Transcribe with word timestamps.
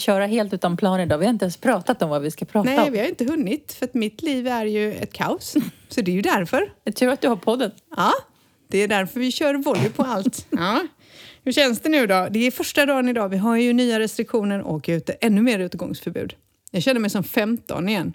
Köra 0.00 0.26
helt 0.26 0.52
utan 0.52 0.76
plan 0.76 1.00
idag? 1.00 1.18
Vi 1.18 1.24
har 1.24 1.32
inte 1.32 1.44
ens 1.44 1.56
pratat 1.56 2.02
om 2.02 2.10
vad 2.10 2.22
vi 2.22 2.30
ska 2.30 2.44
prata 2.44 2.70
Nej, 2.70 2.78
om. 2.78 2.92
vi 2.92 2.98
har 2.98 3.06
inte 3.06 3.24
hunnit 3.24 3.72
för 3.72 3.86
att 3.86 3.94
mitt 3.94 4.22
liv 4.22 4.46
är 4.46 4.64
ju 4.64 4.94
ett 4.94 5.12
kaos. 5.12 5.56
Så 5.88 6.00
det 6.00 6.10
är 6.10 6.14
ju 6.14 6.22
därför. 6.22 6.72
Jag 6.84 6.94
tror 6.96 7.12
att 7.12 7.20
du 7.20 7.28
har 7.28 7.36
podden. 7.36 7.70
Ja, 7.96 8.12
det 8.68 8.78
är 8.78 8.88
därför 8.88 9.20
vi 9.20 9.32
kör 9.32 9.54
volley 9.54 9.88
på 9.90 10.02
allt. 10.02 10.46
Ja. 10.50 10.82
Hur 11.44 11.52
känns 11.52 11.80
det 11.80 11.88
nu 11.88 12.06
då? 12.06 12.28
Det 12.30 12.46
är 12.46 12.50
första 12.50 12.86
dagen 12.86 13.08
idag. 13.08 13.28
Vi 13.28 13.36
har 13.36 13.56
ju 13.56 13.72
nya 13.72 13.98
restriktioner 13.98 14.60
och 14.60 14.84
ute, 14.88 15.12
ännu 15.12 15.42
mer 15.42 15.58
utegångsförbud. 15.58 16.34
Jag 16.70 16.82
känner 16.82 17.00
mig 17.00 17.10
som 17.10 17.24
15 17.24 17.88
igen. 17.88 18.12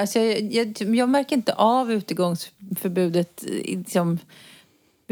Alltså, 0.00 0.18
jag, 0.18 0.52
jag, 0.78 0.96
jag 0.96 1.08
märker 1.08 1.36
inte 1.36 1.52
av 1.54 1.92
utegångsförbudet. 1.92 3.44
Liksom, 3.64 4.18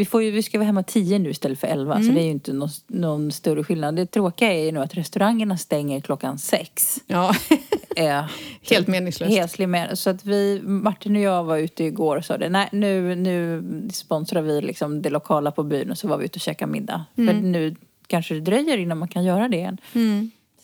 vi, 0.03 0.07
får 0.07 0.23
ju, 0.23 0.31
vi 0.31 0.43
ska 0.43 0.59
vara 0.59 0.67
hemma 0.67 0.83
tio 0.83 1.19
nu 1.19 1.31
istället 1.31 1.59
för 1.61 1.67
elva, 1.67 1.95
Mm. 1.95 2.07
så 2.07 2.13
det 2.13 2.21
är 2.21 2.25
ju 2.25 2.31
inte 2.31 2.53
någon, 2.53 2.69
någon 2.87 3.33
större 3.33 3.65
skillnad. 3.65 3.97
Det 3.97 4.07
tråkiga 4.07 4.53
är 4.53 4.65
ju 4.65 4.73
nu 4.73 4.81
att 4.81 4.95
restaurangerna 4.95 5.57
stänger 5.59 6.01
klockan 6.01 6.39
sex. 6.39 6.99
Ja, 7.07 7.35
Eh, 7.97 8.25
helt 8.71 8.89
meningslöst. 8.89 9.33
Heslig 9.33 9.69
med. 9.69 9.99
Så 9.99 10.11
att 10.11 10.25
vi, 10.25 10.61
Martin 10.65 11.17
och 11.17 11.23
jag 11.23 11.45
var 11.45 11.57
ute 11.59 11.85
igår 11.85 12.17
och 12.17 12.25
sa 12.25 12.39
det, 12.39 12.49
nej 12.49 12.69
nu, 12.73 13.15
nu 13.15 13.63
sponsrar 13.93 14.43
vi 14.43 14.61
liksom 14.61 15.03
det 15.03 15.11
lokala 15.11 15.51
på 15.51 15.63
byn 15.63 15.91
och 15.91 15.99
så 15.99 16.09
var 16.09 16.19
vi 16.19 16.25
ute 16.25 16.37
och 16.37 16.41
käkade 16.41 16.73
middag. 16.73 17.05
För 17.15 17.23
nu 17.43 17.77
kanske 18.07 18.35
det 18.35 18.41
dröjer 18.41 18.79
innan 18.79 18.99
man 18.99 19.09
kan 19.09 19.25
göra 19.25 19.49
det 19.49 19.57
igen. 19.57 19.79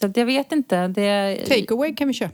Så 0.01 0.07
att 0.07 0.17
jag 0.17 0.27
vet 0.27 0.53
inte. 0.53 0.89
Det, 0.89 1.39
Take 1.49 1.75
away 1.75 1.95
kan 1.95 2.09
vi 2.09 2.15
köra. 2.15 2.31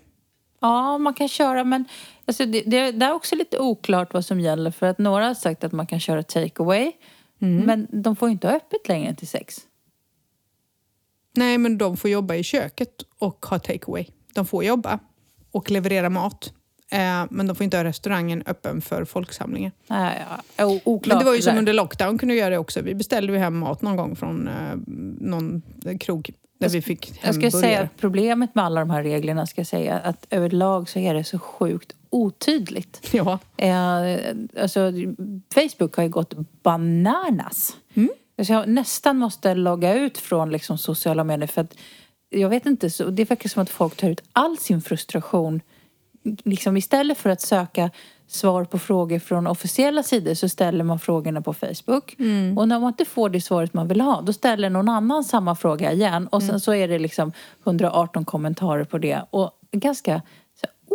Ja, 0.64 0.98
man 0.98 1.14
kan 1.14 1.28
köra 1.28 1.64
men 1.64 1.84
alltså 2.26 2.46
det, 2.46 2.62
det, 2.66 2.90
det 2.92 3.06
är 3.06 3.12
också 3.12 3.36
lite 3.36 3.58
oklart 3.58 4.14
vad 4.14 4.24
som 4.24 4.40
gäller 4.40 4.70
för 4.70 4.86
att 4.86 4.98
några 4.98 5.26
har 5.26 5.34
sagt 5.34 5.64
att 5.64 5.72
man 5.72 5.86
kan 5.86 6.00
köra 6.00 6.22
takeaway 6.22 6.92
men 7.66 7.86
de 7.90 8.16
får 8.16 8.30
inte 8.30 8.46
ha 8.48 8.54
öppet 8.54 8.88
längre 8.88 9.08
än 9.08 9.16
till 9.16 9.28
sex. 9.28 9.56
Nej, 11.36 11.58
men 11.58 11.78
de 11.78 11.96
får 11.96 12.10
jobba 12.10 12.34
i 12.34 12.42
köket 12.42 13.02
och 13.18 13.46
ha 13.46 13.58
take 13.58 13.84
away. 13.86 14.04
De 14.34 14.46
får 14.46 14.64
jobba 14.64 14.98
och 15.50 15.70
leverera 15.70 16.10
mat. 16.10 16.52
Eh, 16.90 17.24
men 17.30 17.46
de 17.46 17.56
får 17.56 17.64
inte 17.64 17.76
ha 17.76 17.84
restaurangen 17.84 18.42
öppen 18.46 18.80
för 18.80 19.04
folksamlingar. 19.04 19.72
Ja, 20.56 20.66
o- 20.66 20.80
oklart 20.84 21.06
Men 21.14 21.18
det 21.18 21.24
var 21.24 21.34
ju 21.34 21.42
som 21.42 21.58
under 21.58 21.72
lockdown 21.72 22.18
kunde 22.18 22.34
vi 22.34 22.40
göra 22.40 22.50
det 22.50 22.58
också. 22.58 22.80
Vi 22.82 22.94
beställde 22.94 23.32
ju 23.32 23.38
hem 23.38 23.58
mat 23.58 23.82
någon 23.82 23.96
gång 23.96 24.16
från 24.16 24.48
eh, 24.48 24.74
någon 25.20 25.62
krog 26.00 26.30
där 26.64 26.72
vi 26.72 26.82
fick 26.82 27.20
Jag 27.22 27.34
ska 27.34 27.50
säga 27.50 27.80
att 27.80 27.96
problemet 27.96 28.54
med 28.54 28.64
alla 28.64 28.80
de 28.80 28.90
här 28.90 29.02
reglerna 29.02 29.46
ska 29.46 29.60
jag 29.60 29.66
säga 29.66 29.98
att 29.98 30.26
överlag 30.30 30.88
så 30.88 30.98
är 30.98 31.14
det 31.14 31.24
så 31.24 31.38
sjukt 31.38 31.92
otydligt. 32.10 33.08
Ja. 33.12 33.38
Eh, 33.56 34.18
alltså, 34.60 34.92
Facebook 35.54 35.96
har 35.96 36.02
ju 36.02 36.08
gått 36.08 36.34
bananas. 36.62 37.76
Mm. 37.94 38.10
Så 38.42 38.52
jag 38.52 38.68
nästan 38.68 39.18
måste 39.18 39.54
logga 39.54 39.94
ut 39.94 40.18
från 40.18 40.50
liksom, 40.50 40.78
sociala 40.78 41.24
medier 41.24 41.46
för 41.46 41.60
att 41.60 41.74
jag 42.30 42.48
vet 42.48 42.66
inte, 42.66 42.90
så 42.90 43.04
det 43.10 43.30
verkar 43.30 43.48
som 43.48 43.62
att 43.62 43.70
folk 43.70 43.96
tar 43.96 44.10
ut 44.10 44.22
all 44.32 44.58
sin 44.58 44.82
frustration 44.82 45.60
liksom 46.44 46.76
istället 46.76 47.18
för 47.18 47.30
att 47.30 47.40
söka 47.40 47.90
svar 48.34 48.64
på 48.64 48.78
frågor 48.78 49.18
från 49.18 49.46
officiella 49.46 50.02
sidor 50.02 50.34
så 50.34 50.48
ställer 50.48 50.84
man 50.84 50.98
frågorna 50.98 51.42
på 51.42 51.54
Facebook. 51.54 52.16
Mm. 52.18 52.58
Och 52.58 52.68
när 52.68 52.80
man 52.80 52.88
inte 52.88 53.04
får 53.04 53.28
det 53.28 53.40
svaret 53.40 53.74
man 53.74 53.88
vill 53.88 54.00
ha 54.00 54.20
då 54.20 54.32
ställer 54.32 54.70
någon 54.70 54.88
annan 54.88 55.24
samma 55.24 55.54
fråga 55.54 55.92
igen 55.92 56.26
och 56.26 56.42
sen 56.42 56.50
Mm. 56.50 56.60
så 56.60 56.74
är 56.74 56.88
det 56.88 56.98
liksom 56.98 57.32
118 57.64 58.24
kommentarer 58.24 58.84
på 58.84 58.98
det 58.98 59.22
och 59.30 59.50
ganska 59.72 60.22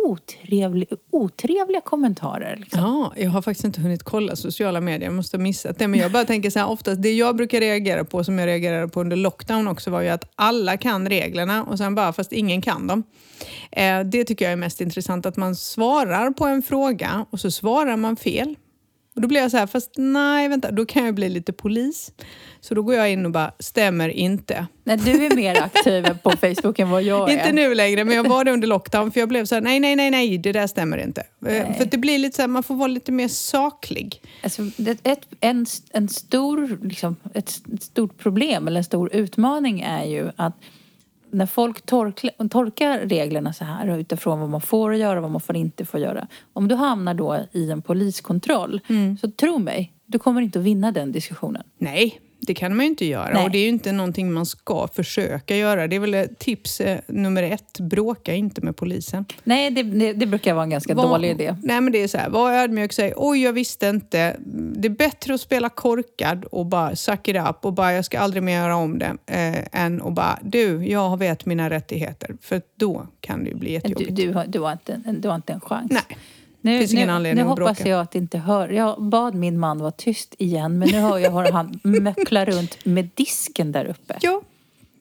otrevlig, 0.04 0.88
otrevliga 1.10 1.80
kommentarer. 1.80 2.56
Liksom. 2.56 2.80
Ja, 2.80 3.12
jag 3.16 3.30
har 3.30 3.42
faktiskt 3.42 3.64
inte 3.64 3.80
hunnit 3.80 4.02
kolla 4.02 4.36
sociala 4.36 4.80
medier. 4.80 5.04
Jag 5.04 5.14
måste 5.14 5.36
ha 5.36 5.42
missat 5.42 5.78
det. 5.78 5.88
Men 5.88 6.00
jag 6.00 6.12
bara 6.12 6.24
tänker 6.24 6.50
så 6.50 6.58
här, 6.58 6.68
oftast 6.68 7.02
det 7.02 7.12
jag 7.12 7.36
brukar 7.36 7.60
reagera 7.60 8.04
på, 8.04 8.24
som 8.24 8.38
jag 8.38 8.46
reagerade 8.46 8.88
på 8.88 9.00
under 9.00 9.16
lockdown 9.16 9.68
också, 9.68 9.90
var 9.90 10.00
ju 10.00 10.08
att 10.08 10.32
alla 10.34 10.76
kan 10.76 11.08
reglerna 11.08 11.64
och 11.64 11.78
sen 11.78 11.94
bara, 11.94 12.12
fast 12.12 12.32
ingen 12.32 12.62
kan 12.62 12.86
dem. 12.86 13.02
Eh, 13.72 14.00
det 14.00 14.24
tycker 14.24 14.44
jag 14.44 14.52
är 14.52 14.56
mest 14.56 14.80
intressant, 14.80 15.26
att 15.26 15.36
man 15.36 15.56
svarar 15.56 16.30
på 16.30 16.44
en 16.44 16.62
fråga 16.62 17.26
och 17.30 17.40
så 17.40 17.50
svarar 17.50 17.96
man 17.96 18.16
fel. 18.16 18.56
Och 19.20 19.22
då 19.22 19.28
blir 19.28 19.40
jag 19.40 19.50
så 19.50 19.56
här, 19.56 19.66
fast 19.66 19.90
nej, 19.96 20.48
vänta, 20.48 20.70
då 20.70 20.86
kan 20.86 21.04
jag 21.04 21.14
bli 21.14 21.28
lite 21.28 21.52
polis. 21.52 22.12
Så 22.60 22.74
då 22.74 22.82
går 22.82 22.94
jag 22.94 23.12
in 23.12 23.26
och 23.26 23.30
bara, 23.32 23.52
stämmer 23.58 24.08
inte. 24.08 24.66
Nej, 24.84 24.96
du 24.96 25.26
är 25.26 25.36
mer 25.36 25.62
aktiv 25.62 26.06
på 26.22 26.30
Facebook 26.30 26.78
än 26.78 26.90
vad 26.90 27.02
jag 27.02 27.30
är. 27.30 27.32
Inte 27.32 27.52
nu 27.52 27.74
längre, 27.74 28.04
men 28.04 28.16
jag 28.16 28.28
var 28.28 28.44
det 28.44 28.50
under 28.50 28.68
lockdown 28.68 29.12
för 29.12 29.20
jag 29.20 29.28
blev 29.28 29.44
så 29.44 29.54
här, 29.54 29.62
nej, 29.62 29.80
nej, 29.80 29.96
nej, 29.96 30.10
nej, 30.10 30.38
det 30.38 30.52
där 30.52 30.66
stämmer 30.66 30.98
inte. 30.98 31.20
Eh, 31.46 31.76
För 31.76 31.84
att 31.84 31.90
det 31.90 31.98
blir 31.98 32.18
lite 32.18 32.36
så 32.36 32.42
här, 32.42 32.48
man 32.48 32.62
får 32.62 32.74
vara 32.74 32.88
lite 32.88 33.12
mer 33.12 33.28
saklig. 33.28 34.22
Alltså, 34.42 34.62
ett, 35.02 35.26
en, 35.40 35.66
en 35.90 36.08
stor, 36.08 36.78
liksom, 36.82 37.16
ett 37.34 37.62
stort 37.80 38.18
problem 38.18 38.68
eller 38.68 38.78
en 38.78 38.84
stor 38.84 39.14
utmaning 39.14 39.80
är 39.80 40.04
ju 40.04 40.30
att 40.36 40.54
när 41.32 41.46
folk 41.46 41.86
torkla, 41.86 42.30
torkar 42.50 42.98
reglerna 42.98 43.52
så 43.52 43.64
här 43.64 43.98
utifrån 43.98 44.40
vad 44.40 44.48
man 44.48 44.60
får 44.60 44.94
göra 44.94 45.16
och 45.16 45.22
vad 45.22 45.30
man 45.30 45.40
får 45.40 45.56
inte 45.56 45.84
få 45.84 45.98
göra. 45.98 46.26
Om 46.52 46.68
du 46.68 46.74
hamnar 46.74 47.14
då 47.14 47.38
i 47.52 47.70
en 47.70 47.82
poliskontroll 47.82 48.80
så 49.20 49.30
tro 49.30 49.58
mig, 49.58 49.92
du 50.06 50.18
kommer 50.18 50.40
inte 50.40 50.58
att 50.58 50.64
vinna 50.64 50.92
den 50.92 51.12
diskussionen. 51.12 51.62
Nej, 51.78 52.20
det 52.42 52.54
kan 52.54 52.76
man 52.76 52.84
ju 52.84 52.90
inte 52.90 53.04
göra. 53.06 53.34
Nej. 53.34 53.44
Och 53.44 53.50
det 53.50 53.58
är 53.58 53.62
ju 53.62 53.68
inte 53.68 53.92
någonting 53.92 54.32
man 54.32 54.46
ska 54.46 54.88
försöka 54.94 55.56
göra. 55.56 55.86
Det 55.86 55.96
är 55.96 56.00
väl 56.00 56.28
tips 56.38 56.80
eh, 56.80 56.98
nummer 57.06 57.42
ett. 57.42 57.80
Bråka 57.80 58.34
inte 58.34 58.60
med 58.60 58.76
polisen. 58.76 59.24
Nej, 59.44 59.70
det, 59.70 59.82
det, 59.82 60.12
det 60.12 60.26
brukar 60.26 60.54
vara 60.54 60.64
en 60.64 60.70
ganska 60.70 60.94
Var- 60.94 61.08
dålig 61.08 61.30
idé. 61.30 61.56
Nej, 61.62 61.80
men 61.80 61.92
det 61.92 62.02
är 62.02 62.08
så 62.08 62.18
här. 62.18 62.30
Var 62.30 62.52
ödmjuk 62.52 62.90
och 62.90 62.94
säg 62.94 63.12
oj, 63.16 63.42
jag 63.42 63.52
visste 63.52 63.88
inte. 63.88 64.36
Det 64.76 64.88
är 64.88 64.92
bättre 64.92 65.34
att 65.34 65.40
spela 65.40 65.68
korkad 65.68 66.44
och 66.44 66.66
bara 66.66 66.96
suck 66.96 67.28
it 67.28 67.36
up 67.36 67.64
och 67.64 67.72
bara 67.72 67.92
jag 67.92 68.04
ska 68.04 68.18
aldrig 68.18 68.42
mer 68.42 68.56
göra 68.56 68.76
om 68.76 68.98
det. 68.98 69.16
Eh, 69.26 69.82
än 69.84 70.02
att 70.02 70.12
bara 70.14 70.38
du, 70.42 70.84
jag 70.86 71.18
vet 71.18 71.46
mina 71.46 71.70
rättigheter. 71.70 72.36
För 72.42 72.62
då 72.76 73.06
kan 73.20 73.44
det 73.44 73.50
ju 73.50 73.56
bli 73.56 73.68
Du, 73.68 73.74
jättejobbigt. 73.74 74.16
du, 74.16 74.32
har, 74.32 74.44
du, 74.48 74.58
har 74.60 74.72
inte, 74.72 75.00
en- 75.06 75.20
du 75.20 75.28
har 75.28 75.34
inte 75.36 75.52
en 75.52 75.60
chans. 75.60 75.90
Nej. 75.92 76.18
Nu, 76.60 76.78
Finns 76.78 76.92
ingen 76.92 77.06
nu, 77.08 77.12
anledning 77.12 77.44
nu 77.44 77.50
att 77.52 77.58
hoppas 77.58 77.78
bråka. 77.78 77.90
jag 77.90 78.00
att 78.00 78.14
inte 78.14 78.38
hör. 78.38 78.68
Jag 78.68 79.02
bad 79.02 79.34
min 79.34 79.58
man 79.58 79.78
vara 79.78 79.90
tyst 79.90 80.34
igen 80.38 80.78
men 80.78 80.88
nu 80.88 80.98
hör 81.00 81.18
jag 81.18 81.30
hur 81.30 81.52
han 81.52 81.80
möcklar 82.02 82.46
runt 82.46 82.84
med 82.84 83.08
disken 83.14 83.72
där 83.72 83.84
uppe. 83.84 84.18
Ja, 84.20 84.42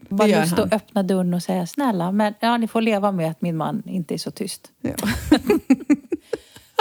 Bara 0.09 0.23
det 0.27 0.31
gör 0.33 0.41
lust 0.41 0.53
han. 0.57 0.67
att 0.67 0.73
öppna 0.73 1.03
dörren 1.03 1.33
och 1.33 1.43
säga 1.43 1.67
snälla, 1.67 2.11
men 2.11 2.33
ja, 2.39 2.57
ni 2.57 2.67
får 2.67 2.81
leva 2.81 3.11
med 3.11 3.31
att 3.31 3.41
min 3.41 3.57
man 3.57 3.83
inte 3.85 4.13
är 4.13 4.17
så 4.17 4.31
tyst. 4.31 4.71
Ja. 4.81 4.91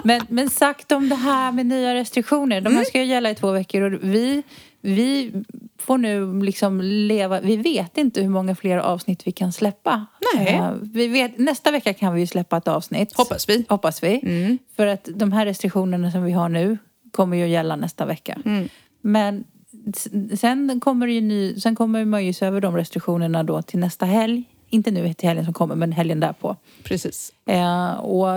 Men, 0.05 0.21
men 0.29 0.51
sagt 0.51 0.93
om 0.93 1.09
det 1.09 1.15
här 1.15 1.53
med 1.53 1.67
nya 1.67 1.95
restriktioner. 1.95 2.61
De 2.61 2.69
här 2.69 2.75
Mm. 2.77 2.85
ska 2.85 2.99
ju 2.99 3.05
gälla 3.05 3.31
i 3.31 3.35
två 3.35 3.51
veckor 3.53 3.81
och 3.83 3.99
vi, 4.03 4.43
vi 4.81 5.33
får 5.79 5.99
nu 5.99 6.43
liksom 6.43 6.81
leva... 6.81 7.41
Vi 7.41 7.57
vet 7.57 7.99
inte 7.99 8.21
hur 8.21 8.29
många 8.29 8.55
fler 8.55 8.79
avsnitt 8.79 9.27
vi 9.27 9.33
kan 9.33 9.53
släppa. 9.53 10.07
Nej. 10.35 10.55
Eh, 10.55 10.73
vi 10.83 11.09
vet, 11.09 11.39
nästa 11.39 11.71
vecka 11.71 11.95
kan 11.95 12.15
vi 12.15 12.27
släppa 12.27 12.57
ett 12.57 12.69
avsnitt. 12.69 13.17
Hoppas 13.17 13.49
vi. 13.49 13.65
Hoppas 13.69 14.03
vi. 14.03 14.21
Mm. 14.23 14.59
För 14.77 14.87
att 14.87 15.09
de 15.15 15.33
här 15.33 15.47
restriktionerna 15.47 16.11
som 16.11 16.25
vi 16.25 16.33
har 16.33 16.49
nu 16.49 16.79
kommer 17.11 17.37
ju 17.37 17.45
att 17.45 17.51
gälla 17.51 17.77
nästa 17.77 18.07
vecka. 18.07 18.39
Mm. 18.45 18.69
Men 19.01 19.45
sen 20.37 20.81
kommer, 20.81 21.07
ju 21.07 21.21
ny, 21.21 21.61
sen 21.61 21.77
kommer 21.77 22.05
man 22.05 22.27
ju 22.27 22.33
se 22.33 22.47
över 22.47 22.61
de 22.61 22.77
restriktionerna 22.77 23.43
då 23.43 23.63
till 23.63 23.79
nästa 23.79 24.07
helg. 24.07 24.45
Inte 24.71 24.91
nu 24.91 25.15
till 25.15 25.29
helgen 25.29 25.45
som 25.45 25.55
kommer, 25.55 25.75
men 25.75 25.93
helgen 25.93 26.21
därpå. 26.21 26.57
Precis. 26.83 27.33
Eh, 27.47 27.93
och 27.93 28.29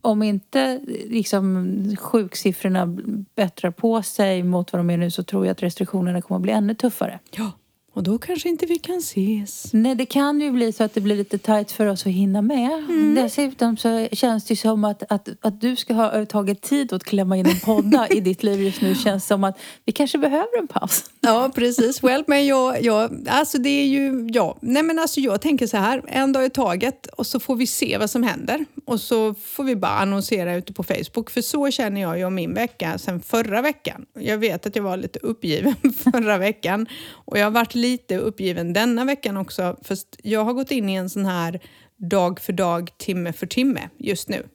om 0.00 0.22
inte 0.22 0.80
liksom, 1.06 1.96
sjuksiffrorna 1.98 2.86
bättrar 3.34 3.70
på 3.70 4.02
sig 4.02 4.42
mot 4.42 4.72
vad 4.72 4.80
de 4.80 4.90
är 4.90 4.96
nu 4.96 5.10
så 5.10 5.22
tror 5.22 5.46
jag 5.46 5.52
att 5.52 5.62
restriktionerna 5.62 6.22
kommer 6.22 6.36
att 6.36 6.42
bli 6.42 6.52
ännu 6.52 6.74
tuffare. 6.74 7.18
Ja, 7.30 7.52
och 7.92 8.02
då 8.02 8.18
kanske 8.18 8.48
inte 8.48 8.66
vi 8.66 8.78
kan 8.78 8.98
ses. 8.98 9.72
Nej, 9.72 9.94
det 9.94 10.06
kan 10.06 10.40
ju 10.40 10.50
bli 10.50 10.72
så 10.72 10.84
att 10.84 10.94
det 10.94 11.00
blir 11.00 11.16
lite 11.16 11.38
tajt 11.38 11.72
för 11.72 11.86
oss 11.86 12.06
att 12.06 12.12
hinna 12.12 12.42
med. 12.42 12.72
Mm. 12.72 13.14
Dessutom 13.14 13.76
så 13.76 14.08
känns 14.12 14.44
det 14.44 14.56
som 14.56 14.84
att, 14.84 15.02
att, 15.12 15.28
att 15.40 15.60
du 15.60 15.76
ska 15.76 15.94
ha 15.94 16.26
tagit 16.26 16.62
tid 16.62 16.92
att 16.92 17.04
klämma 17.04 17.36
in 17.36 17.46
en 17.46 17.60
podda 17.60 18.08
i 18.08 18.20
ditt 18.20 18.42
liv 18.42 18.62
just 18.62 18.80
nu 18.80 18.94
känns 19.04 19.26
som 19.26 19.44
att 19.44 19.58
vi 19.84 19.92
kanske 19.92 20.18
behöver 20.18 20.58
en 20.58 20.68
paus. 20.68 21.04
Ja, 21.20 21.50
precis. 21.54 22.02
Well, 22.02 22.24
men 22.26 22.46
jag, 22.46 22.82
jag, 22.82 23.28
alltså 23.28 23.58
det 23.58 23.68
är 23.68 23.86
ju, 23.86 24.28
ja. 24.32 24.58
Nej 24.60 24.82
men 24.82 24.98
alltså 24.98 25.20
jag 25.20 25.40
tänker 25.40 25.66
så 25.66 25.76
här, 25.76 26.02
en 26.08 26.32
dag 26.32 26.44
i 26.44 26.50
taget 26.50 27.06
och 27.06 27.26
så 27.26 27.40
får 27.40 27.56
vi 27.56 27.66
se 27.66 27.98
vad 27.98 28.10
som 28.10 28.22
händer. 28.22 28.64
Och 28.84 29.00
så 29.00 29.34
får 29.34 29.64
vi 29.64 29.76
bara 29.76 29.92
annonsera 29.92 30.54
ute 30.54 30.72
på 30.72 30.82
Facebook. 30.82 31.30
För 31.30 31.42
så 31.42 31.70
känner 31.70 32.00
jag 32.00 32.18
ju 32.18 32.24
om 32.24 32.34
min 32.34 32.54
vecka 32.54 32.98
sen 32.98 33.20
förra 33.20 33.62
veckan. 33.62 34.06
Jag 34.14 34.38
vet 34.38 34.66
att 34.66 34.76
jag 34.76 34.82
var 34.82 34.96
lite 34.96 35.18
uppgiven 35.18 35.74
förra 36.12 36.38
veckan. 36.38 36.86
Och 37.10 37.38
jag 37.38 37.46
har 37.46 37.50
varit 37.50 37.74
lite 37.80 38.16
uppgiven 38.16 38.72
denna 38.72 39.04
veckan 39.04 39.36
också. 39.36 39.76
Fast 39.82 40.16
jag 40.22 40.44
har 40.44 40.52
gått 40.52 40.70
in 40.70 40.88
i 40.88 40.94
en 40.94 41.10
sån 41.10 41.26
här 41.26 41.60
dag 41.96 42.40
för 42.40 42.52
dag, 42.52 42.90
timme 42.98 43.32
för 43.32 43.46
timme 43.46 43.88
just 43.98 44.28
nu. 44.28 44.46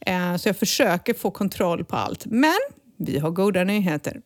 Eh, 0.00 0.36
så 0.36 0.48
jag 0.48 0.56
försöker 0.56 1.14
få 1.14 1.30
kontroll 1.30 1.84
på 1.84 1.96
allt. 1.96 2.26
Men 2.26 2.58
vi 2.98 3.18
har 3.18 3.30
goda 3.30 3.64
nyheter 3.64 4.20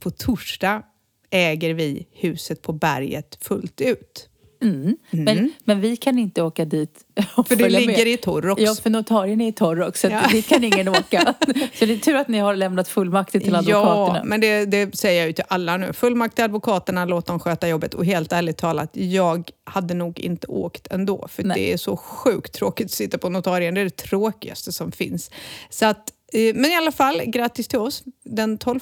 på 0.00 0.10
torsdag 0.10 0.82
äger 1.30 1.74
vi 1.74 2.06
huset 2.12 2.62
på 2.62 2.72
berget 2.72 3.38
fullt 3.40 3.80
ut. 3.80 4.27
Mm. 4.62 4.96
Men, 5.10 5.52
men 5.64 5.80
vi 5.80 5.96
kan 5.96 6.18
inte 6.18 6.42
åka 6.42 6.64
dit 6.64 7.04
och 7.36 7.48
För 7.48 7.56
det 7.56 7.68
ligger 7.68 7.86
med. 7.86 8.08
i 8.08 8.16
Torrox. 8.16 8.62
Ja, 8.62 8.74
för 8.74 8.90
notarien 8.90 9.40
är 9.40 9.48
i 9.48 9.52
Torrox, 9.52 10.00
så 10.00 10.06
Ja. 10.06 10.20
dit 10.32 10.48
kan 10.48 10.64
ingen 10.64 10.88
åka. 10.98 11.34
Så 11.74 11.86
det 11.86 11.92
är 11.92 11.96
tur 11.98 12.14
att 12.14 12.28
ni 12.28 12.38
har 12.38 12.56
lämnat 12.56 12.88
fullmakter 12.88 13.40
till 13.40 13.52
Ja, 13.52 13.58
advokaterna. 13.58 14.24
men 14.24 14.40
det, 14.40 14.64
det 14.64 14.96
säger 14.98 15.18
jag 15.20 15.26
ju 15.26 15.32
till 15.32 15.44
alla 15.48 15.76
nu. 15.76 15.92
Fullmakt 15.92 16.34
till 16.34 16.44
advokaterna, 16.44 17.04
låt 17.04 17.26
dem 17.26 17.40
sköta 17.40 17.68
jobbet. 17.68 17.94
Och 17.94 18.04
helt 18.04 18.32
ärligt 18.32 18.56
talat, 18.56 18.90
jag 18.92 19.50
hade 19.64 19.94
nog 19.94 20.20
inte 20.20 20.46
åkt 20.46 20.86
ändå. 20.90 21.28
För 21.30 21.42
Nej. 21.44 21.56
det 21.60 21.72
är 21.72 21.76
så 21.76 21.96
sjukt 21.96 22.52
tråkigt 22.52 22.84
att 22.86 22.90
sitta 22.92 23.18
på 23.18 23.28
notarien. 23.28 23.74
Det 23.74 23.80
är 23.80 23.84
det 23.84 23.96
tråkigaste 23.96 24.72
som 24.72 24.92
finns. 24.92 25.30
Så 25.70 25.86
att, 25.86 26.12
eh, 26.32 26.54
men 26.54 26.70
i 26.70 26.76
alla 26.76 26.92
fall, 26.92 27.22
grattis 27.26 27.68
till 27.68 27.78
oss. 27.78 28.02
Den 28.24 28.58
12 28.58 28.80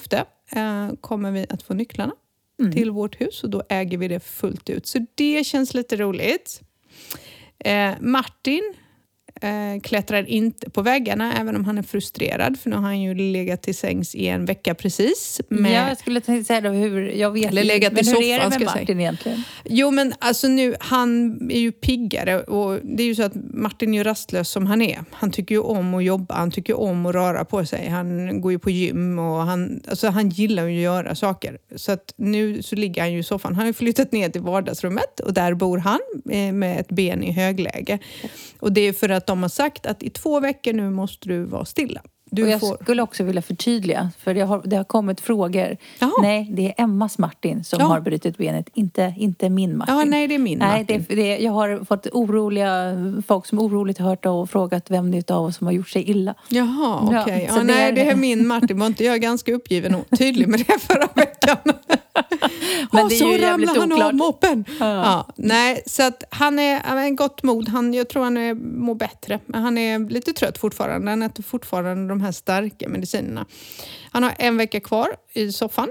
eh, 0.51 0.89
kommer 1.01 1.31
vi 1.31 1.45
att 1.49 1.63
få 1.63 1.73
nycklarna 1.73 2.11
Mm. 2.59 2.71
till 2.71 2.91
vårt 2.91 3.21
hus 3.21 3.43
och 3.43 3.49
då 3.49 3.63
äger 3.69 3.97
vi 3.97 4.07
det 4.07 4.19
fullt 4.19 4.69
ut. 4.69 4.87
Så 4.87 5.05
det 5.15 5.43
känns 5.43 5.73
lite 5.73 5.95
roligt. 5.95 6.61
Eh, 7.59 7.93
Martin 7.99 8.73
eh, 9.41 9.81
klättrar 9.83 10.29
inte 10.29 10.69
på 10.69 10.81
väggarna 10.81 11.33
även 11.33 11.55
om 11.55 11.65
han 11.65 11.77
är 11.77 11.83
frustrerad 11.83 12.59
för 12.59 12.69
nu 12.69 12.75
har 12.75 12.83
han 12.83 13.01
ju 13.01 13.13
legat 13.13 13.61
till 13.61 13.75
sängs 13.75 14.15
i 14.15 14.27
en 14.27 14.45
vecka 14.45 14.75
precis. 14.75 15.41
Med, 15.49 15.71
Ja, 15.71 15.87
jag 15.87 15.97
skulle 15.97 16.21
tänkte 16.21 16.47
säga 16.47 16.61
då 16.61 16.69
hur, 16.69 17.09
jag 17.09 17.31
vet 17.31 17.51
Eller 17.51 17.63
legat 17.63 17.93
men 17.93 18.07
i 18.07 18.09
hur 18.09 18.23
är 18.23 18.37
det 18.37 18.43
soffan, 18.43 18.49
med 18.49 18.61
jag 18.61 18.71
säga. 18.71 18.81
Martin 18.81 18.99
egentligen? 18.99 19.43
Jo 19.65 19.91
men 19.91 20.13
alltså 20.19 20.47
nu, 20.47 20.75
han 20.79 21.39
är 21.51 21.59
ju 21.59 21.71
piggare 21.71 22.39
och 22.39 22.79
det 22.83 23.03
är 23.03 23.07
ju 23.07 23.15
så 23.15 23.23
att 23.23 23.33
Martin 23.53 23.93
är 23.93 23.97
ju 23.97 24.03
rastlös 24.03 24.49
som 24.49 24.65
han 24.65 24.81
är. 24.81 25.03
Han 25.11 25.31
tycker 25.31 25.55
ju 25.55 25.61
om 25.61 25.93
att 25.93 26.03
jobba, 26.03 26.35
han 26.35 26.51
tycker 26.51 26.79
om 26.79 27.05
att 27.05 27.15
röra 27.15 27.45
på 27.45 27.65
sig. 27.65 27.87
Han 27.87 28.41
går 28.41 28.51
ju 28.51 28.59
på 28.59 28.69
gym 28.69 29.19
och 29.19 29.41
han, 29.41 29.81
alltså 29.89 30.07
han 30.07 30.29
gillar 30.29 30.67
ju 30.67 30.77
att 30.77 30.83
göra 30.83 31.15
saker. 31.15 31.57
Så 31.75 31.91
att 31.91 32.13
nu 32.17 32.63
så 32.63 32.75
ligger 32.75 33.01
han 33.01 33.13
ju 33.13 33.19
i 33.19 33.23
soffan. 33.23 33.55
Han 33.55 33.59
har 33.59 33.67
ju 33.67 33.73
flyttat 33.73 34.11
ner 34.11 34.29
till 34.29 34.41
vardagsrummet 34.41 35.19
och 35.19 35.33
där 35.33 35.53
bor 35.53 35.77
han 35.77 35.99
eh, 36.31 36.53
med 36.53 36.79
ett 36.79 36.89
ben 36.89 37.23
i 37.23 37.31
högläge. 37.31 37.99
Och 38.59 38.71
det 38.71 38.81
är 38.81 38.93
för 38.93 39.09
att 39.09 39.26
de 39.27 39.41
har 39.41 39.49
sagt 39.49 39.85
att 39.85 40.03
i 40.03 40.09
två 40.09 40.39
veckor 40.39 40.73
nu 40.73 40.89
måste 40.89 41.29
du 41.29 41.43
vara 41.43 41.65
stilla. 41.65 42.01
Du 42.31 42.43
och 42.43 42.49
jag 42.49 42.59
får... 42.59 42.77
skulle 42.83 43.01
också 43.01 43.23
vilja 43.23 43.41
förtydliga, 43.41 44.09
för 44.19 44.33
det 44.33 44.41
har, 44.41 44.61
det 44.65 44.75
har 44.75 44.83
kommit 44.83 45.21
frågor. 45.21 45.77
Jaha. 45.99 46.11
Nej, 46.21 46.47
det 46.51 46.67
är 46.77 46.83
Emmas 46.83 47.17
Martin 47.17 47.63
som 47.63 47.79
Ja. 47.79 47.85
har 47.85 47.99
brutit 48.01 48.37
benet, 48.37 48.69
inte, 48.73 49.13
inte 49.17 49.49
min 49.49 49.77
Martin. 49.77 49.95
Ja, 49.97 50.03
nej 50.05 50.27
det 50.27 50.35
är 50.35 50.39
min 50.39 50.59
Nej, 50.59 50.79
Martin. 50.81 51.05
det, 51.09 51.15
det, 51.15 51.37
jag 51.37 51.51
har 51.51 51.85
fått 51.85 52.07
oroliga 52.13 52.93
folk 53.27 53.45
som 53.45 53.59
oroligt 53.59 53.97
hört 53.97 54.25
och 54.25 54.49
frågat 54.49 54.91
vem 54.91 55.11
det 55.11 55.29
är 55.29 55.33
av 55.33 55.45
oss 55.45 55.57
som 55.57 55.67
har 55.67 55.71
gjort 55.73 55.89
sig 55.89 56.09
illa. 56.09 56.33
Jaha, 56.49 57.09
Ja, 57.11 57.21
okej. 57.21 57.47
så 57.49 57.55
Ja, 57.55 57.59
det 57.59 57.63
nej, 57.65 57.89
är- 57.89 57.91
det 57.91 58.09
är 58.09 58.15
min 58.15 58.47
Martin. 58.47 58.79
Var 58.79 58.87
inte 58.87 59.03
jag 59.03 59.21
ganska 59.21 59.53
uppgiven 59.53 59.95
och 59.95 60.17
tydlig 60.17 60.47
med 60.47 60.59
det 60.67 60.79
förra 60.81 61.07
veckan? 61.15 61.57
Men 62.91 63.03
och 63.03 63.09
det 63.09 63.15
är 63.15 63.19
så 63.19 63.45
ramlade 63.45 63.79
han 63.79 63.91
oklart. 63.93 64.07
av 64.07 64.15
moppen. 64.15 64.65
Ja. 64.79 64.85
Ja. 64.85 65.33
nej, 65.35 65.83
så 65.85 66.03
att 66.03 66.23
han 66.31 66.59
är 66.59 66.81
han 66.83 66.97
är 66.97 67.09
gott 67.09 67.43
mod. 67.43 67.69
Han, 67.69 67.93
jag 67.93 68.09
tror 68.09 68.23
han 68.23 68.37
är, 68.37 68.53
mår 68.53 68.95
bättre. 68.95 69.39
Men 69.45 69.61
han 69.61 69.77
är 69.77 69.99
lite 70.09 70.33
trött 70.33 70.57
fortfarande. 70.57 71.11
Han 71.11 71.21
äter 71.21 71.43
fortfarande 71.43 72.09
de 72.09 72.21
här 72.21 72.31
starka 72.31 72.89
medicinerna. 72.89 73.45
Han 74.11 74.23
har 74.23 74.33
en 74.39 74.57
vecka 74.57 74.79
kvar 74.79 75.07
i 75.33 75.51
soffan. 75.51 75.89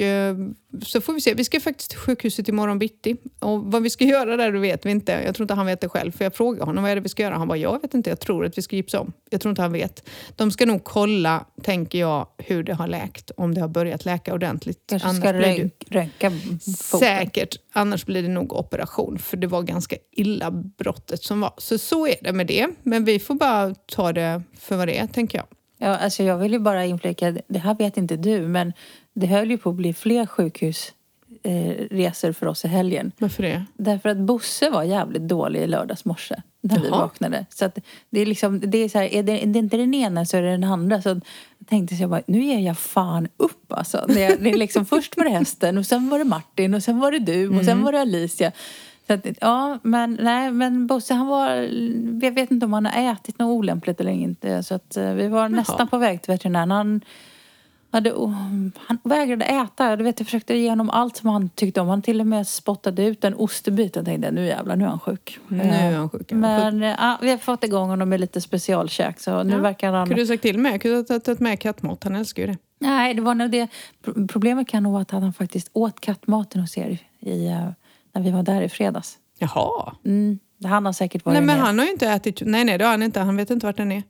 Och 0.00 0.06
eh, 0.06 0.36
så 0.82 1.00
får 1.00 1.12
vi 1.12 1.20
se. 1.20 1.34
Vi 1.34 1.44
ska 1.44 1.60
faktiskt 1.60 1.90
till 1.90 1.98
sjukhuset 1.98 2.48
imorgon 2.48 2.78
bitti. 2.78 3.16
Och 3.38 3.64
vad 3.64 3.82
vi 3.82 3.90
ska 3.90 4.04
göra 4.16 4.36
där 4.36 4.52
vet 4.52 4.86
vi 4.86 4.90
inte. 4.90 5.12
Jag 5.12 5.34
tror 5.34 5.44
inte 5.44 5.54
han 5.54 5.66
vet 5.66 5.80
det 5.80 5.88
själv. 5.88 6.12
För 6.12 6.24
jag 6.24 6.34
frågade 6.34 6.64
honom 6.64 6.82
vad 6.82 6.90
är 6.90 6.96
det 6.96 7.00
vi 7.00 7.08
ska 7.08 7.22
göra. 7.22 7.34
Han 7.34 7.48
bara, 7.48 7.58
jag 7.58 7.82
vet 7.82 7.94
inte. 7.94 8.10
Jag 8.10 8.20
tror 8.20 8.44
att 8.44 8.58
vi 8.58 8.62
ska 8.62 8.76
gipsa 8.76 9.00
om. 9.00 9.12
Jag 9.30 9.40
tror 9.40 9.50
inte 9.50 9.62
han 9.62 9.72
vet. 9.72 10.08
De 10.36 10.50
ska 10.50 10.66
nog 10.66 10.84
kolla, 10.84 11.44
tänker 11.62 11.98
jag, 11.98 12.26
hur 12.38 12.62
det 12.62 12.74
har 12.74 12.86
läkt. 12.86 13.30
Om 13.36 13.54
det 13.54 13.60
har 13.60 13.68
börjat 13.68 14.04
läka 14.04 14.34
ordentligt. 14.34 14.82
Kanske 14.86 15.14
ska 15.14 15.32
rönk, 15.32 15.84
rönka 15.88 16.30
foten. 16.30 16.98
Säkert. 16.98 17.56
Annars 17.72 18.06
blir 18.06 18.22
det 18.22 18.28
nog 18.28 18.52
operation. 18.52 19.18
För 19.18 19.36
det 19.36 19.46
var 19.46 19.62
ganska 19.62 19.96
illa 20.12 20.50
brottet 20.50 21.22
som 21.22 21.40
var. 21.40 21.52
Så 21.58 21.78
så 21.78 22.06
är 22.06 22.16
det 22.20 22.32
med 22.32 22.46
det. 22.46 22.68
Men 22.82 23.04
vi 23.04 23.18
får 23.18 23.34
bara 23.34 23.74
ta 23.74 24.12
det 24.12 24.42
för 24.58 24.76
vad 24.76 24.88
det 24.88 24.98
är, 24.98 25.06
tänker 25.06 25.38
jag. 25.38 25.46
Ja, 25.82 25.96
alltså 25.96 26.22
jag 26.22 26.38
vill 26.38 26.52
ju 26.52 26.58
bara 26.58 26.84
inflika, 26.84 27.36
det 27.48 27.58
här 27.58 27.74
vet 27.74 27.96
inte 27.96 28.16
du, 28.16 28.48
men 28.48 28.72
det 29.20 29.26
höll 29.26 29.50
ju 29.50 29.58
på 29.58 29.70
att 29.70 29.76
bli 29.76 29.92
fler 29.94 30.26
sjukhusresor 30.26 32.28
eh, 32.28 32.32
för 32.34 32.46
oss 32.46 32.64
i 32.64 32.68
helgen. 32.68 33.12
Varför 33.18 33.42
det? 33.42 33.64
Därför 33.76 34.08
att 34.08 34.16
Bosse 34.16 34.70
var 34.70 34.82
jävligt 34.82 35.22
dålig 35.28 35.60
i 35.60 35.66
lördags 35.66 36.04
morse 36.04 36.34
när 36.60 36.78
vi 36.80 36.88
Jaha. 36.88 36.98
vaknade. 36.98 37.46
Så 37.50 37.64
att 37.64 37.78
det 38.10 38.20
är 38.20 38.26
liksom, 38.26 38.60
det 38.60 38.78
är 38.78 38.88
så 38.88 38.98
här, 38.98 39.14
är 39.14 39.22
det, 39.22 39.42
är 39.42 39.46
det 39.46 39.58
inte 39.58 39.76
den 39.76 39.94
ena 39.94 40.24
så 40.24 40.36
är 40.36 40.42
det 40.42 40.50
den 40.50 40.64
andra. 40.64 41.02
Så 41.02 41.08
jag 41.08 41.20
tänkte 41.68 41.94
jag 41.94 42.10
bara, 42.10 42.22
nu 42.26 42.44
ger 42.44 42.58
jag 42.58 42.78
fan 42.78 43.28
upp 43.36 43.72
alltså. 43.72 44.04
Det, 44.08 44.24
är- 44.24 44.36
det 44.40 44.50
är 44.50 44.56
liksom, 44.58 44.86
först 44.86 45.16
var 45.16 45.24
det 45.24 45.30
hästen 45.30 45.78
och 45.78 45.86
sen 45.86 46.08
var 46.08 46.18
det 46.18 46.24
Martin 46.24 46.74
och 46.74 46.82
sen 46.82 46.98
var 46.98 47.12
det 47.12 47.18
du 47.18 47.46
och 47.46 47.52
Mm. 47.52 47.64
sen 47.64 47.82
var 47.82 47.92
det 47.92 48.00
Alicia. 48.00 48.52
Så 49.06 49.12
att, 49.14 49.26
ja, 49.40 49.78
men 49.82 50.18
nej, 50.22 50.50
men 50.50 50.86
Bosse 50.86 51.14
han 51.14 51.26
var, 51.26 51.50
jag 52.22 52.32
vet 52.34 52.50
inte 52.50 52.66
om 52.66 52.72
han 52.72 52.86
har 52.86 53.12
ätit 53.12 53.38
något 53.38 53.56
olämpligt 53.58 54.00
eller 54.00 54.12
inte. 54.12 54.62
Så 54.62 54.74
att 54.74 54.96
eh, 54.96 55.12
vi 55.12 55.28
var 55.28 55.48
nästan 55.48 55.88
på 55.88 55.98
väg 55.98 56.22
till 56.22 56.32
veterinären. 56.32 56.70
Han, 56.70 57.00
hade, 57.92 58.10
han 58.76 58.98
vägrade 59.04 59.44
äta. 59.44 59.96
Du 59.96 60.04
vet, 60.04 60.20
jag 60.20 60.26
försökte 60.26 60.54
ge 60.54 60.68
honom 60.68 60.90
allt 60.90 61.16
som 61.16 61.28
han 61.28 61.48
tyckte 61.48 61.80
om. 61.80 61.88
Han 61.88 62.02
till 62.02 62.20
och 62.20 62.26
med 62.26 62.46
spottade 62.48 63.04
ut 63.04 63.24
en 63.24 63.34
ostbit. 63.34 63.96
Jag 63.96 64.04
tänkte, 64.04 64.30
nu 64.30 64.46
jävlar, 64.46 64.76
nu 64.76 64.84
är 64.84 64.88
han 64.88 65.00
sjuk. 65.00 65.38
Nu 65.48 65.60
är 65.62 65.96
han 65.96 66.10
sjuk. 66.10 66.26
ja. 66.32 66.36
Men 66.36 66.80
ja, 66.82 67.18
vi 67.22 67.30
har 67.30 67.38
fått 67.38 67.64
igång 67.64 67.88
honom 67.88 68.08
med 68.08 68.20
lite 68.20 68.40
specialkäk. 68.40 69.20
Så 69.20 69.42
nu 69.42 69.52
Ja. 69.52 69.58
verkar 69.60 69.92
han... 69.92 70.06
Kunde 70.06 70.22
du 70.22 70.26
sagt 70.26 70.42
till 70.42 70.58
mig? 70.58 70.72
Jag 70.72 70.80
kunde 70.82 70.96
ha 71.14 71.20
tagit 71.20 71.40
med 71.40 71.60
kattmat. 71.60 72.04
Han 72.04 72.14
älskar 72.14 72.42
ju 72.42 72.46
det. 72.48 72.58
Nej, 72.78 73.14
det 73.14 73.22
var 73.22 73.34
nog 73.34 73.50
det. 73.50 73.68
Pro- 74.04 74.26
Problemet 74.28 74.68
kan 74.68 74.82
nog 74.82 74.92
vara 74.92 75.02
att 75.02 75.10
han 75.10 75.32
faktiskt 75.32 75.70
åt 75.72 76.00
kattmaten 76.00 76.60
hos 76.60 76.78
er 76.78 76.98
i, 77.20 77.46
eh, 77.46 77.68
när 78.14 78.22
vi 78.22 78.30
var 78.30 78.42
där 78.42 78.62
i 78.62 78.68
fredags. 78.68 79.16
Jaha. 79.38 79.92
Mm, 80.04 80.38
han 80.64 80.86
har 80.86 80.92
säkert 80.92 81.24
varit 81.24 81.34
Nej, 81.34 81.42
men 81.42 81.56
med. 81.56 81.66
han 81.66 81.78
har 81.78 81.86
ju 81.86 81.92
inte 81.92 82.08
ätit... 82.08 82.42
Nej, 82.46 82.64
nej, 82.64 82.78
det 82.78 82.84
har 82.84 82.90
han 82.90 83.02
inte. 83.02 83.20
Han 83.20 83.36
vet 83.36 83.50
inte 83.50 83.66
vart 83.66 83.76
den 83.76 83.92
är. 83.92 84.02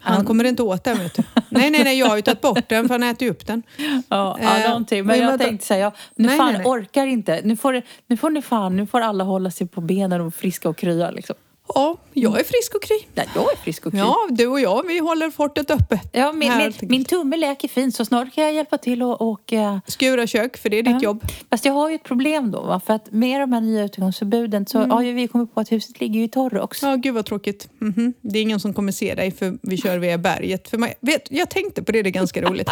Han, 0.00 0.16
Han- 0.16 0.26
kommer 0.26 0.44
inte 0.44 0.62
åt 0.62 0.84
den, 0.84 0.98
vet 0.98 1.14
du. 1.14 1.22
Nej, 1.48 1.70
nej, 1.70 1.84
nej, 1.84 1.98
jag 1.98 2.06
har 2.06 2.16
ju 2.16 2.22
tagit 2.22 2.40
bort 2.40 2.68
den 2.68 2.88
för 2.88 2.94
han 2.94 3.02
äter 3.02 3.22
ju 3.26 3.30
upp 3.30 3.46
den. 3.46 3.62
Ja, 4.08 4.38
ja 4.42 4.58
Eh, 4.58 4.68
någonting. 4.68 5.06
Men 5.06 5.18
men 5.18 5.28
jag 5.28 5.40
tänkte 5.40 5.66
säga, 5.66 5.80
ja, 5.84 5.92
nu 6.14 6.26
Nej, 6.28 6.36
fan 6.36 6.46
nej, 6.52 6.56
nej. 6.62 6.66
orkar 6.66 7.06
inte. 7.06 7.40
Nu 7.44 7.56
får, 7.56 7.82
nu 8.06 8.16
får 8.16 8.30
ni 8.30 8.42
fan, 8.42 8.76
nu 8.76 8.86
får 8.86 9.00
alla 9.00 9.24
hålla 9.24 9.50
sig 9.50 9.66
på 9.66 9.80
benen 9.80 10.20
och 10.20 10.34
friska 10.34 10.68
och 10.68 10.76
krya 10.76 11.10
liksom. 11.10 11.36
Ja, 11.74 11.96
jag 12.12 12.40
är 12.40 12.44
frisk 12.44 12.74
och 12.74 12.82
kry. 12.82 12.98
Nej, 13.14 13.28
jag 13.34 13.52
är 13.52 13.56
frisk 13.56 13.86
och 13.86 13.92
kry. 13.92 14.00
Ja, 14.00 14.16
du 14.30 14.46
och 14.46 14.60
jag, 14.60 14.86
vi 14.86 14.98
håller 14.98 15.30
fortet 15.30 15.70
öppet. 15.70 16.00
Ja, 16.12 16.32
min, 16.32 16.56
min, 16.56 16.72
min 16.80 17.04
tumme 17.04 17.36
läker 17.36 17.68
fint 17.68 17.94
så 17.94 18.04
snart 18.04 18.34
kan 18.34 18.44
jag 18.44 18.52
hjälpa 18.52 18.78
till 18.78 19.02
och, 19.02 19.30
och 19.30 19.52
eh, 19.52 19.78
Skura 19.86 20.26
kök, 20.26 20.56
för 20.56 20.68
det 20.68 20.78
är 20.78 20.82
ditt 20.82 21.02
jobb. 21.02 21.24
Fast 21.50 21.64
jag 21.64 21.72
har 21.72 21.88
ju 21.88 21.94
ett 21.94 22.02
problem 22.02 22.50
då. 22.50 22.60
Va? 22.60 22.80
För 22.86 22.94
att 22.94 23.12
med 23.12 23.40
de 23.40 23.52
här 23.52 23.60
nya 23.60 23.84
utegångsförbuden 23.84 24.66
så 24.66 24.78
har 24.78 25.02
ju 25.02 25.12
vi 25.12 25.28
kommit 25.28 25.54
på 25.54 25.60
att 25.60 25.72
huset 25.72 26.00
ligger 26.00 26.18
ju 26.18 26.24
i 26.24 26.28
Torrox. 26.28 26.82
Ja, 26.82 26.96
gud 26.96 27.14
vad 27.14 27.26
tråkigt. 27.26 27.68
Mhm. 27.78 28.14
Det 28.20 28.38
är 28.38 28.42
ingen 28.42 28.60
som 28.60 28.74
kommer 28.74 28.92
se 28.92 29.14
dig 29.14 29.30
för 29.30 29.58
vi 29.62 29.76
kör 29.76 29.98
via 29.98 30.18
berget. 30.18 30.68
För 30.68 30.78
man, 30.78 30.88
vet, 31.00 31.30
jag 31.30 31.50
tänkte 31.50 31.82
på 31.82 31.92
det, 31.92 32.02
det 32.02 32.08
är 32.08 32.10
ganska 32.10 32.42
roligt. 32.42 32.70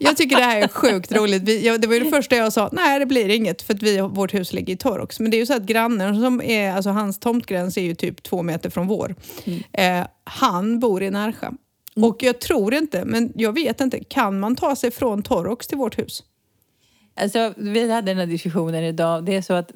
Jag 0.00 0.16
tycker 0.16 0.36
det 0.36 0.42
här 0.42 0.62
är 0.62 0.68
sjukt 0.68 1.12
roligt. 1.12 1.42
Vi, 1.42 1.66
jag, 1.66 1.80
det 1.80 1.86
var 1.86 1.94
ju 1.94 2.00
det 2.00 2.10
första 2.10 2.36
jag 2.36 2.52
sa, 2.52 2.68
nej 2.72 2.98
det 2.98 3.06
blir 3.06 3.28
inget 3.28 3.62
för 3.62 3.74
att 3.74 3.82
vi, 3.82 4.00
vårt 4.00 4.34
hus 4.34 4.52
ligger 4.52 4.74
i 4.74 4.76
Torrox. 4.76 5.20
Men 5.20 5.30
det 5.30 5.36
är 5.36 5.38
ju 5.38 5.46
så 5.46 5.54
att 5.54 5.62
grannen, 5.62 6.20
som 6.20 6.42
är, 6.42 6.72
alltså 6.72 6.90
hans 6.90 7.18
tomtgräns 7.18 7.76
är 7.76 7.82
ju 7.82 7.94
typ 7.94 8.22
två 8.22 8.41
meter 8.42 8.70
från 8.70 8.86
vår. 8.86 9.14
Eh, 9.72 10.06
han 10.24 10.78
bor 10.78 11.02
i 11.02 11.10
Närsjö. 11.10 11.50
Och 11.96 12.22
jag 12.22 12.40
tror 12.40 12.74
inte, 12.74 13.04
men 13.04 13.32
jag 13.34 13.52
vet 13.52 13.80
inte, 13.80 14.04
kan 14.04 14.40
man 14.40 14.56
ta 14.56 14.76
sig 14.76 14.90
från 14.90 15.22
Torrox 15.22 15.66
till 15.66 15.78
vårt 15.78 15.98
hus? 15.98 16.22
Alltså, 17.16 17.54
vi 17.56 17.90
hade 17.92 18.10
den 18.10 18.18
här 18.18 18.26
diskussionen 18.26 18.84
idag. 18.84 19.24
Det 19.24 19.36
är 19.36 19.42
så 19.42 19.52
att 19.54 19.70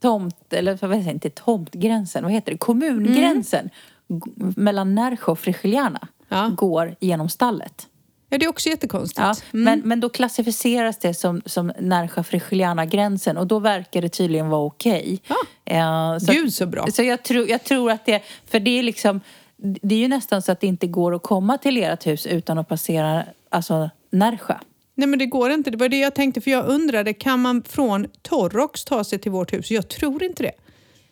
tomt, 0.00 0.52
eller 0.52 0.78
vad 0.80 0.90
säger 0.98 1.10
inte 1.12 1.30
tomtgränsen, 1.30 2.22
vad 2.24 2.32
heter 2.32 2.52
det? 2.52 2.58
Kommungränsen 2.58 3.70
g- 4.08 4.52
mellan 4.56 4.94
Närsjö 4.94 5.32
och 5.32 5.38
Frigiliana 5.38 6.08
Ja. 6.28 6.50
går 6.56 6.96
genom 7.00 7.28
stallet. 7.28 7.86
Ja, 8.28 8.38
det 8.38 8.44
är 8.44 8.48
också 8.48 8.68
jättekonstigt. 8.68 9.20
Ja, 9.20 9.34
men, 9.50 9.80
men 9.80 10.00
då 10.00 10.08
klassificeras 10.08 10.98
det 10.98 11.14
som, 11.14 11.42
som 11.46 11.72
Närsjö 11.78 12.22
frigiliana 12.22 12.86
gränsen 12.86 13.36
och 13.36 13.46
då 13.46 13.58
verkar 13.58 14.02
det 14.02 14.08
tydligen 14.08 14.48
vara 14.48 14.60
okej. 14.60 15.20
Ja. 15.26 15.36
Eh, 15.64 16.18
så, 16.18 16.32
Gud 16.32 16.54
så 16.54 16.66
bra. 16.66 16.86
så 16.92 17.02
jag, 17.02 17.22
tror, 17.22 17.48
jag 17.48 17.64
tror 17.64 17.90
att 17.90 18.06
det, 18.06 18.22
för 18.46 18.60
det 18.60 18.78
är 18.78 18.82
liksom, 18.82 19.20
det 19.56 19.94
är 19.94 19.98
ju 19.98 20.08
nästan 20.08 20.42
så 20.42 20.52
att 20.52 20.60
det 20.60 20.66
inte 20.66 20.86
går 20.86 21.14
att 21.14 21.22
komma 21.22 21.58
till 21.58 21.82
ert 21.82 22.06
hus 22.06 22.26
utan 22.26 22.58
att 22.58 22.68
passera 22.68 23.24
alltså, 23.50 23.90
Närsjö. 24.10 24.54
Nej 24.94 25.08
men 25.08 25.18
det 25.18 25.26
går 25.26 25.50
inte. 25.50 25.70
Det 25.70 25.76
var 25.76 25.88
det 25.88 25.98
jag 25.98 26.14
tänkte 26.14 26.40
för 26.40 26.50
jag 26.50 26.66
undrade, 26.66 27.12
kan 27.12 27.40
man 27.40 27.62
från 27.62 28.06
Torrox 28.22 28.84
ta 28.84 29.04
sig 29.04 29.18
till 29.18 29.32
vårt 29.32 29.52
hus? 29.52 29.70
Jag 29.70 29.88
tror 29.88 30.22
inte 30.22 30.42
det. 30.42 30.52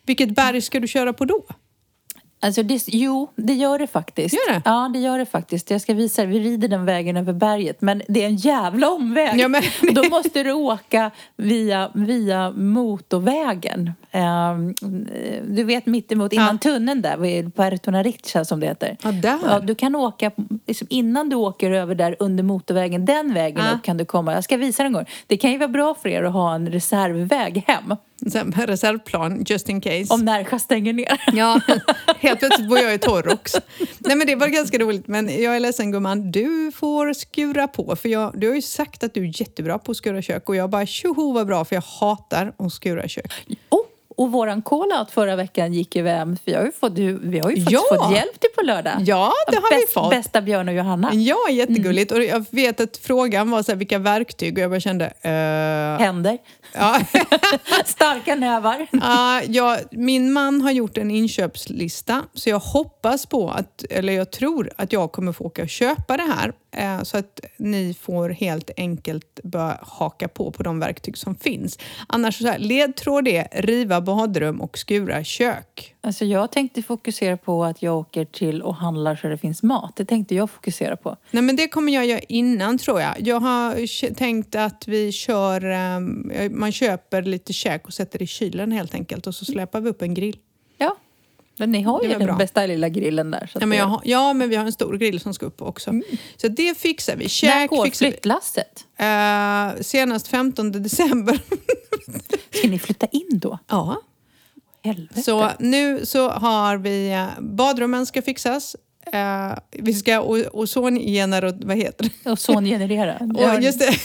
Vilket 0.07 0.31
berg 0.31 0.63
ska 0.63 0.81
du 0.81 0.89
köra 0.89 1.13
på 1.13 1.25
då? 1.25 1.45
Alltså 2.41 2.63
det, 2.63 2.85
jo, 2.87 3.31
det 3.37 3.53
gör 3.55 3.79
det 3.79 3.87
faktiskt. 3.87 4.35
Gör 4.35 4.53
det? 4.55 4.63
Ja, 4.65 4.91
det 4.93 4.99
gör 4.99 5.19
det 5.19 5.27
faktiskt. 5.27 5.71
Jag 5.71 5.81
ska 5.81 5.95
visa 5.95 6.23
er. 6.23 6.27
Vi 6.27 6.41
rider 6.41 6.69
den 6.69 6.85
vägen 6.85 7.17
över 7.17 7.33
berget. 7.33 7.81
Men 7.81 8.03
det 8.09 8.23
är 8.23 8.27
en 8.27 8.37
jävla 8.37 8.91
omväg. 8.91 9.41
Ja, 9.41 9.49
men- 9.49 9.63
Då 9.95 10.03
måste 10.11 10.43
du 10.43 10.53
åka 10.53 11.11
via, 11.37 11.91
via 11.95 12.51
motorvägen. 12.51 13.93
Ehm, 14.11 14.75
du 15.49 15.65
vet 15.65 15.87
mittemot, 15.87 16.33
innan 16.33 16.47
Ja. 16.55 16.59
tunneln 16.59 17.03
där, 17.03 17.17
vid 17.17 17.55
Puerto 17.55 18.45
som 18.45 18.61
det 18.61 18.67
heter. 18.67 18.97
Ja, 19.03 19.13
där. 19.13 19.39
Ja, 19.45 19.59
du 19.61 19.75
kan 19.75 19.97
åka, 19.97 20.31
liksom, 20.67 20.87
innan 20.91 21.29
du 21.29 21.37
åker 21.37 21.71
över 21.71 21.95
där 21.95 22.17
under 22.19 22.45
motorvägen, 22.45 23.05
den 23.05 23.35
vägen 23.35 23.65
Ja. 23.65 23.73
upp 23.77 23.83
kan 23.83 23.97
du 23.97 24.05
komma. 24.05 24.33
Jag 24.33 24.45
ska 24.45 24.57
visa 24.57 24.83
den 24.83 24.87
en 24.87 24.93
gång. 24.93 25.05
Det 25.27 25.37
kan 25.37 25.51
ju 25.53 25.59
vara 25.59 25.69
bra 25.69 25.95
för 26.03 26.09
er 26.09 26.23
att 26.23 26.33
ha 26.33 26.55
en 26.55 26.69
reservväg 26.69 27.65
hem. 27.67 27.97
Reservplan, 28.67 29.45
just 29.47 29.69
in 29.69 29.81
case. 29.81 30.15
Om 30.15 30.25
Närsjö 30.25 30.59
stänger 30.59 30.93
ner. 30.93 31.21
Ja, 31.33 31.61
helt 32.19 32.39
plötsligt 32.39 32.69
bor 32.69 32.79
jag 32.79 32.95
i 32.95 32.99
Torrox. 32.99 33.53
Nej 33.99 34.17
men 34.17 34.27
det 34.27 34.35
var 34.35 34.49
ganska 34.49 34.79
roligt, 34.79 35.09
men 35.09 35.43
jag 35.43 35.57
är 35.57 35.61
ledsen 35.61 35.93
gumman, 35.93 36.31
du 36.31 36.73
får 36.75 37.13
skura 37.13 37.69
på. 37.69 37.97
För 37.97 38.09
jag, 38.09 38.41
du 38.41 38.49
har 38.49 38.55
ju 38.55 38.63
sagt 38.63 39.03
att 39.05 39.15
du 39.15 39.21
är 39.21 39.41
jättebra 39.41 39.79
på 39.79 39.91
att 39.91 39.97
skura 39.97 40.23
kök 40.23 40.49
och 40.49 40.57
jag 40.57 40.71
bara 40.71 40.87
tjoho 40.87 41.33
vad 41.33 41.47
bra 41.47 41.65
för 41.65 41.77
jag 41.77 41.83
hatar 41.83 42.53
att 42.59 42.73
skura 42.73 43.09
kök. 43.09 43.33
Oh, 43.71 43.86
och 44.17 44.33
våran 44.33 44.63
call-out 44.63 45.11
förra 45.11 45.37
veckan 45.37 45.73
gick 45.75 45.97
ju 45.97 46.07
hem. 46.09 46.37
Vi 46.45 46.55
har 46.55 46.65
ju 46.65 46.73
fått, 46.73 46.93
vi 46.99 47.39
har 47.39 47.51
ju 47.51 47.63
fått, 47.63 47.73
Ja. 47.73 47.81
fått 47.91 48.13
hjälp 48.15 48.41
till 48.41 48.51
på 48.57 48.63
lördag. 48.63 48.93
Ja, 49.01 49.33
det 49.51 49.57
har 49.57 49.71
vi 49.71 49.77
Bäst- 49.83 49.93
fått. 49.93 50.11
Bästa 50.11 50.41
Björn 50.41 50.69
och 50.69 50.75
Johanna. 50.75 51.11
Ja, 51.15 51.51
jättegulligt. 51.51 52.13
Och 52.13 52.25
jag 52.25 52.45
vet 52.51 52.81
att 52.81 52.97
frågan 52.97 53.51
var 53.51 53.63
så 53.63 53.73
här, 53.73 53.77
vilka 53.79 53.99
verktyg 53.99 54.55
och 54.59 54.63
jag 54.65 54.71
bara 54.71 54.81
kände... 54.81 55.05
eh, 55.07 56.05
Händer. 56.05 56.39
ja. 56.75 57.01
Starka 57.85 58.35
nävar. 58.35 58.87
Ja, 58.93 59.43
ja, 59.49 59.79
min 59.91 60.33
man 60.33 60.61
har 60.61 60.71
gjort 60.71 60.99
en 60.99 61.11
inköpslista 61.11 62.23
så 62.35 62.51
jag 62.51 62.59
hoppas 62.59 63.27
på 63.27 63.51
att, 63.51 63.85
eller 63.91 64.13
jag 64.13 64.31
tror 64.33 64.71
att 64.77 64.93
jag 64.93 65.13
kommer 65.13 65.33
få 65.33 65.45
åka 65.45 65.63
och 65.63 65.69
köpa 65.69 66.17
det 66.17 66.23
här 66.23 66.53
så 67.03 67.19
att 67.19 67.41
ni 67.57 67.95
får 68.01 68.29
helt 68.29 68.71
enkelt 68.77 69.41
börja 69.43 69.79
haka 69.83 70.29
på 70.29 70.51
på 70.51 70.63
de 70.63 70.81
verktyg 70.81 71.19
som 71.19 71.35
finns. 71.35 71.79
Annars 72.07 72.39
så 72.39 72.47
här, 72.47 72.59
ledtråd 72.59 73.29
är 73.29 73.49
riva 73.53 74.01
badrum 74.01 74.61
och 74.61 74.79
skura 74.79 75.25
kök. 75.25 75.95
Alltså 76.01 76.25
jag 76.25 76.53
tänkte 76.53 76.83
fokusera 76.83 77.37
på 77.37 77.65
att 77.65 77.83
jag 77.83 77.99
åker 77.99 78.25
till 78.25 78.63
och 78.63 78.75
handlar 78.75 79.17
så 79.17 79.29
det 79.29 79.39
finns 79.39 79.63
mat. 79.63 79.97
Det 79.97 80.05
tänkte 80.05 80.35
jag 80.35 80.51
fokusera 80.51 80.97
på. 80.97 81.17
Nej, 81.31 81.43
men 81.43 81.57
det 81.57 81.69
kommer 81.69 81.93
jag 81.93 82.07
göra 82.07 82.21
innan 82.21 82.79
tror 82.79 83.01
jag. 83.01 83.15
Jag 83.19 83.41
har 83.41 84.15
tänkt 84.15 84.55
att 84.55 84.89
vi 84.89 85.13
kör, 85.13 85.71
eh, 85.71 86.51
man 86.51 86.73
köper 86.73 87.23
lite 87.23 87.53
käk 87.53 87.87
och 87.87 87.95
sätter 87.95 88.23
i 88.23 88.27
kylen 88.27 88.73
helt 88.73 88.95
enkelt 88.95 89.27
och 89.27 89.35
så 89.35 89.45
släpar 89.45 89.81
vi 89.81 89.91
upp 89.91 90.03
en 90.03 90.15
grill. 90.15 90.37
Men 91.59 91.73
ni 91.73 91.83
har 91.83 92.03
ju 92.03 92.09
den 92.09 92.25
bra. 92.27 92.37
bästa 92.37 92.67
lilla 92.67 92.89
grillen 92.89 93.31
där. 93.31 93.51
Ja 93.61 93.67
men, 93.67 93.79
jag 93.79 93.87
har, 93.87 94.01
ja, 94.05 94.33
men 94.33 94.49
vi 94.49 94.57
har 94.57 94.65
en 94.65 94.73
stor 94.73 94.97
grill 94.97 95.21
som 95.21 95.35
ska 95.35 95.47
upp 95.47 95.63
också. 95.63 95.93
Så 96.37 96.49
det 96.49 96.79
fixar 96.79 97.17
vi. 97.17 97.25
När 97.25 97.29
Käk 97.29 97.71
går 97.71 97.85
fixar 97.85 98.07
vi. 98.07 98.13
flyttlasset? 98.13 98.85
Eh, 98.99 99.83
senast 99.83 100.29
15 100.29 100.73
december. 100.73 101.39
Ska 102.59 102.69
ni 102.69 102.79
flytta 102.79 103.07
in 103.07 103.29
då? 103.33 103.59
ja. 103.69 104.03
Helvete. 104.85 105.23
Så 105.23 105.51
nu 105.59 106.07
så 106.07 106.29
har 106.31 106.77
vi, 106.77 107.13
eh, 107.13 107.27
badrummen 107.41 108.07
ska 108.07 108.23
fixas. 108.23 108.77
Eh, 109.13 109.53
vi 109.71 109.95
ska 109.95 110.21
ozongenerera, 110.53 111.53
vad 111.61 111.77
heter 111.77 112.11
det? 112.25 112.31
Ozongenerera. 112.31 113.19
Och 113.35 113.63
just 113.63 113.79
det. 113.79 113.91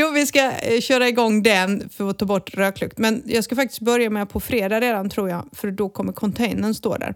jo, 0.00 0.10
vi 0.10 0.26
ska 0.26 0.52
eh, 0.52 0.80
köra 0.80 1.08
igång 1.08 1.42
den 1.42 1.88
för 1.90 2.10
att 2.10 2.18
ta 2.18 2.24
bort 2.24 2.54
röklukt. 2.54 2.98
Men 2.98 3.22
jag 3.26 3.44
ska 3.44 3.56
faktiskt 3.56 3.80
börja 3.80 4.10
med 4.10 4.28
på 4.28 4.40
fredag 4.40 4.80
redan 4.80 5.10
tror 5.10 5.28
jag, 5.28 5.48
för 5.52 5.70
då 5.70 5.88
kommer 5.88 6.12
containern 6.12 6.74
stå 6.74 6.96
där. 6.96 7.14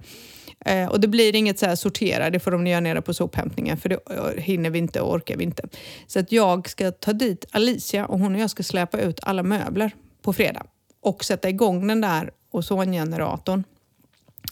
Eh, 0.65 0.89
och 0.89 1.01
det 1.01 1.09
blir 1.09 1.35
inget 1.37 1.59
så 1.59 1.67
här 1.67 1.77
sortera, 1.77 2.31
det 2.31 2.41
får 2.41 2.51
de 2.51 2.67
göra 2.67 2.81
nere 2.81 3.03
på 3.03 3.15
sophämtningen 3.15 3.77
för 3.77 3.89
det 3.89 3.99
eh, 4.11 4.43
hinner 4.43 4.71
vi 4.71 4.79
inte 4.79 5.01
och 5.01 5.15
orkar 5.15 5.37
vi 5.37 5.45
inte. 5.45 5.69
Så 6.07 6.19
att 6.19 6.33
jag 6.33 6.69
ska 6.69 6.91
ta 6.91 7.13
dit 7.13 7.45
Alicia 7.51 8.07
och 8.07 8.19
hon 8.19 8.35
och 8.35 8.41
jag 8.41 8.51
ska 8.51 8.63
släpa 8.63 8.99
ut 8.99 9.21
alla 9.23 9.43
möbler 9.43 9.95
på 10.23 10.33
fredag 10.33 10.67
och 11.01 11.25
sätta 11.25 11.49
igång 11.49 11.87
den 11.87 12.01
där 12.01 12.31
ozongeneratorn 12.51 13.65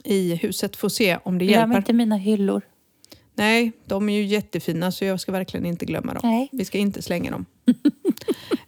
i 0.05 0.35
huset 0.35 0.85
att 0.85 0.93
se 0.93 1.19
om 1.25 1.39
det 1.39 1.45
Glöm 1.47 1.61
hjälper. 1.61 1.77
inte 1.79 1.93
mina 1.93 2.17
hyllor. 2.17 2.63
Nej, 3.35 3.73
de 3.85 4.09
är 4.09 4.17
ju 4.17 4.25
jättefina 4.25 4.93
så 4.93 5.05
jag 5.05 5.21
ska 5.21 5.33
verkligen 5.33 5.67
inte 5.67 5.85
glömma 5.85 6.15
dem. 6.15 6.21
Nej. 6.25 6.49
Vi 6.53 6.65
ska 6.65 6.79
inte 6.79 7.03
slänga 7.03 7.31
dem. 7.31 7.47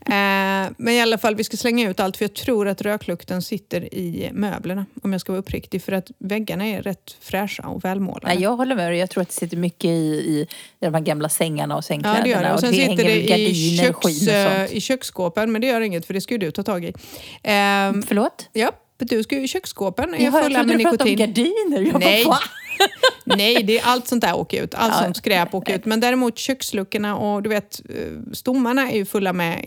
Eh, 0.07 0.73
men 0.77 0.89
i 0.95 1.01
alla 1.01 1.19
fall, 1.19 1.35
vi 1.35 1.45
ska 1.45 1.57
slänga 1.57 1.91
ut 1.91 2.01
allt 2.01 2.17
för 2.17 2.25
jag 2.25 2.35
tror 2.35 2.69
att 2.69 2.83
röklukten 2.83 3.43
sitter 3.43 3.95
i 3.95 4.31
möblerna 4.33 4.87
om 5.03 5.13
jag 5.13 5.21
ska 5.21 5.33
vara 5.33 5.41
uppriktig. 5.41 5.83
För 5.83 5.93
att 5.93 6.11
väggarna 6.19 6.67
är 6.67 6.83
rätt 6.83 7.17
fräscha 7.21 7.63
och 7.69 7.85
välmålade. 7.85 8.27
Nej, 8.35 8.43
jag 8.43 8.57
håller 8.57 8.75
med 8.77 8.91
dig. 8.91 8.99
Jag 8.99 9.11
tror 9.11 9.23
att 9.23 9.29
det 9.29 9.35
sitter 9.35 9.57
mycket 9.57 9.91
i, 9.91 9.91
i 9.91 10.47
de 10.81 10.95
här 10.95 11.01
gamla 11.01 11.29
sängarna 11.29 11.75
och 11.75 11.79
Ja, 11.79 11.83
sängkläderna. 11.83 12.23
det 12.25 12.31
gör 12.31 12.43
det. 12.43 12.53
Och 12.55 12.61
sen 12.61 12.73
sitter 12.73 12.87
hänger 12.89 13.05
det 13.05 13.39
i, 13.39 13.79
köks, 13.79 14.05
och 14.27 14.29
eh, 14.33 14.73
i 14.73 14.81
köksskåpen, 14.81 15.53
men 15.53 15.61
det 15.61 15.67
gör 15.67 15.81
inget 15.81 16.07
för 16.07 16.15
det 16.15 16.21
ska 16.21 16.35
ju 16.35 16.39
du 16.39 16.51
ta 16.51 16.63
tag 16.63 16.85
i. 16.85 16.93
Ehm, 17.43 18.03
Förlåt? 18.03 18.49
ja, 18.53 18.71
du 18.99 19.23
ska 19.23 19.39
ju, 19.39 19.49
köksskåpen 19.49 20.15
är 20.15 20.19
Jaha, 20.19 20.25
jag 20.25 20.45
fulla 20.45 20.59
trodde 20.59 20.77
du 20.79 20.83
pratade 20.85 21.11
om 21.11 21.17
gardiner. 21.17 21.81
Jag 21.81 22.01
Nej. 22.01 22.25
Bara? 22.25 22.39
Nej, 23.25 23.63
det 23.63 23.79
är 23.79 23.85
allt 23.87 24.09
sånt 24.09 24.23
där 24.23 24.37
åker 24.37 24.63
ut. 24.63 24.75
Allt 24.75 24.95
Ja. 24.97 25.03
sånt 25.03 25.17
skräp 25.17 25.55
åker 25.55 25.75
ut. 25.75 25.85
Men 25.85 26.01
däremot 26.01 26.39
köksluckorna 26.39 27.17
och 27.17 27.43
du 27.43 27.49
vet, 27.51 27.81
eh, 27.89 28.33
stommarna 28.33 28.91
är 28.91 28.97
ju 28.97 29.05
fulla 29.05 29.33
med 29.33 29.65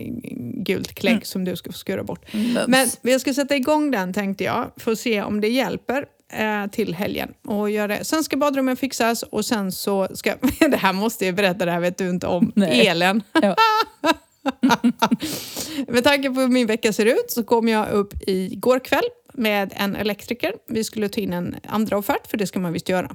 gult 0.66 0.94
klägg 0.94 1.26
som 1.26 1.44
du 1.44 1.56
ska 1.56 1.72
få 1.72 1.78
skura 1.78 2.04
bort. 2.04 2.32
Mums. 2.66 2.98
Men 3.02 3.12
jag 3.12 3.20
ska 3.20 3.34
sätta 3.34 3.56
igång 3.56 3.90
den 3.90 4.12
tänkte 4.14 4.44
jag, 4.44 4.70
för 4.76 4.92
att 4.92 4.98
se 4.98 5.22
om 5.22 5.40
det 5.40 5.48
hjälper 5.48 6.04
eh, 6.32 6.66
till 6.70 6.94
helgen. 6.94 7.28
Och 7.46 7.70
göra 7.70 7.86
det. 7.88 8.04
Sen 8.04 8.24
ska 8.24 8.36
badrummen 8.36 8.76
fixas 8.76 9.22
och 9.22 9.44
sen 9.44 9.72
så 9.72 10.08
ska... 10.14 10.34
det 10.70 10.76
här 10.76 10.92
måste 10.92 11.26
jag 11.26 11.34
berätta, 11.34 11.64
det 11.64 11.72
här 11.72 11.80
vet 11.80 11.98
du 11.98 12.10
inte 12.10 12.26
om. 12.26 12.52
Nej. 12.56 12.86
Elen. 12.86 13.22
Ja. 13.42 13.56
Med 15.88 16.04
tanke 16.04 16.30
på 16.30 16.40
hur 16.40 16.48
min 16.48 16.66
vecka 16.66 16.92
ser 16.92 17.06
ut 17.06 17.24
så 17.28 17.42
kom 17.44 17.68
jag 17.68 17.88
upp 17.88 18.14
igår 18.26 18.78
kväll 18.78 19.04
med 19.38 19.72
en 19.76 19.96
elektriker. 19.96 20.52
Vi 20.68 20.84
skulle 20.84 21.08
ta 21.08 21.20
in 21.20 21.32
en 21.32 21.56
andra 21.68 21.98
offert, 21.98 22.26
för 22.26 22.36
det 22.36 22.46
ska 22.46 22.60
man 22.60 22.72
visst 22.72 22.88
göra. 22.88 23.14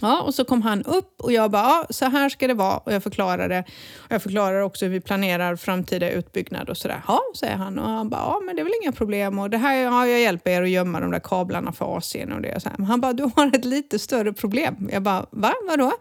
Ja, 0.00 0.22
och 0.22 0.34
så 0.34 0.44
kom 0.44 0.62
han 0.62 0.82
upp 0.82 1.20
och 1.20 1.32
jag 1.32 1.50
bara, 1.50 1.62
ja, 1.62 1.86
så 1.90 2.04
här 2.04 2.28
ska 2.28 2.46
det 2.46 2.54
vara. 2.54 2.78
Och 2.78 2.92
jag 2.92 3.02
förklarade. 3.02 3.64
Och 3.96 4.12
jag 4.12 4.22
förklarar 4.22 4.60
också 4.60 4.84
hur 4.84 4.92
vi 4.92 5.00
planerar 5.00 5.56
framtida 5.56 6.10
utbyggnad 6.10 6.70
och 6.70 6.76
sådär. 6.76 7.02
Ja, 7.08 7.20
säger 7.36 7.56
han. 7.56 7.78
Och 7.78 7.90
han 7.90 8.08
bara, 8.08 8.20
ja 8.20 8.40
men 8.46 8.56
det 8.56 8.62
är 8.62 8.64
väl 8.64 8.72
inga 8.82 8.92
problem. 8.92 9.38
Och 9.38 9.50
det 9.50 9.58
här 9.58 9.86
har 9.86 10.06
jag 10.06 10.20
hjälpt 10.20 10.46
er 10.46 10.62
att 10.62 10.70
gömma 10.70 11.00
de 11.00 11.10
där 11.10 11.20
kablarna 11.20 11.72
för 11.72 11.84
AC'n 11.84 12.34
och 12.34 12.42
det. 12.42 12.60
Så 12.60 12.68
här. 12.68 12.78
Men 12.78 12.86
han 12.86 13.00
bara, 13.00 13.12
du 13.12 13.30
har 13.36 13.46
ett 13.46 13.64
lite 13.64 13.98
större 13.98 14.32
problem. 14.32 14.88
Jag 14.92 15.02
bara, 15.02 15.26
va? 15.30 15.54
Vadå? 15.68 15.92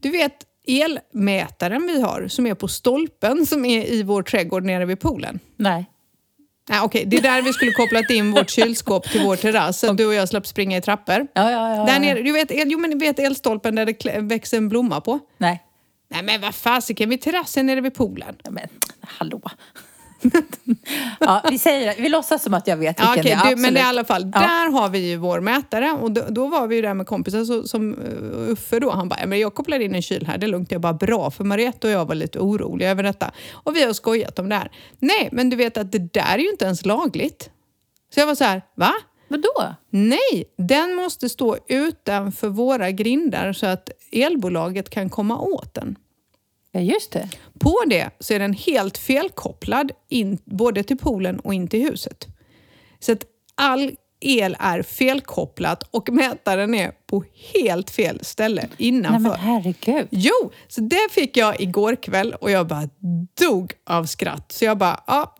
Du 0.00 0.10
vet 0.10 0.34
elmätaren 0.66 1.86
vi 1.86 2.00
har 2.00 2.28
som 2.28 2.46
är 2.46 2.54
på 2.54 2.68
stolpen 2.68 3.46
som 3.46 3.64
är 3.64 3.86
i 3.86 4.02
vår 4.02 4.22
trädgård 4.22 4.64
nere 4.64 4.84
vid 4.84 5.00
poolen. 5.00 5.38
Nej. 5.56 5.90
Nej, 6.68 6.80
okej, 6.82 7.04
det 7.06 7.16
är 7.16 7.22
där 7.22 7.42
vi 7.42 7.52
skulle 7.52 7.72
kopplat 7.72 8.10
in 8.10 8.32
vårt 8.32 8.50
kylskåp 8.56 9.10
till 9.10 9.20
vår 9.20 9.36
terrass 9.36 9.78
så 9.80 9.90
att 9.90 9.96
du 9.96 10.06
och 10.06 10.14
jag 10.14 10.28
slapp 10.28 10.46
springa 10.46 10.76
i 10.76 10.80
trappor. 10.80 11.26
Ja, 11.34 11.50
ja, 11.50 11.76
ja. 11.76 11.84
Där 11.84 12.00
nere, 12.00 12.22
du 12.22 12.32
vet, 12.32 12.50
el- 12.50 12.68
jo, 12.70 12.78
men 12.78 12.98
vet 12.98 13.18
elstolpen 13.18 13.74
där 13.74 13.86
det 13.86 14.20
växer 14.20 14.56
en 14.56 14.68
blomma 14.68 15.00
på? 15.00 15.18
Nej. 15.38 15.62
Nej 16.08 16.22
men 16.22 16.40
vad 16.40 16.54
fasiken, 16.54 17.08
vid 17.10 17.20
terrassen 17.20 17.66
nere 17.66 17.80
vid 17.80 17.94
poolen. 17.94 18.36
Ja, 18.44 18.50
Men, 18.50 18.68
hallå. 19.00 19.40
Ja, 21.20 21.42
vi 21.50 21.58
säger. 21.58 21.94
Vi 22.02 22.08
låtsas 22.08 22.42
som 22.42 22.54
att 22.54 22.66
jag 22.66 22.76
vet 22.76 22.96
Ja, 23.00 23.12
vilken 23.14 23.38
okej, 23.38 23.44
det 23.44 23.50
är. 23.52 23.56
du, 23.56 23.62
men 23.62 23.74
det 23.74 23.80
är 23.80 23.84
i 23.84 23.86
absolut. 23.98 23.98
alla 23.98 24.04
fall, 24.04 24.30
Ja. 24.34 24.40
där 24.40 24.72
har 24.80 24.88
vi 24.88 24.98
ju 25.10 25.16
vår 25.16 25.40
mätare 25.40 25.92
och 25.92 26.10
då, 26.10 26.22
då 26.28 26.46
var 26.46 26.66
vi 26.66 26.76
ju 26.76 26.82
där 26.82 26.94
med 26.94 27.06
kompisar 27.06 27.44
så, 27.44 27.62
som 27.68 27.94
uh, 27.94 28.50
Uffe 28.52 28.78
då, 28.80 28.90
han 28.90 29.08
bara, 29.08 29.20
"Ja, 29.20 29.26
men 29.26 29.38
jag 29.38 29.54
kopplar 29.54 29.80
in 29.80 29.94
en 29.94 30.02
kyl 30.02 30.26
här, 30.26 30.38
det 30.38 30.46
är 30.46 30.48
lugnt. 30.48 30.72
Jag 30.72 30.80
bara, 30.80 30.92
bra, 30.94 31.30
för 31.30 31.44
Mariette 31.44 31.86
och 31.86 31.92
jag 31.92 32.04
var 32.06 32.14
lite 32.14 32.38
oroliga 32.38 32.90
över 32.90 33.02
detta. 33.02 33.30
Och 33.52 33.76
vi 33.76 33.84
har 33.84 33.92
skojat 33.92 34.38
om 34.38 34.48
det 34.48 34.54
här. 34.54 34.70
Nej, 34.98 35.28
men 35.32 35.50
du 35.50 35.56
vet 35.56 35.76
att 35.76 35.92
det 35.92 36.12
där 36.14 36.34
är 36.34 36.38
ju 36.38 36.50
inte 36.50 36.64
ens 36.64 36.84
lagligt. 36.86 37.50
Så 38.14 38.20
jag 38.20 38.26
var 38.26 38.34
så 38.34 38.44
här, 38.44 38.62
va? 38.76 38.92
Vadå? 39.28 39.74
Nej, 39.90 40.44
den 40.58 40.94
måste 40.94 41.28
stå 41.28 41.56
utanför 41.68 42.48
våra 42.48 42.90
grindar 42.90 43.52
så 43.52 43.66
att 43.66 43.90
elbolaget 44.12 44.90
kan 44.90 45.10
komma 45.10 45.38
åt 45.38 45.74
den. 45.74 45.96
Ja, 46.76 46.82
just 46.82 47.12
det. 47.12 47.28
På 47.58 47.82
det 47.86 48.10
så 48.20 48.34
är 48.34 48.38
den 48.38 48.52
helt 48.52 48.98
felkopplad 48.98 49.92
in, 50.08 50.38
både 50.44 50.82
till 50.82 50.98
poolen 50.98 51.40
och 51.40 51.54
in 51.54 51.68
till 51.68 51.82
huset. 51.82 52.26
Så 53.00 53.12
att 53.12 53.24
all 53.54 53.96
el 54.20 54.56
är 54.60 54.82
felkopplat 54.82 55.82
och 55.90 56.08
mätaren 56.12 56.74
är 56.74 56.92
på 57.06 57.24
helt 57.54 57.90
fel 57.90 58.18
ställe 58.24 58.60
Nej 58.62 58.70
innanför. 58.88 59.20
men 59.20 59.38
herregud. 59.38 60.06
Jo, 60.10 60.50
så 60.68 60.80
det 60.80 61.08
fick 61.10 61.36
jag 61.36 61.60
igår 61.60 61.94
kväll 61.96 62.34
och 62.40 62.50
jag 62.50 62.66
bara 62.66 62.88
dog 63.40 63.72
av 63.90 64.04
skratt. 64.04 64.52
Så 64.52 64.64
jag 64.64 64.78
bara, 64.78 65.00
ja, 65.06 65.34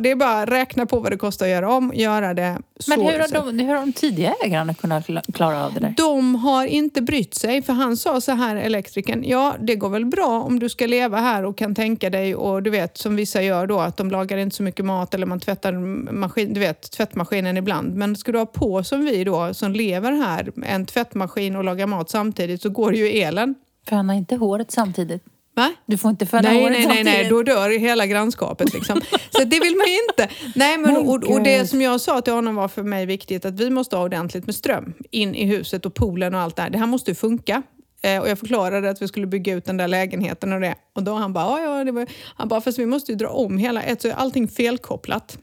det 0.00 0.10
är 0.10 0.16
bara 0.16 0.44
räkna 0.46 0.86
på 0.86 1.00
vad 1.00 1.12
det 1.12 1.16
kostar 1.16 1.46
att 1.46 1.52
göra 1.52 1.72
om, 1.72 1.92
göra 1.94 2.34
det. 2.34 2.58
Men 2.88 2.98
så- 2.98 3.10
hur 3.10 3.18
har, 3.18 3.28
de, 3.28 3.58
hur 3.58 3.68
har 3.74 3.80
de 3.80 3.92
tidigare 3.92 4.34
ägarna 4.44 4.74
kunnat 4.74 5.06
kla- 5.06 5.32
klara 5.32 5.64
av 5.66 5.74
det 5.74 5.80
där? 5.80 5.94
de 5.96 6.34
har 6.34 6.66
inte 6.66 7.02
brytt 7.02 7.34
sig, 7.34 7.62
för 7.62 7.72
han 7.72 7.96
sa 7.96 8.20
så 8.20 8.32
här, 8.32 8.56
elektrikern, 8.56 9.24
ja 9.26 9.54
det 9.60 9.74
går 9.76 9.88
väl 9.88 10.06
bra 10.06 10.42
om 10.42 10.58
du 10.58 10.68
ska 10.68 10.86
leva 10.86 11.18
här 11.20 11.44
och 11.44 11.58
kan 11.58 11.74
tänka 11.74 12.10
dig 12.10 12.34
och 12.34 12.62
du 12.62 12.70
vet 12.70 12.98
som 12.98 13.16
vissa 13.16 13.42
gör 13.42 13.66
då 13.66 13.80
att 13.80 13.96
de 13.96 14.10
lagar 14.10 14.36
inte 14.38 14.56
så 14.56 14.62
mycket 14.62 14.84
mat 14.84 15.14
eller 15.14 15.26
man 15.26 15.40
tvättar 15.40 15.72
maskin, 16.12 16.54
du 16.54 16.60
vet, 16.60 16.90
tvättmaskinen 16.90 17.56
ibland. 17.56 17.94
Men 17.94 18.16
ska 18.16 18.32
du 18.32 18.38
ha 18.38 18.46
på 18.46 18.84
som 18.84 19.04
vi 19.04 19.24
då 19.24 19.54
som 19.54 19.72
lever 19.72 20.12
här 20.12 20.52
en 20.66 20.86
tvättmaskin 21.04 21.56
och 21.56 21.64
lagar 21.64 21.86
mat 21.86 22.10
samtidigt 22.10 22.62
så 22.62 22.70
går 22.70 22.94
ju 22.94 23.08
elen. 23.08 23.54
Föna 23.88 24.14
inte 24.14 24.36
håret 24.36 24.70
samtidigt. 24.70 25.22
Va? 25.56 25.72
Du 25.86 25.96
får 25.98 26.10
inte 26.10 26.26
föna 26.26 26.48
Nej, 26.48 26.62
håret 26.62 26.72
nej, 26.72 26.86
nej, 26.86 26.96
samtidigt. 26.96 27.18
nej, 27.20 27.28
då 27.28 27.42
dör 27.42 27.78
hela 27.78 28.06
grannskapet. 28.06 28.74
Liksom. 28.74 29.00
Så 29.30 29.44
det 29.44 29.60
vill 29.60 29.76
man 29.76 29.86
ju 29.86 29.98
inte. 30.10 30.34
Nej, 30.54 30.78
men, 30.78 30.96
och, 30.96 31.24
och 31.24 31.42
det 31.42 31.66
som 31.66 31.80
jag 31.80 32.00
sa 32.00 32.20
till 32.20 32.32
honom 32.32 32.54
var 32.54 32.68
för 32.68 32.82
mig 32.82 33.06
viktigt 33.06 33.44
att 33.44 33.60
vi 33.60 33.70
måste 33.70 33.96
ha 33.96 34.04
ordentligt 34.04 34.46
med 34.46 34.54
ström 34.54 34.92
in 35.10 35.34
i 35.34 35.46
huset 35.46 35.86
och 35.86 35.94
poolen 35.94 36.34
och 36.34 36.40
allt 36.40 36.56
det 36.56 36.62
här. 36.62 36.70
Det 36.70 36.78
här 36.78 36.86
måste 36.86 37.10
ju 37.10 37.14
funka. 37.14 37.62
Eh, 38.02 38.20
och 38.20 38.28
jag 38.28 38.38
förklarade 38.38 38.90
att 38.90 39.02
vi 39.02 39.08
skulle 39.08 39.26
bygga 39.26 39.54
ut 39.54 39.64
den 39.64 39.76
där 39.76 39.88
lägenheten 39.88 40.52
och 40.52 40.60
det. 40.60 40.74
Och 40.94 41.02
då 41.02 41.14
han 41.14 41.32
bara, 41.32 41.44
ja, 41.44 41.78
ja 41.78 41.84
det 41.84 41.92
var... 41.92 42.06
han 42.36 42.48
bara, 42.48 42.60
fast 42.60 42.78
vi 42.78 42.86
måste 42.86 43.12
ju 43.12 43.18
dra 43.18 43.28
om 43.28 43.58
hela, 43.58 43.82
ett, 43.82 44.04
allting 44.14 44.48
felkopplat. 44.48 45.38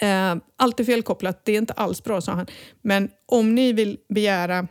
Eh, 0.00 0.34
allt 0.56 0.80
är 0.80 0.84
felkopplat, 0.84 1.44
det 1.44 1.52
är 1.52 1.58
inte 1.58 1.72
alls 1.72 2.04
bra, 2.04 2.20
sa 2.20 2.32
han. 2.32 2.46
Men 2.82 3.10
om 3.26 3.54
ni 3.54 3.72
vill 3.72 3.98
begära 4.08 4.68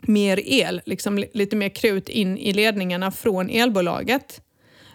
mer 0.00 0.40
el, 0.44 0.80
liksom 0.86 1.24
lite 1.32 1.56
mer 1.56 1.68
krut 1.68 2.08
in 2.08 2.38
i 2.38 2.52
ledningarna 2.52 3.10
från 3.10 3.50
elbolaget, 3.50 4.40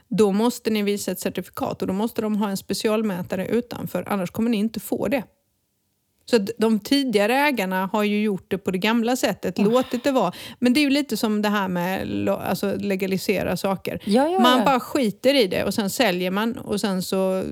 då 0.08 0.32
måste 0.32 0.70
ni 0.70 0.84
visa 0.84 1.12
ett 1.12 1.20
certifikat 1.20 1.82
och 1.82 1.88
då 1.88 1.94
måste 1.94 2.22
de 2.22 2.36
ha 2.36 2.50
en 2.50 2.58
specialmätare 2.58 3.48
utanför, 3.48 4.04
annars 4.08 4.32
kommer 4.32 4.50
ni 4.50 4.58
inte 4.58 4.80
få 4.80 5.08
det. 5.08 5.24
Så 6.26 6.46
de 6.58 6.80
tidigare 6.80 7.36
ägarna 7.36 7.90
har 7.94 8.04
ju 8.04 8.22
gjort 8.22 8.46
det 8.48 8.58
på 8.58 8.72
det 8.72 8.78
gamla 8.78 9.16
sättet, 9.16 9.60
oh. 9.60 9.72
låtit 9.72 10.04
det 10.04 10.12
vara. 10.12 10.34
Men 10.60 10.74
det 10.74 10.80
är 10.80 10.82
ju 10.82 10.90
lite 10.90 11.18
som 11.18 11.42
det 11.42 11.50
här 11.50 11.68
med 11.68 12.30
alltså 12.30 12.76
legalisera 12.76 13.58
saker. 13.58 14.00
Ja, 14.06 14.30
ja, 14.30 14.40
man 14.40 14.58
ja. 14.60 14.66
bara 14.66 14.80
skiter 14.80 15.34
i 15.34 15.48
det 15.48 15.64
och 15.64 15.74
sen 15.74 15.90
säljer 15.90 16.32
man 16.32 16.58
och 16.58 16.82
sen 16.82 17.02
så, 17.02 17.44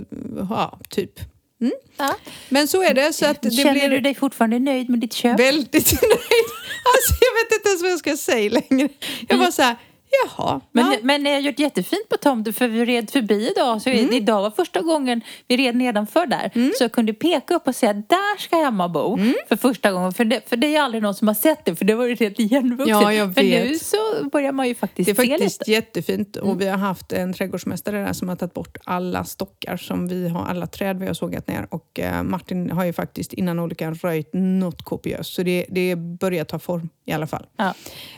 ja, 0.49 0.79
typ. 0.89 1.19
Mm. 1.61 1.73
Ja. 1.97 2.15
Men 2.49 2.67
så 2.67 2.83
är 2.83 2.93
det. 2.93 3.13
Så 3.13 3.25
att 3.25 3.41
det 3.41 3.51
Känner 3.51 3.73
blir 3.73 3.89
du 3.89 3.99
dig 3.99 4.15
fortfarande 4.15 4.59
nöjd 4.59 4.89
med 4.89 4.99
ditt 4.99 5.13
köp? 5.13 5.39
väldigt 5.39 5.91
nöjd. 6.01 6.47
Alltså, 6.93 7.13
jag 7.21 7.33
vet 7.33 7.57
inte 7.57 7.69
ens 7.69 7.81
vad 7.81 7.91
jag 7.91 7.99
ska 7.99 8.17
säga 8.17 8.49
längre. 8.69 8.89
Jag 9.27 9.39
bara 9.39 9.51
så 9.51 9.61
här, 9.61 9.75
jaha. 10.23 10.61
Men, 10.71 10.91
ja. 10.91 10.97
men 11.03 11.23
ni 11.23 11.33
har 11.33 11.39
gjort 11.39 11.59
jättefint 11.59 12.09
på 12.09 12.17
tomten 12.17 12.53
för 12.53 12.67
vi 12.67 12.85
red 12.85 13.09
förbi 13.09 13.51
idag. 13.55 13.81
Så 13.81 13.89
Mm. 13.89 14.13
Idag 14.13 14.41
var 14.41 14.51
första 14.51 14.81
gången 14.81 15.21
vi 15.47 15.57
red 15.57 15.75
nedanför 15.75 16.25
där. 16.25 16.51
Så 16.77 16.83
jag 16.83 16.91
kunde 16.91 17.13
peka 17.13 17.55
upp 17.55 17.67
och 17.67 17.75
säga 17.75 17.93
där 17.93 18.37
ska 18.39 18.55
Emma 18.67 18.89
bo. 18.89 19.13
Mm. 19.17 19.33
För 19.49 19.55
första 19.55 19.91
gången. 19.91 20.13
För 20.13 20.25
det, 20.25 20.49
för 20.49 20.55
det 20.57 20.75
är 20.75 20.81
aldrig 20.81 21.03
någon 21.03 21.15
som 21.15 21.27
har 21.27 21.35
sett 21.35 21.65
det. 21.65 21.75
För 21.75 21.85
det 21.85 21.95
var 21.95 22.05
ju 22.05 22.15
helt 22.15 22.39
igenvuxet. 22.39 22.87
Ja, 22.87 23.13
jag 23.13 23.27
vet. 23.27 23.69
nu 23.69 23.79
så 23.79 23.97
börjar 24.31 24.51
man 24.51 24.67
ju 24.67 24.75
faktiskt 24.75 25.05
Det 25.05 25.11
är 25.21 25.25
se 25.25 25.31
faktiskt 25.31 25.61
lite. 25.61 25.71
jättefint 25.71 26.35
och 26.35 26.61
vi 26.61 26.67
har 26.67 26.77
haft 26.77 27.11
en 27.11 27.33
trädgårdsmästare 27.33 28.03
där 28.05 28.13
som 28.13 28.29
har 28.29 28.35
tagit 28.35 28.53
bort 28.53 28.77
alla 28.83 29.23
stockar 29.23 29.77
som 29.77 30.07
vi 30.07 30.29
har, 30.29 30.45
alla 30.45 30.67
träd 30.67 30.99
vi 30.99 31.07
har 31.07 31.13
sågat 31.13 31.47
ner 31.47 31.67
och 31.69 31.99
eh, 31.99 32.23
Martin 32.23 32.71
har 32.71 32.85
ju 32.85 32.93
faktiskt 32.93 33.33
innan 33.33 33.59
olyckan 33.59 33.95
röjt 33.95 34.29
något 34.33 34.81
kopiöst 34.83 35.33
så 35.33 35.43
det, 35.43 35.65
det 35.69 35.95
börjar 35.95 36.43
ta 36.45 36.59
form 36.59 36.89
i 37.09 37.13
alla 37.13 37.27
fall. 37.27 37.45
Ja. 37.57 37.73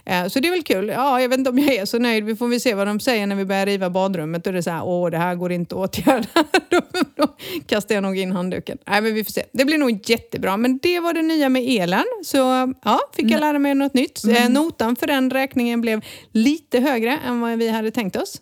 Eh, 0.05 0.27
så 0.27 0.39
det 0.39 0.47
är 0.47 0.51
väl 0.51 0.63
kul. 0.63 0.87
Ja, 0.87 1.21
jag 1.21 1.29
vet 1.29 1.37
inte 1.37 1.49
om 1.49 1.59
jag 1.59 1.75
är 1.75 1.85
så 1.85 1.99
nöjd. 1.99 2.23
Vi 2.23 2.35
får 2.35 2.47
väl 2.47 2.61
se 2.61 2.73
vad 2.73 2.87
de 2.87 2.99
säger 2.99 3.27
när 3.27 3.35
vi 3.35 3.45
börjar 3.45 3.65
riva 3.65 3.89
badrummet. 3.89 4.43
Då 4.43 4.49
är 4.49 4.53
det 4.53 4.63
så 4.63 4.69
här, 4.69 4.83
åh 4.83 5.09
det 5.09 5.17
här 5.17 5.35
går 5.35 5.51
inte 5.51 5.75
att 5.75 5.81
åtgärda. 5.81 6.27
då, 6.69 6.81
då 7.15 7.27
kastar 7.65 7.95
jag 7.95 8.01
nog 8.01 8.17
in 8.17 8.31
handduken. 8.31 8.77
Nej, 8.87 9.01
men 9.01 9.13
vi 9.13 9.23
får 9.23 9.31
se. 9.31 9.43
Det 9.51 9.65
blir 9.65 9.77
nog 9.77 10.09
jättebra. 10.09 10.57
Men 10.57 10.77
det 10.77 10.99
var 10.99 11.13
det 11.13 11.21
nya 11.21 11.49
med 11.49 11.63
elen. 11.63 12.05
Så 12.23 12.37
ja, 12.83 12.99
fick 13.15 13.31
jag 13.31 13.39
lära 13.39 13.59
mig 13.59 13.75
något 13.75 13.93
nytt. 13.93 14.23
Eh, 14.23 14.49
notan 14.49 14.95
för 14.95 15.07
den 15.07 15.29
räkningen 15.29 15.81
blev 15.81 16.05
lite 16.31 16.79
högre 16.79 17.19
än 17.27 17.41
vad 17.41 17.57
vi 17.57 17.69
hade 17.69 17.91
tänkt 17.91 18.15
oss. 18.15 18.41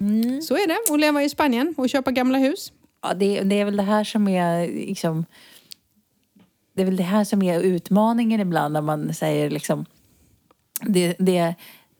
Mm. 0.00 0.42
Så 0.42 0.54
är 0.54 0.66
det, 0.66 0.94
att 0.94 1.00
leva 1.00 1.22
i 1.24 1.28
Spanien 1.28 1.74
och 1.76 1.88
köpa 1.88 2.10
gamla 2.10 2.38
hus. 2.38 2.72
Ja, 3.02 3.14
det, 3.14 3.40
det 3.40 3.60
är 3.60 3.64
väl 3.64 3.76
det 3.76 3.82
här 3.82 4.04
som 4.04 4.28
är 4.28 4.68
liksom... 4.68 5.24
Det 6.72 6.82
är 6.82 6.86
väl 6.86 6.96
det 6.96 7.02
här 7.02 7.24
som 7.24 7.42
är 7.42 7.60
utmaningen 7.60 8.40
ibland 8.40 8.72
när 8.72 8.80
man 8.80 9.14
säger 9.14 9.50
liksom... 9.50 9.84
Det, 10.82 11.14
det, 11.18 11.54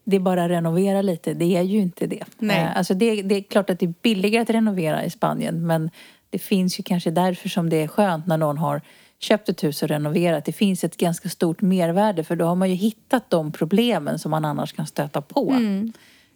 det 0.04 0.16
är 0.16 0.20
bara 0.20 0.44
att 0.44 0.50
renovera 0.50 1.02
lite. 1.02 1.34
Det 1.34 1.56
är 1.56 1.62
ju 1.62 1.78
inte 1.78 2.06
det. 2.06 2.24
Nej. 2.38 2.60
Eh, 2.60 2.76
Alltså 2.76 2.94
det, 2.94 3.22
det 3.22 3.34
är 3.34 3.42
klart 3.42 3.70
att 3.70 3.78
det 3.78 3.86
är 3.86 3.94
billigare 4.02 4.42
att 4.42 4.50
renovera 4.50 5.04
i 5.04 5.10
Spanien 5.10 5.66
men 5.66 5.90
det 6.30 6.38
finns 6.38 6.78
ju 6.80 6.82
kanske 6.82 7.10
därför 7.10 7.48
som 7.48 7.70
det 7.70 7.76
är 7.82 7.88
skönt 7.88 8.26
när 8.26 8.36
någon 8.36 8.58
har 8.58 8.80
köpt 9.18 9.48
ett 9.48 9.64
hus 9.64 9.82
och 9.82 9.88
renoverat. 9.88 10.44
Det 10.44 10.52
finns 10.52 10.84
ett 10.84 10.96
ganska 10.96 11.28
stort 11.28 11.60
mervärde 11.60 12.24
för 12.24 12.36
då 12.36 12.44
har 12.44 12.54
man 12.54 12.68
ju 12.70 12.74
hittat 12.74 13.30
de 13.30 13.52
problemen 13.52 14.18
som 14.18 14.30
man 14.30 14.44
annars 14.44 14.72
kan 14.72 14.86
stöta 14.86 15.20
på. 15.22 15.52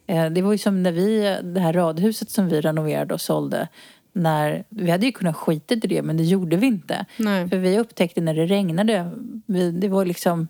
Eh, 0.07 0.25
Det 0.29 0.41
var 0.41 0.51
ju 0.51 0.57
som 0.57 0.83
när 0.83 0.91
vi, 0.91 1.37
det 1.43 1.59
här 1.59 1.73
radhuset 1.73 2.29
som 2.29 2.47
vi 2.49 2.61
renoverade 2.61 3.13
och 3.13 3.21
sålde. 3.21 3.67
När, 4.17 4.63
vi 4.69 4.91
hade 4.91 5.05
ju 5.05 5.11
kunnat 5.11 5.35
skita 5.35 5.73
i 5.73 5.77
det 5.77 6.01
men 6.01 6.17
det 6.17 6.23
gjorde 6.23 6.55
vi 6.57 6.67
inte. 6.67 7.05
Nej. 7.19 7.49
För 7.49 7.57
vi 7.57 7.79
upptäckte 7.79 8.21
när 8.21 8.33
det 8.33 8.45
regnade, 8.45 9.11
vi, 9.45 9.71
det 9.71 9.87
var 9.87 10.05
liksom, 10.05 10.47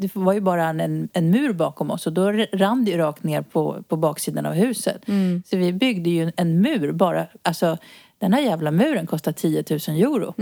det 0.00 0.16
var 0.16 0.32
ju 0.32 0.40
bara 0.40 0.64
en, 0.68 1.08
en 1.12 1.30
mur 1.30 1.52
bakom 1.52 1.90
oss 1.90 2.06
och 2.06 2.12
då 2.12 2.32
rann 2.52 2.84
det 2.84 2.90
ju 2.90 2.96
rakt 2.96 3.22
ner 3.24 3.42
på, 3.42 3.82
på 3.88 3.96
baksidan 3.96 4.46
av 4.46 4.52
huset. 4.52 5.02
Så 5.46 5.56
vi 5.56 5.72
byggde 5.72 6.10
ju 6.10 6.32
en 6.36 6.60
mur 6.60 6.92
bara, 6.92 7.26
alltså 7.42 7.78
den 8.18 8.32
här 8.32 8.40
jävla 8.40 8.70
muren 8.70 9.06
kostar 9.06 9.32
10 9.32 9.64
000 9.70 9.78
euro. 10.00 10.34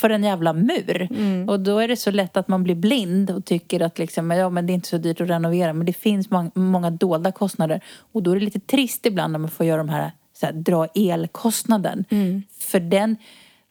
För 0.00 0.10
en 0.10 0.24
jävla 0.24 0.52
mur. 0.52 1.08
Och 1.50 1.60
då 1.60 1.78
är 1.78 1.88
det 1.88 1.96
så 1.96 2.10
lätt 2.10 2.36
att 2.36 2.48
man 2.48 2.64
blir 2.64 2.74
blind 2.74 3.30
och 3.30 3.44
tycker 3.44 3.80
att 3.82 3.98
liksom, 3.98 4.30
ja, 4.30 4.50
men 4.50 4.66
det 4.66 4.72
är 4.72 4.74
inte 4.74 4.88
så 4.88 4.98
dyrt 4.98 5.20
att 5.20 5.30
renovera. 5.30 5.72
Men 5.72 5.86
det 5.86 5.92
finns 5.92 6.28
mång- 6.30 6.50
många 6.54 6.90
dolda 6.90 7.32
kostnader. 7.32 7.80
Och 8.12 8.22
då 8.22 8.30
är 8.30 8.34
det 8.34 8.44
lite 8.44 8.60
trist 8.60 9.06
ibland 9.06 9.32
när 9.32 9.38
man 9.38 9.50
får 9.50 9.66
göra 9.66 9.78
de 9.78 9.88
här, 9.88 10.12
här 10.46 10.52
dra 10.52 10.86
elkostnaden. 10.94 12.04
För 12.60 12.80
den, 12.80 13.16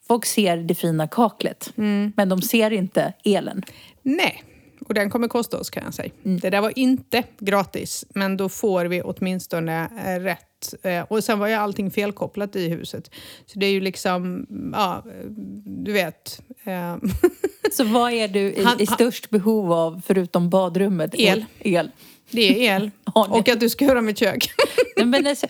folk 0.08 0.26
ser 0.26 0.56
det 0.56 0.74
fina 0.74 1.06
kaklet. 1.08 1.72
Men 2.16 2.28
de 2.28 2.42
ser 2.42 2.70
inte 2.70 3.12
elen. 3.24 3.62
Nej, 4.02 4.42
och 4.88 4.94
den 4.94 5.10
kommer 5.10 5.28
kosta 5.28 5.58
oss 5.58 5.70
kan 5.70 5.84
jag 5.84 5.94
säga. 5.94 6.10
Det 6.22 6.50
där 6.50 6.60
var 6.60 6.78
inte 6.78 7.22
gratis, 7.38 8.04
men 8.14 8.36
då 8.36 8.48
får 8.48 8.84
vi 8.84 9.02
åtminstone 9.02 9.90
eh, 10.06 10.20
rätt. 10.20 10.74
Eh, 10.82 11.02
och 11.02 11.24
sen 11.24 11.38
var 11.38 11.46
ju 11.48 11.54
allting 11.54 11.90
felkopplat 11.90 12.56
i 12.56 12.68
huset. 12.68 13.10
Så 13.46 13.58
det 13.58 13.66
är 13.66 13.70
ju 13.70 13.80
liksom, 13.80 14.46
ja, 14.72 15.04
eh, 15.06 15.26
du 15.64 15.92
vet. 15.92 16.42
Så 17.72 17.84
vad 17.84 18.12
är 18.12 18.28
du 18.28 18.40
i, 18.40 18.64
Han- 18.64 18.80
i 18.80 18.86
störst 18.86 19.30
behov 19.30 19.72
av 19.72 20.02
förutom 20.06 20.50
badrummet? 20.50 21.14
El. 21.14 21.44
el. 21.60 21.90
Det 22.30 22.66
är 22.66 22.76
el. 22.76 22.90
Och 23.14 23.48
att 23.48 23.60
du 23.60 23.68
ska 23.68 23.84
göra 23.84 24.00
mitt 24.00 24.18
kök. 24.18 24.50
Nej, 24.96 25.06
Men 25.06 25.26
alltså, 25.26 25.46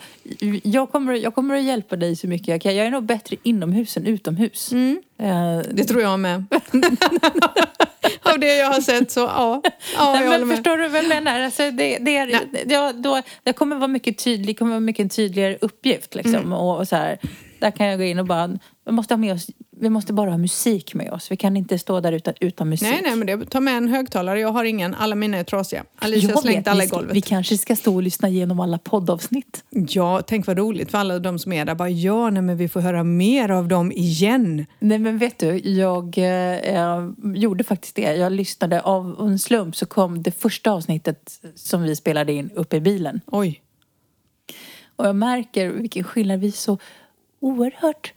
jag, 0.63 0.93
kommer, 0.93 1.13
jag 1.15 1.35
kommer 1.35 1.55
att 1.55 1.63
hjälpa 1.65 1.97
dig 1.97 2.17
så 2.17 2.27
mycket 2.27 2.49
jag 2.49 2.61
kan. 2.61 2.77
Jag 2.77 2.87
är 2.87 2.91
nog 2.91 3.05
bättre 3.05 3.37
inomhus 3.43 3.97
än 3.97 4.07
utomhus. 4.07 4.73
Eh, 4.73 5.59
Det 5.71 5.85
tror 5.85 6.03
jag 6.03 6.21
med. 6.21 6.45
Av 8.23 8.39
det 8.39 8.57
jag 8.57 8.67
har 8.67 8.81
sett 8.81 9.11
så, 9.11 9.21
ja. 9.21 9.63
ja 9.97 10.13
Nej, 10.13 10.23
jag 10.23 10.31
men 10.31 10.49
med. 10.49 10.57
förstår 10.57 10.77
du 10.77 10.89
vad 10.89 10.99
jag 11.05 11.09
menar? 11.09 11.41
Alltså, 11.41 11.63
det, 11.71 11.99
det, 12.01 12.17
är, 12.17 12.27
Nej. 12.27 12.65
ja, 12.69 12.93
då, 12.93 13.23
det 13.43 13.53
kommer 13.53 13.77
vara 13.77 13.89
mycket 13.89 14.19
tydlig, 14.25 14.59
kommer 14.59 14.71
vara 14.71 14.81
mycket 14.81 15.03
en 15.03 15.09
tydligare 15.09 15.59
uppgift. 15.61 16.15
Liksom. 16.15 16.35
Mm. 16.35 16.53
Och, 16.53 16.79
och 16.79 16.89
så 16.89 16.97
här, 16.97 17.19
där 17.59 17.71
kan 17.71 17.87
jag 17.87 17.99
gå 17.99 18.05
in 18.05 18.19
och 18.19 18.27
bara, 18.27 18.59
vi 18.87 18.93
måste, 18.93 19.15
ha 19.15 19.19
med 19.19 19.35
oss, 19.35 19.47
vi 19.81 19.91
måste 19.91 20.13
bara 20.13 20.31
ha 20.31 20.39
musik 20.39 20.95
med 20.95 21.13
oss. 21.13 21.31
Vi 21.31 21.37
kan 21.37 21.57
inte 21.57 21.79
stå 21.79 22.01
där 22.01 22.13
utan, 22.13 22.35
utan 22.41 22.69
musik. 22.69 22.89
Nej, 22.91 23.01
nej, 23.03 23.17
men 23.17 23.27
det, 23.27 23.51
ta 23.51 23.61
med 23.61 23.77
en 23.77 23.89
högtalare. 23.89 24.41
Jag 24.41 24.53
har 24.53 24.65
ingen. 24.65 24.95
Alla 24.95 25.15
mina 25.15 25.37
är 25.37 25.45
trasiga. 25.45 25.85
Alicia 25.99 26.35
har 26.35 26.43
slängt 26.43 26.69
alla 26.69 26.85
i 26.85 26.87
golvet. 26.87 27.17
vi 27.17 27.21
kanske 27.21 27.59
ska 27.59 27.77
stå 27.77 27.95
och 27.95 28.03
lyssna 28.03 28.29
igenom 28.29 28.61
alla 28.61 28.79
poddavsnitt. 28.79 29.65
Ja, 29.71 30.23
tänk 30.27 30.47
vad 30.47 30.59
roligt 30.59 30.91
för 30.91 30.99
alla 30.99 31.19
de 31.19 31.39
som 31.39 31.53
är 31.53 31.65
där. 31.65 31.75
Bara, 31.75 31.91
ja, 31.91 32.31
nej, 32.31 32.43
men 32.43 32.57
vi 32.57 32.69
får 32.69 32.81
höra 32.81 33.05
mer 33.05 33.51
av 33.51 33.69
dem 33.69 33.93
igen. 33.93 34.67
Nej 34.79 34.99
men 34.99 35.19
vet 35.19 35.39
du, 35.39 35.59
jag 35.59 36.19
eh, 36.19 37.11
gjorde 37.35 37.65
faktiskt 37.65 37.97
det. 37.97 38.17
Jag 38.17 38.33
lyssnade 38.33 38.81
av 38.81 39.17
en 39.21 39.39
slump 39.39 39.77
så 39.77 39.87
kom 39.87 40.23
det 40.23 40.31
första 40.31 40.71
avsnittet 40.71 41.41
som 41.55 41.83
vi 41.83 41.97
spelade 41.97 42.33
in 42.33 42.51
upp 42.55 42.75
i 42.75 42.81
bilen. 42.81 43.21
Oj. 43.27 43.63
Och 44.97 45.07
jag 45.07 45.17
märker 45.17 45.69
vilken 45.69 46.05
skillnad. 46.05 46.41
Vi 46.41 46.47
är 46.47 46.53
så 46.53 46.79
oerhört 47.41 48.13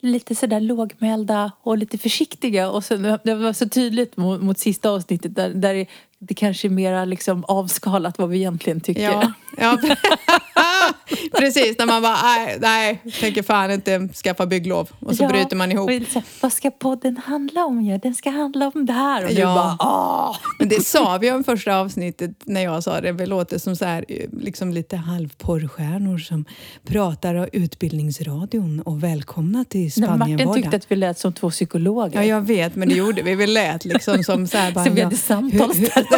lite 0.00 0.34
sådär 0.34 0.60
lågmälda 0.60 1.52
och 1.62 1.78
lite 1.78 1.98
försiktiga. 1.98 2.70
Och 2.70 2.84
sen, 2.84 3.18
det 3.24 3.34
var 3.34 3.52
så 3.52 3.68
tydligt 3.68 4.16
mot, 4.16 4.42
mot 4.42 4.58
sista 4.58 4.90
avsnittet 4.90 5.34
där, 5.34 5.48
där 5.48 5.74
det, 5.74 5.86
det 6.22 6.34
kanske 6.34 6.68
är 6.68 6.70
mera 6.70 7.04
liksom 7.04 7.44
avskalat 7.44 8.18
vad 8.18 8.28
vi 8.28 8.36
egentligen 8.36 8.80
tycker. 8.80 9.02
Ja, 9.02 9.32
ja. 9.58 9.78
precis. 11.38 11.78
När 11.78 11.86
man 11.86 12.02
bara, 12.02 12.16
nej, 12.22 12.58
nej, 12.60 13.02
tänker 13.20 13.42
fan 13.42 13.70
inte 13.70 14.08
skaffa 14.08 14.46
bygglov. 14.46 14.90
Och 15.00 15.16
så 15.16 15.22
Ja, 15.22 15.28
bryter 15.28 15.56
man 15.56 15.72
ihop. 15.72 15.90
så 16.12 16.22
vad 16.40 16.52
ska 16.52 16.70
podden 16.70 17.16
handla 17.16 17.64
om? 17.64 17.84
Ja, 17.84 17.98
den 17.98 18.14
ska 18.14 18.30
handla 18.30 18.70
om 18.74 18.86
det 18.86 18.92
här. 18.92 19.22
Och 19.24 19.28
du 19.30 19.34
Ja. 19.40 19.76
bara, 19.78 19.90
åh! 19.90 20.36
Men 20.58 20.68
det 20.68 20.86
sa 20.86 21.18
vi 21.20 21.30
om 21.32 21.44
första 21.44 21.76
avsnittet 21.76 22.30
när 22.44 22.60
jag 22.60 22.82
sa 22.82 23.00
det. 23.00 23.12
Vi 23.12 23.26
låter 23.26 23.58
som 23.58 23.76
så 23.76 23.84
här, 23.84 24.04
liksom 24.40 24.72
lite 24.72 24.96
halvporrstjärnor 24.96 26.18
som 26.18 26.44
pratar 26.86 27.34
av 27.34 27.48
Utbildningsradion 27.52 28.80
och 28.80 29.02
välkomna 29.02 29.64
till 29.64 29.90
Nej, 29.96 30.10
Martin 30.18 30.54
tyckte 30.54 30.76
att 30.76 30.92
vi 30.92 30.96
lät 30.96 31.18
som 31.18 31.32
två 31.32 31.50
psykologer. 31.50 32.18
Ja, 32.20 32.24
jag 32.24 32.40
vet, 32.40 32.76
men 32.76 32.88
det 32.88 32.94
gjorde 32.94 33.22
vi. 33.22 33.34
Vi 33.34 33.46
lät 33.46 33.84
liksom 33.84 34.24
som 34.24 34.46
så 34.46 34.56
här... 34.58 34.72
Bara, 34.74 34.84
Så 34.84 34.90
vi 34.92 35.00
ja, 35.00 35.06
hade 35.06 35.16
samtalsterapi. 35.16 36.09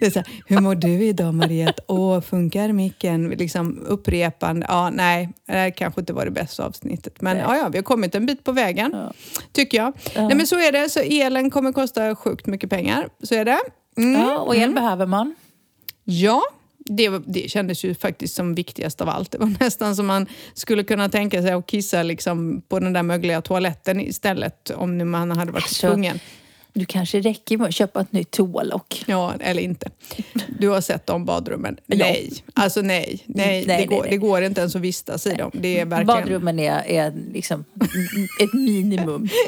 Det 0.00 0.06
är 0.06 0.10
så 0.10 0.18
här, 0.18 0.28
hur 0.46 0.60
mår 0.60 0.74
du 0.74 0.88
idag 0.88 1.34
Mariette? 1.34 1.82
Åh, 1.88 2.20
funkar 2.20 2.72
micken? 2.72 3.28
Liksom 3.30 3.78
upprepande. 3.86 4.66
Ja, 4.68 4.90
nej, 4.90 5.28
det 5.46 5.52
här 5.52 5.70
kanske 5.70 6.00
inte 6.00 6.12
var 6.12 6.24
det 6.24 6.30
bästa 6.30 6.64
avsnittet. 6.66 7.20
Men 7.20 7.36
Nej. 7.36 7.46
ja, 7.48 7.56
ja, 7.56 7.68
vi 7.68 7.78
har 7.78 7.82
kommit 7.82 8.14
en 8.14 8.26
bit 8.26 8.44
på 8.44 8.52
vägen, 8.52 8.90
Ja. 8.94 9.12
tycker 9.52 9.78
jag. 9.78 9.92
Ja. 10.14 10.26
Nej, 10.28 10.36
men 10.36 10.46
så 10.46 10.56
är 10.58 10.72
det. 10.72 10.88
Så 10.88 11.00
elen 11.00 11.50
kommer 11.50 11.72
kosta 11.72 12.16
sjukt 12.16 12.46
mycket 12.46 12.70
pengar. 12.70 13.08
Så 13.22 13.34
är 13.34 13.44
det. 13.44 13.58
Mm. 13.96 14.20
Ja, 14.20 14.38
och 14.38 14.56
el 14.56 14.74
behöver 14.74 15.06
man. 15.06 15.34
Ja, 16.04 16.42
det, 16.84 17.08
det 17.26 17.50
kändes 17.50 17.84
ju 17.84 17.94
faktiskt 17.94 18.34
som 18.34 18.54
viktigast 18.54 19.00
av 19.00 19.08
allt. 19.08 19.30
Det 19.32 19.38
var 19.38 19.54
nästan 19.60 19.96
som 19.96 20.06
man 20.06 20.26
skulle 20.54 20.84
kunna 20.84 21.08
tänka 21.08 21.42
sig 21.42 21.52
att 21.52 21.66
kissa 21.66 22.02
liksom 22.02 22.62
på 22.68 22.78
den 22.78 22.92
där 22.92 23.02
mögliga 23.02 23.42
toaletten 23.42 24.00
istället 24.00 24.70
om 24.70 24.98
nu 24.98 25.04
man 25.04 25.30
hade 25.30 25.52
varit 25.52 25.64
Alltså, 25.64 25.86
tvungen. 25.88 26.18
Du 26.74 26.84
kanske 26.84 27.20
räcker 27.20 27.58
med 27.58 27.68
att 27.68 27.74
köpa 27.74 28.00
ett 28.00 28.12
nytt 28.12 28.30
toalock. 28.30 29.04
Ja, 29.06 29.34
eller 29.40 29.62
inte. 29.62 29.90
Du 30.58 30.68
har 30.68 30.80
sett 30.80 31.06
de 31.06 31.24
badrummen. 31.24 31.76
Ja. 31.86 31.96
Nej, 31.96 32.32
alltså 32.54 32.82
nej. 32.82 33.22
nej, 33.26 33.64
Nej, 33.66 33.78
det, 33.80 33.86
går, 33.86 33.96
nej, 33.96 34.00
nej. 34.02 34.10
det 34.10 34.16
går 34.16 34.42
inte 34.42 34.60
ens 34.60 34.76
att 34.76 34.82
vistas 34.82 35.26
i 35.26 35.34
dem. 35.34 35.50
Det 35.54 35.80
är 35.80 35.84
verkligen... 35.84 36.06
Badrummen 36.06 36.58
är, 36.58 36.82
är 36.86 37.12
liksom 37.32 37.64
ett 38.40 38.52
minimum. 38.52 39.28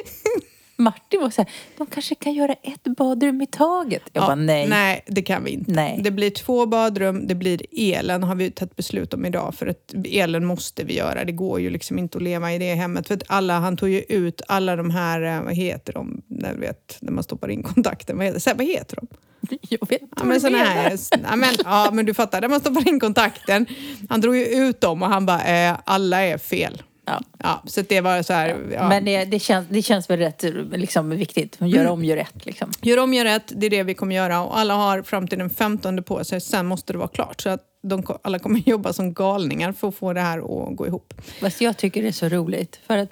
Martin 0.76 1.20
var 1.20 1.30
så 1.30 1.42
här, 1.42 1.50
de 1.78 1.87
kanske 1.87 2.14
kan 2.14 2.32
göra 2.34 2.52
ett 2.52 2.82
badrum 2.96 3.42
i 3.42 3.46
taget. 3.46 4.02
Jag 4.12 4.22
Ja, 4.22 4.26
bara, 4.26 4.34
nej. 4.34 4.68
nej, 4.68 5.04
det 5.06 5.22
kan 5.22 5.44
vi 5.44 5.50
inte. 5.50 5.72
Nej. 5.72 6.00
Det 6.04 6.10
blir 6.10 6.30
två 6.30 6.66
badrum, 6.66 7.26
det 7.26 7.34
blir 7.34 7.60
elen 7.76 8.22
har 8.22 8.34
vi 8.34 8.50
tagit 8.50 8.76
beslut 8.76 9.14
om 9.14 9.24
idag 9.24 9.54
för 9.54 9.66
att 9.66 9.94
elen 10.04 10.44
måste 10.44 10.84
vi 10.84 10.96
göra. 10.96 11.24
Det 11.24 11.32
går 11.32 11.60
ju 11.60 11.70
liksom 11.70 11.98
inte 11.98 12.18
att 12.18 12.24
leva 12.24 12.52
i 12.52 12.58
det 12.58 12.74
hemmet 12.74 13.08
för 13.08 13.14
att 13.14 13.22
alla, 13.26 13.58
han 13.58 13.76
tog 13.76 13.88
ju 13.88 14.00
ut 14.00 14.42
alla 14.48 14.76
de 14.76 14.90
här, 14.90 15.22
eh, 15.37 15.42
vad 15.44 15.54
heter 15.54 15.92
de, 15.92 16.22
när, 16.44 16.54
du 16.54 16.61
vet, 16.61 16.96
när 17.00 17.12
man 17.12 17.24
stoppar 17.24 17.48
in 17.48 17.62
kontakten, 17.62 18.18
vad 18.18 18.26
heter, 18.26 18.54
vad 18.54 18.66
heter 18.66 18.96
de? 18.96 19.07
Jag 19.68 19.88
vet 19.88 20.02
inte 20.02 20.14
Ja, 20.16 20.24
men, 20.24 20.40
såna 20.40 20.59
här, 20.59 20.98
ja, 21.22 21.37
men, 21.37 21.54
ja, 21.64 21.90
men 21.92 22.07
du 22.07 22.14
fattar, 22.14 22.40
där 22.40 22.48
man 22.48 22.61
stoppar 22.61 22.88
in 22.88 23.00
kontakten. 23.00 23.66
Han 24.09 24.20
drog 24.20 24.37
ju 24.37 24.44
ut 24.44 24.80
dem 24.80 25.02
och 25.02 25.09
han 25.09 25.26
bara, 25.26 25.44
eh, 25.44 25.78
alla 25.85 26.22
är 26.22 26.38
fel. 26.38 26.83
Ja. 27.07 27.20
Ja, 27.38 27.62
så 27.66 27.83
det 27.88 28.00
var 28.00 28.22
så 28.22 28.33
här, 28.33 28.57
ja. 28.72 28.88
Men 28.88 29.04
det, 29.04 29.24
det, 29.24 29.38
känns, 29.38 29.68
det 29.68 29.83
känns 29.83 30.11
väl 30.11 30.18
rätt 30.18 30.44
liksom, 30.72 31.11
viktigt. 31.11 31.57
Gör 31.61 31.87
om, 31.87 32.04
gör 32.04 32.16
rätt. 32.16 32.46
Liksom. 32.46 32.70
Gör 32.83 32.98
om, 32.98 33.14
gör 33.14 33.24
rätt, 33.24 33.52
det 33.57 33.66
är 33.66 33.70
det 33.70 33.83
vi 33.83 33.94
kommer 33.94 34.16
göra. 34.16 34.42
Och 34.42 34.59
alla 34.59 34.74
har 34.74 35.02
fram 35.02 35.28
till 35.28 35.38
den 35.38 35.50
15 35.50 36.02
på 36.02 36.24
sig, 36.24 36.40
sen 36.40 36.66
måste 36.66 36.92
det 36.92 36.98
vara 36.98 37.09
klart. 37.09 37.40
Så 37.40 37.50
att 37.50 37.61
de, 37.83 38.02
alla 38.22 38.38
kommer 38.38 38.59
jobba 38.66 38.92
som 38.92 39.14
galningar 39.14 39.72
för 39.72 39.88
att 39.88 39.94
få 39.94 40.12
det 40.12 40.20
här 40.20 40.38
att 40.38 40.76
gå 40.76 40.87
ihop. 40.87 41.14
Fast 41.40 41.61
jag 41.61 41.76
tycker 41.76 42.02
det 42.02 42.09
är 42.09 42.12
så 42.12 42.28
roligt. 42.28 42.80
För 42.87 42.98
att 42.98 43.09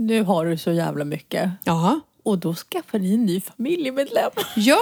nu 0.00 0.22
har 0.22 0.46
du 0.46 0.58
så 0.58 0.72
jävla 0.72 1.04
mycket. 1.04 1.50
Jaha. 1.64 2.00
Och 2.22 2.38
då 2.38 2.54
skaffar 2.54 2.98
ni 2.98 3.14
en 3.14 3.26
ny 3.26 3.40
familjemedlem. 3.40 4.30
Ja, 4.56 4.78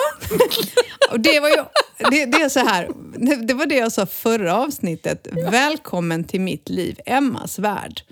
och 1.10 1.20
det 1.20 1.40
var 1.40 1.48
ju... 1.48 1.64
Det, 2.10 2.26
det 2.26 2.42
är 2.42 2.48
så 2.48 2.60
här, 2.60 2.88
det, 3.46 3.54
var 3.54 3.66
det 3.66 3.74
jag 3.74 3.92
sa 3.92 4.06
förra 4.06 4.56
avsnittet. 4.56 5.28
Välkommen 5.50 6.24
till 6.24 6.40
mitt 6.40 6.68
liv, 6.68 7.00
Emmas 7.06 7.58
värld. 7.58 8.02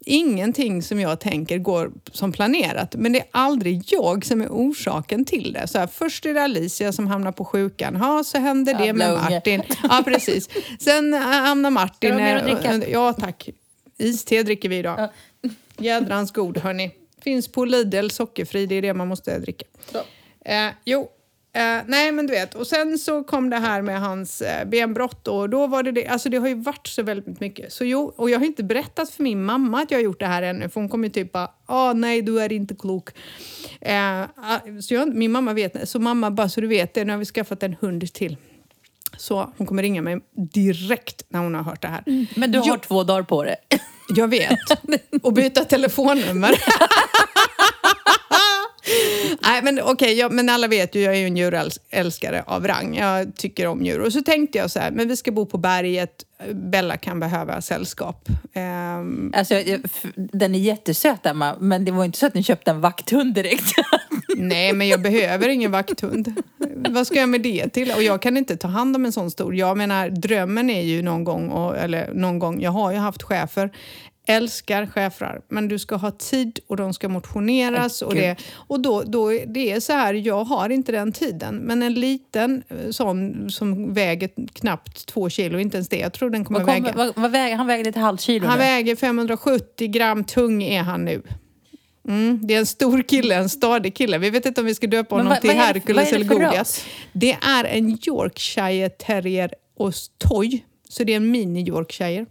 Ingenting 0.00 0.82
som 0.82 1.00
jag 1.00 1.20
tänker 1.20 1.58
går 1.58 1.90
som 2.12 2.32
planerat, 2.32 2.94
men 2.94 3.12
det 3.12 3.18
är 3.18 3.26
aldrig 3.30 3.82
jag 3.86 4.26
som 4.26 4.40
är 4.40 4.48
orsaken 4.48 5.24
till 5.24 5.52
det. 5.52 5.68
Så 5.68 5.78
här, 5.78 5.86
först 5.86 6.26
är 6.26 6.34
det 6.34 6.42
Alicia 6.42 6.92
som 6.92 7.06
hamnar 7.06 7.32
på 7.32 7.44
sjukan. 7.44 7.96
Ja, 8.00 8.24
så 8.24 8.38
händer 8.38 8.74
det 8.74 8.92
med. 8.92 9.12
Martin. 9.12 9.62
Ja, 9.82 10.02
precis. 10.04 10.48
Sen 10.80 11.14
äh, 11.14 11.20
hamnar 11.20 11.70
Martin... 11.70 11.96
Ska 11.96 12.08
du 12.08 12.14
ha 12.14 12.20
mer 12.20 12.36
att 12.36 12.62
dricka? 12.62 12.90
Ja, 12.90 13.12
tack. 13.12 13.50
Iste 13.98 14.42
dricker 14.42 14.68
vi 14.68 14.76
idag. 14.76 15.08
Jädrans 15.78 16.32
god, 16.32 16.58
hörni. 16.58 16.90
Finns 17.22 17.48
på 17.48 17.64
Lidl, 17.64 18.08
sockerfri. 18.08 18.66
Det 18.66 18.74
är 18.74 18.82
det 18.82 18.94
man 18.94 19.08
måste 19.08 19.38
dricka. 19.38 19.66
Eh, 20.44 20.70
jo, 20.84 21.08
eh, 21.52 21.78
nej 21.86 22.12
men 22.12 22.26
du 22.26 22.32
vet. 22.32 22.54
Och 22.54 22.66
sen 22.66 22.98
så 22.98 23.24
kom 23.24 23.50
det 23.50 23.56
här 23.56 23.82
med 23.82 24.00
hans 24.00 24.42
eh, 24.42 24.68
benbrott 24.68 25.28
och 25.28 25.50
då 25.50 25.66
var 25.66 25.82
det 25.82 25.92
det. 25.92 26.06
Alltså 26.06 26.28
det 26.28 26.36
har 26.36 26.48
ju 26.48 26.54
varit 26.54 26.86
så 26.86 27.02
väldigt 27.02 27.40
mycket. 27.40 27.72
Så 27.72 27.84
jo, 27.84 28.12
och 28.16 28.30
jag 28.30 28.38
har 28.38 28.46
inte 28.46 28.64
berättat 28.64 29.10
för 29.10 29.22
min 29.22 29.44
mamma 29.44 29.80
att 29.80 29.90
jag 29.90 29.98
har 29.98 30.04
gjort 30.04 30.20
det 30.20 30.26
här 30.26 30.42
ännu. 30.42 30.68
För 30.68 30.80
hon 30.80 30.88
kommer 30.88 31.08
ju 31.08 31.12
typ 31.12 31.32
bara, 31.32 31.50
ah 31.66 31.92
nej 31.92 32.22
du 32.22 32.40
är 32.40 32.52
inte 32.52 32.74
klok. 32.74 33.10
Ah, 33.86 34.26
så 34.82 34.94
jag, 34.94 35.14
min 35.14 35.32
mamma 35.32 35.52
vet 35.52 35.88
Så 35.88 35.98
mamma, 35.98 36.30
bara 36.30 36.48
så 36.48 36.60
du 36.60 36.66
vet 36.66 36.94
det, 36.94 37.04
nu 37.04 37.12
har 37.12 37.18
vi 37.18 37.24
skaffat 37.24 37.62
en 37.62 37.76
hund 37.80 38.12
till. 38.12 38.36
Så 39.18 39.52
hon 39.58 39.66
kommer 39.66 39.82
ringa 39.82 40.02
mig 40.02 40.18
direkt 40.54 41.22
när 41.28 41.40
hon 41.40 41.54
har 41.54 41.62
hört 41.62 41.82
det 41.82 41.88
här. 41.88 42.02
Men 42.36 42.52
du 42.52 42.58
har 42.58 42.66
Jo. 42.66 42.76
två 42.88 43.04
dagar 43.04 43.22
på 43.22 43.44
det. 43.44 43.56
Jag 44.08 44.28
vet. 44.28 44.58
Och 45.22 45.32
byta 45.32 45.64
telefonnummer. 45.64 46.50
Nej, 49.42 49.62
men 49.62 49.80
okej, 49.82 50.18
jag, 50.18 50.32
men 50.32 50.48
alla 50.48 50.68
vet 50.68 50.94
ju, 50.94 51.00
jag 51.00 51.14
är 51.14 51.18
ju 51.18 51.26
en 51.26 51.36
djurälskare 51.36 52.44
av 52.46 52.66
rang. 52.66 52.96
Jag 52.96 53.36
tycker 53.36 53.66
om 53.66 53.84
djur. 53.84 54.00
Och 54.00 54.12
så 54.12 54.22
tänkte 54.22 54.58
jag 54.58 54.70
så 54.70 54.78
här, 54.80 54.90
men 54.90 55.08
vi 55.08 55.16
ska 55.16 55.32
bo 55.32 55.46
på 55.46 55.58
berget. 55.58 56.24
Bella 56.52 56.96
kan 56.96 57.20
behöva 57.20 57.60
sällskap. 57.60 58.28
Ehm, 58.52 59.32
Alltså, 59.36 59.54
den 60.14 60.54
är 60.54 60.58
jättesöt, 60.58 61.26
Emma. 61.26 61.56
Men 61.60 61.84
det 61.84 61.92
var 61.92 62.04
inte 62.04 62.18
så 62.18 62.26
att 62.26 62.34
ni 62.34 62.42
köpte 62.42 62.70
en 62.70 62.80
vakthund 62.80 63.34
direkt. 63.34 63.72
nej, 64.36 64.72
men 64.72 64.88
jag 64.88 65.02
behöver 65.02 65.48
ingen 65.48 65.70
vakthund. 65.70 66.34
Vad 66.88 67.06
ska 67.06 67.16
jag 67.16 67.28
med 67.28 67.40
det 67.40 67.68
till? 67.68 67.92
Och 67.92 68.02
jag 68.02 68.22
kan 68.22 68.36
inte 68.36 68.56
ta 68.56 68.68
hand 68.68 68.96
om 68.96 69.04
en 69.04 69.12
sån 69.12 69.30
stor. 69.30 69.54
Jag 69.54 69.76
menar, 69.76 70.08
drömmen 70.10 70.70
är 70.70 70.82
ju 70.82 71.02
någon 71.02 71.24
gång, 71.24 71.48
och, 71.48 71.76
eller 71.76 72.10
någon 72.14 72.38
gång, 72.38 72.60
jag 72.62 72.70
har 72.70 72.92
ju 72.92 72.98
haft 72.98 73.22
chefer. 73.22 73.70
Älskar 74.30 74.86
schäfrar, 74.86 75.40
men 75.48 75.68
du 75.68 75.78
ska 75.78 75.96
ha 75.96 76.10
tid 76.10 76.58
och 76.66 76.76
de 76.76 76.94
ska 76.94 77.08
motioneras. 77.08 78.02
Och, 78.02 78.14
det, 78.14 78.36
och 78.52 78.80
då, 78.80 79.02
då, 79.02 79.28
det 79.46 79.72
är 79.72 79.80
så 79.80 79.92
här, 79.92 80.14
jag 80.14 80.44
har 80.44 80.70
inte 80.70 80.92
den 80.92 81.12
tiden. 81.12 81.56
Men 81.56 81.82
en 81.82 81.94
liten 81.94 82.62
eh, 82.68 82.90
sån 82.90 83.50
som 83.50 83.94
väger 83.94 84.30
knappt 84.52 85.06
två 85.06 85.28
kilo, 85.30 85.58
inte 85.58 85.76
ens 85.76 85.88
det. 85.88 85.98
Jag 85.98 86.12
tror 86.12 86.30
den 86.30 86.44
kommer 86.44 86.60
Vad 86.60 86.74
kom, 86.74 86.82
väga. 86.84 86.96
vad, 86.96 87.12
vad 87.16 87.30
väger, 87.30 87.56
han 87.56 87.66
väger 87.66 87.88
ett 87.88 87.96
halvt 87.96 88.20
kilo 88.20 88.46
Han 88.46 88.58
nu. 88.58 88.64
väger 88.64 88.96
570 88.96 89.88
gram 89.88 90.24
tung 90.24 90.62
är 90.62 90.82
han 90.82 91.04
nu. 91.04 91.22
Mm, 92.08 92.40
det 92.46 92.54
är 92.54 92.58
en 92.58 92.66
stor 92.66 93.02
kille, 93.02 93.34
en 93.34 93.48
stadig 93.48 93.94
kille. 93.96 94.18
Vi 94.18 94.30
vet 94.30 94.46
inte 94.46 94.60
om 94.60 94.66
vi 94.66 94.74
ska 94.74 94.86
döpa 94.86 95.14
honom 95.14 95.28
vad- 95.28 95.40
till 95.40 95.48
vad 95.50 95.56
Hercules 95.58 96.12
eller 96.12 96.24
Goliat. 96.26 96.84
Det 97.12 97.32
är 97.42 97.64
en 97.64 97.98
Yorkshire 98.06 98.88
terrier 98.88 99.50
och 99.76 99.92
toy. 100.18 100.64
Så 100.88 101.04
det 101.04 101.12
är 101.12 101.16
en 101.16 101.30
mini 101.30 101.68
Yorkshire. 101.68 102.26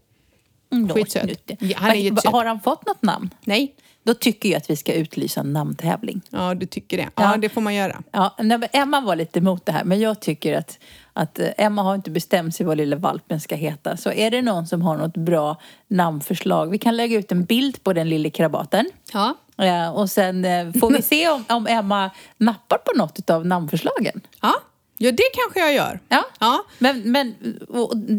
Mm, 0.71 0.89
skitsöt. 0.89 1.51
Ja, 1.59 1.77
han 1.79 1.91
är. 1.91 2.31
Har 2.31 2.45
han 2.45 2.59
fått 2.59 2.85
något 2.87 3.01
namn? 3.01 3.29
Nej, 3.45 3.75
Då 4.03 4.13
tycker 4.13 4.49
jag 4.49 4.57
att 4.57 4.69
vi 4.69 4.75
ska 4.75 4.93
utlysa 4.93 5.39
en 5.39 5.53
namntävling. 5.53 6.21
ja 6.29 6.53
du 6.53 6.65
tycker 6.65 6.97
det. 6.97 7.03
Ja, 7.15 7.31
Ja. 7.31 7.37
det 7.37 7.49
får 7.49 7.61
man 7.61 7.75
göra. 7.75 8.03
Ja, 8.11 8.35
nej, 8.39 8.59
Emma 8.73 9.01
var 9.01 9.15
lite 9.15 9.39
emot 9.39 9.65
det 9.65 9.71
här, 9.71 9.83
men 9.83 9.99
jag 9.99 10.19
tycker 10.19 10.57
att, 10.57 10.79
att 11.13 11.39
eh, 11.39 11.47
Emma 11.57 11.81
har 11.83 11.95
inte 11.95 12.11
bestämt 12.11 12.55
sig 12.55 12.65
vad 12.65 12.77
lilla 12.77 12.95
valpen 12.95 13.39
ska 13.39 13.55
heta. 13.55 13.97
Så 13.97 14.11
är 14.11 14.31
det 14.31 14.41
någon 14.41 14.67
som 14.67 14.81
har 14.81 14.97
något 14.97 15.17
bra 15.17 15.57
namnförslag, 15.87 16.69
vi 16.71 16.77
kan 16.77 16.97
lägga 16.97 17.17
ut 17.17 17.31
en 17.31 17.45
bild 17.45 17.83
på 17.83 17.93
den 17.93 18.09
lille 18.09 18.29
krabaten. 18.29 18.89
Ja. 19.13 19.33
Eh, 19.65 19.89
och 19.89 20.09
sen 20.09 20.45
eh, 20.45 20.71
får 20.79 20.91
vi 20.91 21.01
se 21.01 21.29
om, 21.29 21.43
om 21.49 21.67
Emma 21.67 22.09
nappar 22.37 22.77
på 22.77 22.97
något 22.97 23.29
av 23.29 23.45
namnförslagen. 23.45 24.21
Ja. 24.41 24.53
Ja, 24.97 25.11
det 25.11 25.23
kanske 25.33 25.59
jag 25.59 25.73
gör. 25.73 25.99
Ja. 26.09 26.23
Ja. 26.39 26.63
Men, 26.79 27.11
men 27.11 27.35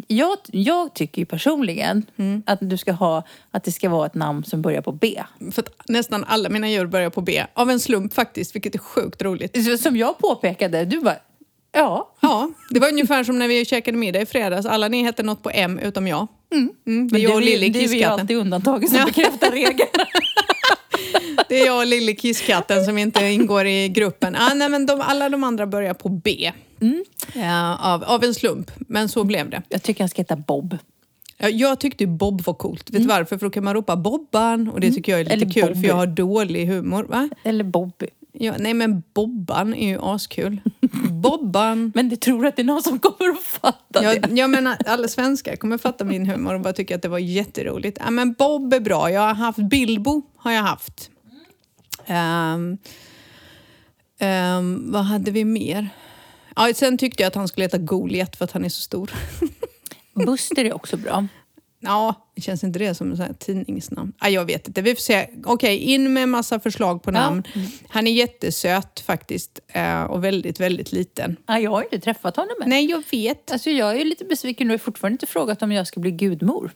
jag, 0.07 0.37
jag 0.47 0.95
tycker 0.95 1.19
ju 1.23 1.27
personligen 1.27 2.07
Mm. 2.19 2.43
att 2.47 2.59
du 2.61 2.77
ska 2.77 2.93
ha, 2.93 3.23
att 3.51 3.64
det 3.64 3.73
ska 3.73 3.88
vara 3.88 4.07
ett 4.07 4.14
namn 4.14 4.45
som 4.45 4.62
börjar 4.62 4.81
på 4.83 4.93
B. 4.93 5.23
För 5.53 5.64
nästan 5.88 6.25
alla 6.25 6.49
mina 6.49 6.69
djur 6.71 6.87
börjar 6.87 7.11
på 7.11 7.21
B. 7.21 7.45
Av 7.55 7.71
en 7.71 7.81
slump 7.81 8.14
faktiskt, 8.14 8.55
vilket 8.55 8.75
är 8.75 8.79
sjukt 8.79 9.23
roligt. 9.23 9.81
Som 9.83 9.97
jag 9.97 10.19
påpekade, 10.19 10.85
du 10.85 11.01
bara, 11.01 11.17
ja. 11.73 12.14
Ja, 12.21 12.51
det 12.71 12.81
var 12.81 12.88
ungefär 12.88 13.25
som 13.25 13.38
när 13.38 13.49
vi 13.49 13.64
käkade 13.64 13.99
middag 13.99 14.21
i 14.21 14.27
fredags. 14.27 14.67
Alla 14.67 14.88
ni 14.88 15.03
hette 15.03 15.23
något 15.23 15.43
på 15.43 15.51
M 15.55 15.79
utom 15.79 16.07
jag. 16.09 16.27
Mm. 16.53 16.69
Det 16.85 16.91
är 16.91 16.93
Men 17.12 17.21
jag 17.23 17.35
och 17.35 17.41
du, 17.41 17.53
är- 17.53 17.95
ju 17.95 18.05
alltid 18.05 18.37
undantaget 18.37 18.91
som 18.91 18.99
Ja. 18.99 19.05
bekräftar 19.07 19.51
regeln. 19.51 19.88
Det 21.49 21.61
är 21.61 21.67
jag 21.67 21.79
och 21.79 21.87
Lille 21.87 22.12
kisskatten 22.14 22.85
som 22.85 22.99
inte 22.99 23.25
ingår 23.27 23.67
i 23.67 23.88
gruppen. 23.88 24.37
Ah, 24.37 24.55
nej, 24.55 24.69
men 24.69 24.87
de, 24.87 25.01
alla 25.01 25.29
de 25.29 25.45
andra 25.45 25.67
börjar 25.67 25.95
på 25.95 26.09
B. 26.09 26.53
Ja, 27.35 27.77
av, 27.77 28.05
av 28.05 28.25
en 28.25 28.35
slump, 28.35 28.71
men 28.79 29.09
så 29.09 29.25
blev 29.25 29.51
det. 29.51 29.62
Jag 29.69 29.83
tycker 29.83 30.01
han 30.01 30.09
ska 30.09 30.21
heta 30.23 30.37
Bob. 30.37 30.79
Ja, 31.38 31.49
Jag 31.49 31.81
tyckte 31.81 32.07
Bob 32.07 32.43
var 32.43 32.55
coolt. 32.55 32.91
Vet 32.91 33.03
du 33.03 33.09
varför? 33.09 33.38
För 33.38 33.47
då 33.47 33.51
kan 33.51 33.64
man 33.64 33.75
ropa 33.75 33.97
Bobban 33.97 34.69
och 34.69 34.81
det 34.81 34.91
tycker 34.93 35.12
jag 35.12 35.21
är 35.21 35.25
lite 35.25 35.35
Eller 35.35 35.51
kul 35.51 35.62
Bobby. 35.62 35.81
för 35.81 35.88
jag 35.88 35.95
har 35.95 36.07
dålig 36.07 36.67
humor. 36.67 37.05
Va? 37.05 37.29
Eller 37.45 37.64
Bobby. 37.64 38.07
Ja, 38.33 38.55
nej 38.59 38.75
men 38.75 39.03
Bobban 39.14 39.75
är 39.75 39.88
ju 39.88 39.99
askul. 40.03 40.61
Bobban. 41.11 41.93
Men 41.95 42.09
du 42.09 42.17
tror 42.17 42.47
att 42.47 42.57
det 42.57 42.62
är 42.62 42.64
någon 42.64 42.83
som 42.83 42.99
kommer 42.99 43.31
att 43.33 43.41
fatta 43.43 44.01
det? 44.01 44.05
Jag, 44.05 44.38
jag 44.38 44.51
menar, 44.51 44.77
alla 44.87 45.09
svenskar 45.09 45.57
kommer 45.57 45.79
fatta 45.79 46.05
min 46.05 46.27
humor 46.27 46.55
och 46.55 46.61
bara 46.61 46.73
tycka 46.73 46.95
att 46.97 47.03
det 47.03 47.09
var 47.09 47.19
jätteroligt. 47.19 47.99
Ja, 48.05 48.11
men 48.11 48.33
Bob 48.33 48.73
är 48.75 48.81
bra. 48.81 49.11
Jag 49.11 49.21
har 49.21 49.35
haft 49.35 49.59
Bilbo. 49.59 50.23
har 50.37 50.53
jag 50.53 50.62
haft. 50.62 51.11
Ehm, 52.07 52.79
ehm, 54.19 54.93
vad 54.93 55.05
hade 55.05 55.31
vi 55.31 55.45
mer? 55.45 55.88
Ja, 56.59 56.75
sen 56.75 56.99
tyckte 56.99 57.23
jag 57.23 57.29
att 57.29 57.35
han 57.35 57.49
skulle 57.49 57.64
heta 57.64 57.79
Goliat 57.79 58.37
för 58.37 58.44
att 58.44 58.53
han 58.53 58.64
är 58.64 58.68
så 58.68 58.81
stor. 58.81 59.11
Buster 60.27 60.64
är 60.64 60.73
också 60.73 60.97
bra. 60.97 61.27
Ja, 61.81 62.14
känns 62.37 62.64
inte 62.64 62.79
det 62.79 62.94
som 62.94 63.12
ett 63.12 63.38
tidningsnamn? 63.38 64.12
Ja, 64.21 64.29
jag 64.29 64.44
vet 64.44 64.68
inte. 64.68 64.83
Vi 64.83 64.94
får 64.94 65.01
se. 65.01 65.29
Okej, 65.44 65.79
in 65.79 66.12
med 66.12 66.29
massa 66.29 66.61
förslag 66.61 67.03
på 67.03 67.11
namn. 67.11 67.42
Han 67.88 68.07
är 68.07 68.12
jättesöt 68.12 69.01
faktiskt 69.01 69.61
eh, 69.68 70.03
och 70.03 70.25
väldigt, 70.25 70.61
väldigt 70.61 70.92
liten. 70.92 71.37
Ja, 71.47 71.59
jag 71.59 71.71
har 71.71 71.83
inte 71.83 72.01
träffat 72.01 72.37
honom 72.37 72.55
än. 72.62 72.68
Nej, 72.68 72.90
jag 72.90 73.03
vet. 73.11 73.53
Alltså 73.53 73.71
jag 73.71 74.01
är 74.01 74.05
lite 74.05 74.25
besviken. 74.25 74.66
Du 74.66 74.73
har 74.73 74.79
fortfarande 74.79 75.14
inte 75.14 75.27
frågat 75.27 75.62
om 75.62 75.73
jag 75.73 75.87
ska 75.87 76.01
bli 76.01 76.11
gudmor. 76.11 76.71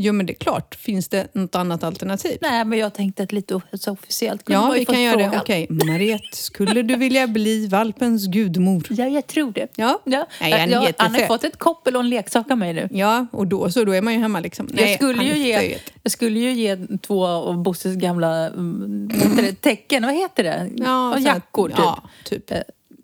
Jo 0.00 0.12
men 0.12 0.26
det 0.26 0.32
är 0.32 0.34
klart, 0.34 0.74
finns 0.74 1.08
det 1.08 1.34
något 1.34 1.54
annat 1.54 1.84
alternativ? 1.84 2.38
Nej, 2.40 2.64
men 2.64 2.78
jag 2.78 2.94
tänkte 2.94 3.22
att 3.22 3.32
lite 3.32 3.60
så 3.72 3.92
officiellt 3.92 4.44
kunde 4.44 4.62
Ja, 4.62 4.70
vi 4.70 4.84
kan 4.84 5.02
göra 5.02 5.16
det. 5.16 5.24
frågan. 5.24 5.40
Okej, 5.40 5.66
Mariette, 5.70 6.36
skulle 6.36 6.82
du 6.82 6.96
vilja 6.96 7.26
bli 7.26 7.66
valpens 7.66 8.26
gudmor? 8.26 8.86
Ja, 8.90 9.06
jag 9.06 9.26
tror 9.26 9.52
det. 9.52 9.68
Ja. 9.76 10.02
Ja. 10.04 10.26
Nej, 10.40 10.52
han 10.52 10.60
är 10.60 10.72
jag, 10.72 10.94
han 10.98 11.14
har 11.14 11.20
fått 11.20 11.44
ett 11.44 11.58
koppel 11.58 11.96
och 11.96 12.00
en 12.00 12.08
leksak 12.08 12.50
av 12.50 12.58
mig 12.58 12.72
nu. 12.72 12.88
Ja, 12.90 13.26
och 13.32 13.46
då 13.46 13.70
så, 13.70 13.84
då 13.84 13.92
är 13.92 14.02
man 14.02 14.12
ju 14.14 14.18
hemma 14.20 14.40
liksom. 14.40 14.68
jag, 14.72 14.94
skulle 14.94 15.24
ju 15.24 15.38
ge, 15.38 15.78
jag 16.02 16.12
skulle 16.12 16.40
ju 16.40 16.52
ge 16.52 16.76
två 17.02 17.26
av 17.26 17.62
Bosses 17.62 17.96
gamla 17.96 18.46
mm, 18.46 19.08
det, 19.36 19.60
tecken, 19.60 20.02
vad 20.02 20.14
heter 20.14 20.42
det? 20.42 20.70
Ja, 20.76 21.14
Och 21.14 21.20
jackor 21.20 21.68
typ. 21.68 21.78
Ja, 21.78 22.02
typ. 22.24 22.52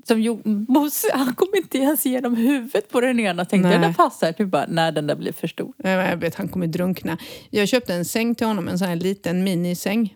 Som 0.06 0.22
jo, 0.22 0.40
Bosse, 0.44 1.08
han 1.14 1.34
kommer 1.34 1.56
inte 1.56 1.78
ens 1.78 2.06
igenom 2.06 2.36
huvudet 2.36 2.88
på 2.88 3.00
den 3.00 3.20
ena. 3.20 3.44
Tänkte 3.44 3.68
jag, 3.68 3.80
Nej. 3.80 3.86
den 3.88 3.94
passar. 3.94 4.32
Typ 4.32 4.48
bara, 4.48 4.66
nej 4.68 4.92
den 4.92 5.06
där 5.06 5.16
blir 5.16 5.32
för 5.32 5.46
stor. 5.48 5.72
Nej, 5.76 5.92
Jag 5.92 6.16
vet, 6.16 6.34
han 6.34 6.48
kommer 6.48 6.66
drunkna. 6.66 7.18
Jag 7.50 7.68
köpte 7.68 7.94
en 7.94 8.04
säng 8.04 8.34
till 8.34 8.46
honom, 8.46 8.68
en 8.68 8.78
sån 8.78 8.88
här 8.88 8.96
liten 8.96 9.44
minisäng. 9.44 10.14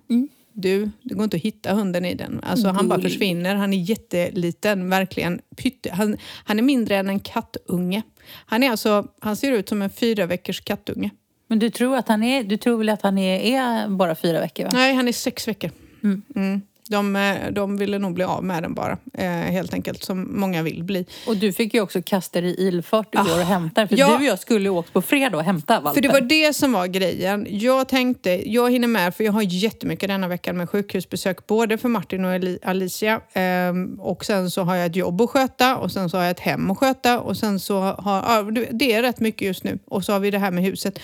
Du, 0.52 0.90
det 1.02 1.14
går 1.14 1.24
inte 1.24 1.36
att 1.36 1.42
hitta 1.42 1.74
hunden 1.74 2.04
i 2.04 2.14
den. 2.14 2.40
Alltså, 2.42 2.68
han 2.68 2.88
bara 2.88 3.00
försvinner. 3.00 3.54
Han 3.54 3.72
är 3.72 3.78
jätteliten, 3.78 4.90
verkligen. 4.90 5.40
Pytte. 5.56 5.90
Han, 5.92 6.16
han 6.44 6.58
är 6.58 6.62
mindre 6.62 6.96
än 6.96 7.08
en 7.08 7.20
kattunge. 7.20 8.02
Han, 8.46 8.62
är 8.62 8.70
alltså, 8.70 9.06
han 9.20 9.36
ser 9.36 9.52
ut 9.52 9.68
som 9.68 9.82
en 9.82 9.90
fyra 9.90 10.26
veckors 10.26 10.60
kattunge. 10.60 11.10
Men 11.46 11.58
du 11.58 11.70
tror, 11.70 11.96
att 11.96 12.08
han 12.08 12.22
är, 12.22 12.42
du 12.42 12.56
tror 12.56 12.78
väl 12.78 12.88
att 12.88 13.02
han 13.02 13.18
är, 13.18 13.40
är 13.40 13.88
bara 13.88 14.14
fyra 14.14 14.40
veckor? 14.40 14.64
Va? 14.64 14.70
Nej, 14.72 14.94
han 14.94 15.08
är 15.08 15.12
sex 15.12 15.48
veckor. 15.48 15.70
Mm. 16.02 16.62
De, 16.88 17.16
eh, 17.16 17.50
de 17.52 17.76
ville 17.76 17.98
nog 17.98 18.14
bli 18.14 18.24
av 18.24 18.44
med 18.44 18.62
den 18.62 18.74
bara, 18.74 18.98
eh, 19.14 19.28
helt 19.28 19.74
enkelt, 19.74 20.04
som 20.04 20.40
många 20.40 20.62
vill 20.62 20.84
bli. 20.84 21.06
Och 21.26 21.36
du 21.36 21.52
fick 21.52 21.74
ju 21.74 21.80
också 21.80 22.02
kasta 22.02 22.40
dig 22.40 22.50
i 22.50 22.66
ilfart 22.68 23.14
igår 23.14 23.38
och 23.40 23.44
hämta 23.46 23.80
den. 23.80 23.88
För 23.88 23.94
Ah, 23.94 23.98
ja. 23.98 24.08
du 24.08 24.14
och 24.14 24.22
jag 24.22 24.38
skulle 24.38 24.68
åkt 24.68 24.92
på 24.92 25.02
fredag 25.02 25.36
och 25.36 25.42
hämta 25.44 25.80
valpen. 25.80 25.94
För 25.94 26.00
det 26.08 26.20
var 26.20 26.28
det 26.28 26.52
som 26.56 26.72
var 26.72 26.86
grejen. 26.86 27.46
Jag 27.50 27.88
tänkte, 27.88 28.50
jag 28.52 28.70
hinner 28.72 28.88
med 28.88 29.14
för 29.14 29.24
jag 29.24 29.32
har 29.32 29.42
jättemycket 29.42 30.08
denna 30.08 30.28
veckan 30.28 30.56
med 30.56 30.70
sjukhusbesök 30.70 31.46
både 31.46 31.78
för 31.78 31.88
Martin 31.88 32.24
och 32.24 32.40
Alicia. 32.62 33.20
Ehm, 33.32 34.00
och 34.00 34.24
sen 34.24 34.50
så 34.50 34.62
har 34.62 34.76
jag 34.76 34.86
ett 34.86 34.96
jobb 34.96 35.20
att 35.20 35.30
sköta 35.30 35.76
och 35.76 35.92
sen 35.92 36.10
så 36.10 36.16
har 36.16 36.24
jag 36.24 36.30
ett 36.30 36.40
hem 36.40 36.70
att 36.70 36.78
sköta 36.78 37.20
och 37.20 37.36
sen 37.36 37.60
så 37.60 37.80
har, 37.80 38.22
ja, 38.36 38.42
det- 38.42 38.68
det 38.72 38.92
är 38.92 39.02
rätt 39.02 39.20
mycket 39.20 39.46
just 39.46 39.64
nu. 39.64 39.78
Och 39.86 40.04
så 40.04 40.12
har 40.12 40.20
vi 40.20 40.30
det 40.30 40.38
här 40.38 40.50
med 40.50 40.64
huset. 40.64 40.98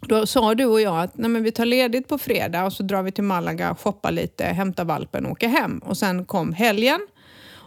Då 0.00 0.26
sa 0.26 0.54
du 0.54 0.64
och 0.64 0.80
jag 0.80 1.00
att 1.00 1.16
Nej, 1.18 1.30
men 1.30 1.42
vi 1.42 1.52
tar 1.52 1.64
ledigt 1.64 2.08
på 2.08 2.18
fredag 2.18 2.64
och 2.64 2.72
så 2.72 2.82
drar 2.82 3.02
vi 3.02 3.12
till 3.12 3.24
Malaga, 3.24 3.74
shoppar 3.74 4.12
lite, 4.12 4.44
hämtar 4.44 4.84
valpen 4.84 5.26
och 5.26 5.32
åker 5.32 5.48
hem. 5.48 5.78
Och 5.78 5.96
sen 5.96 6.24
kom 6.24 6.52
helgen. 6.52 7.00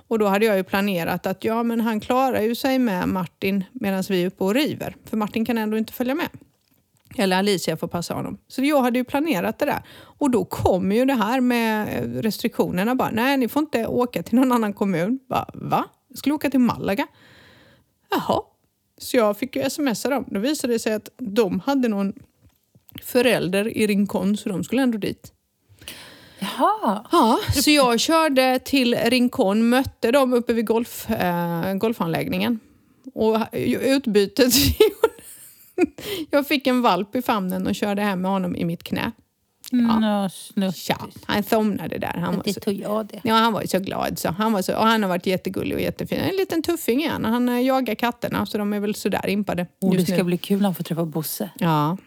Och 0.07 0.19
då 0.19 0.27
hade 0.27 0.45
jag 0.45 0.57
ju 0.57 0.63
planerat 0.63 1.25
att 1.25 1.43
ja, 1.43 1.63
men 1.63 1.81
han 1.81 1.99
klarar 1.99 2.41
ju 2.41 2.55
sig 2.55 2.79
med 2.79 3.09
Martin 3.09 3.63
medan 3.71 4.03
vi 4.09 4.23
är 4.23 4.27
uppe 4.27 4.43
och 4.43 4.53
river. 4.53 4.95
För 5.05 5.17
Martin 5.17 5.45
kan 5.45 5.57
ändå 5.57 5.77
inte 5.77 5.93
följa 5.93 6.15
med. 6.15 6.29
Eller 7.17 7.37
Alicia 7.37 7.77
får 7.77 7.87
passa 7.87 8.13
honom. 8.13 8.37
Så 8.47 8.63
jag 8.63 8.81
hade 8.81 8.99
ju 8.99 9.03
planerat 9.03 9.59
det 9.59 9.65
där. 9.65 9.83
Och 9.95 10.31
då 10.31 10.45
kom 10.45 10.91
ju 10.91 11.05
det 11.05 11.13
här 11.13 11.41
med 11.41 11.87
restriktionerna. 12.23 12.95
Bara, 12.95 13.11
Nej, 13.11 13.37
ni 13.37 13.47
får 13.47 13.59
inte 13.59 13.87
åka 13.87 14.23
till 14.23 14.35
någon 14.35 14.51
annan 14.51 14.73
kommun. 14.73 15.19
Bara, 15.29 15.49
Va? 15.53 15.85
Jag 16.07 16.17
skulle 16.17 16.35
åka 16.35 16.49
till 16.49 16.59
Malaga. 16.59 17.07
Jaha. 18.11 18.41
Så 19.03 19.17
jag 19.17 19.37
fick 19.37 19.55
ju 19.55 19.69
smsa 19.69 20.09
dem. 20.09 20.25
Då 20.27 20.39
visade 20.39 20.73
det 20.73 20.79
sig 20.79 20.93
att 20.93 21.09
de 21.17 21.59
hade 21.59 21.87
någon 21.87 22.13
förälder 23.01 23.77
i 23.77 23.87
Rincon 23.87 24.37
så 24.37 24.49
de 24.49 24.63
skulle 24.63 24.81
ändå 24.81 24.97
dit. 24.97 25.33
Jaha. 26.39 27.05
Ja, 27.11 27.39
så 27.53 27.71
jag 27.71 27.99
körde 27.99 28.59
till 28.59 28.95
Rincon, 28.95 29.69
mötte 29.69 30.11
dem 30.11 30.33
uppe 30.33 30.53
vid 30.53 30.65
golf, 30.65 31.09
eh, 31.09 31.73
golfanläggningen. 31.73 32.59
Och 33.13 33.37
utbytet... 33.81 34.53
jag 36.29 36.47
fick 36.47 36.67
en 36.67 36.81
valp 36.81 37.15
i 37.15 37.21
famnen 37.21 37.67
och 37.67 37.75
körde 37.75 38.01
hem 38.01 38.21
med 38.21 38.31
honom 38.31 38.55
i 38.55 38.65
mitt 38.65 38.83
knä. 38.83 39.11
Ja. 39.73 40.29
han 41.25 41.43
somnade 41.43 41.97
där. 41.97 42.13
Han 42.17 42.35
var 42.35 42.43
Det 42.43 42.53
så, 42.53 42.59
tog 42.59 42.73
jag 42.73 43.05
det. 43.05 43.19
ja, 43.23 43.33
han 43.35 43.53
var 43.53 43.61
ju 43.61 43.67
så 43.67 43.79
glad. 43.79 44.19
Så. 44.19 44.29
Han, 44.31 44.53
var 44.53 44.61
så, 44.61 44.75
och 44.77 44.85
han 44.87 45.01
har 45.03 45.09
varit 45.09 45.25
jättegullig 45.25 45.75
och 45.75 45.81
jättefin. 45.81 46.19
En 46.19 46.35
liten 46.35 46.61
tuffing 46.63 46.99
igen. 46.99 47.25
Han 47.25 47.49
eh, 47.49 47.61
jagar 47.61 47.95
katterna 47.95 48.45
så 48.45 48.57
de 48.57 48.73
är 48.73 48.79
väl 48.79 48.95
sådär 48.95 49.29
impade 49.29 49.67
Oh, 49.81 49.95
det 49.95 50.05
ska 50.05 50.15
nu. 50.17 50.23
bli 50.23 50.37
kul 50.37 50.65
att 50.65 50.77
få 50.77 50.83
träffa 50.83 51.05
Bosse. 51.05 51.49
Ja. 51.59 51.97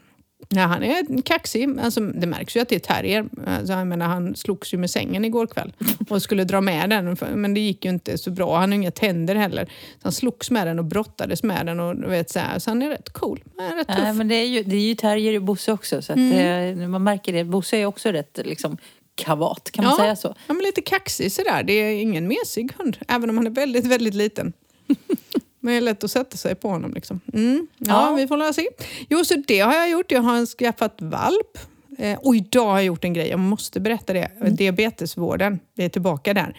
Ja, 0.49 0.61
han 0.61 0.83
är 0.83 1.22
kaxig. 1.22 1.68
Alltså, 1.81 2.01
det 2.01 2.27
märks 2.27 2.57
ju 2.57 2.61
att 2.61 2.68
det 2.68 2.75
är 2.75 2.79
terrier. 2.79 3.29
Alltså, 3.46 3.72
jag 3.72 3.87
menar, 3.87 4.07
han 4.07 4.37
slogs 4.37 4.75
ju 4.75 4.79
med 4.79 4.90
sängen 4.90 5.25
igår 5.25 5.46
kväll 5.46 5.72
och 6.11 6.22
skulle 6.22 6.44
dra 6.44 6.61
med 6.61 6.90
den, 6.90 7.16
men 7.35 7.55
det 7.55 7.61
gick 7.61 7.85
ju 7.85 7.90
inte 7.90 8.18
så 8.18 8.31
bra. 8.31 8.59
Han 8.59 8.70
har 8.72 8.77
inga 8.77 8.90
tänder 8.90 9.35
heller. 9.35 9.64
Så 9.64 10.01
han 10.03 10.12
slogs 10.12 10.51
med 10.51 10.66
den 10.66 10.79
och 10.79 10.85
brottades 10.85 11.42
med 11.42 11.66
den. 11.66 11.81
Och, 11.81 12.12
vet, 12.12 12.31
så, 12.31 12.38
här. 12.38 12.59
så 12.59 12.70
han 12.70 12.83
är 12.83 12.88
rätt 12.88 13.12
cool. 13.12 13.44
Han 13.57 13.66
är 13.66 13.77
rätt 13.77 13.88
tuff. 13.88 13.99
Nej, 13.99 14.12
men 14.12 14.29
det 14.29 14.35
är 14.35 14.46
ju, 14.46 14.62
det 14.62 14.77
är 14.77 14.81
ju 14.81 14.94
terrier 14.94 15.33
i 15.33 15.40
Bosse 15.40 15.72
också. 15.72 16.03
Så 16.03 16.12
att, 16.12 16.16
Mm. 16.18 16.81
eh, 16.81 16.88
man 16.88 17.05
märker 17.05 17.33
det. 17.33 17.44
Bosse 17.44 17.77
är 17.77 17.87
också 17.87 18.09
rätt 18.09 18.38
liksom, 18.44 18.77
kavat, 19.14 19.70
kan 19.72 19.85
man 19.85 19.94
ja, 19.99 20.05
säga 20.05 20.16
så? 20.16 20.35
Ja, 20.46 20.55
men 20.55 20.62
lite 20.62 20.81
kaxig 20.81 21.33
sådär. 21.33 21.62
Det 21.62 21.72
är 21.72 22.01
ingen 22.01 22.29
mesig 22.29 22.72
hund, 22.79 22.96
även 23.09 23.31
om 23.31 23.37
han 23.37 23.46
är 23.46 23.51
väldigt, 23.51 23.87
väldigt 23.87 24.14
liten. 24.14 24.53
Men 25.66 25.72
det 25.74 25.79
är 25.79 25.81
lätt 25.81 26.05
att 26.05 26.11
sätta 26.11 26.37
sig 26.37 26.55
på 26.55 26.68
honom. 26.68 26.92
Liksom. 26.94 27.20
Mm. 27.33 27.66
Ja, 27.79 28.09
Ja. 28.11 28.14
vi 28.14 28.26
får 28.26 28.52
se. 28.52 28.68
Jo, 29.09 29.24
så 29.24 29.35
det 29.46 29.61
har 29.61 29.74
jag 29.74 29.90
gjort. 29.90 30.11
Jag 30.12 30.22
har 30.22 30.46
skaffat 30.46 30.96
valp. 31.02 31.59
Eh, 31.98 32.18
och 32.18 32.37
idag 32.37 32.66
har 32.66 32.76
jag 32.76 32.85
gjort 32.85 33.05
en 33.05 33.12
grej, 33.12 33.29
jag 33.29 33.38
måste 33.38 33.81
berätta 33.81 34.12
det. 34.12 34.31
Diabetesvården, 34.50 35.59
vi 35.74 35.85
är 35.85 35.88
tillbaka 35.88 36.35
där. 36.35 36.57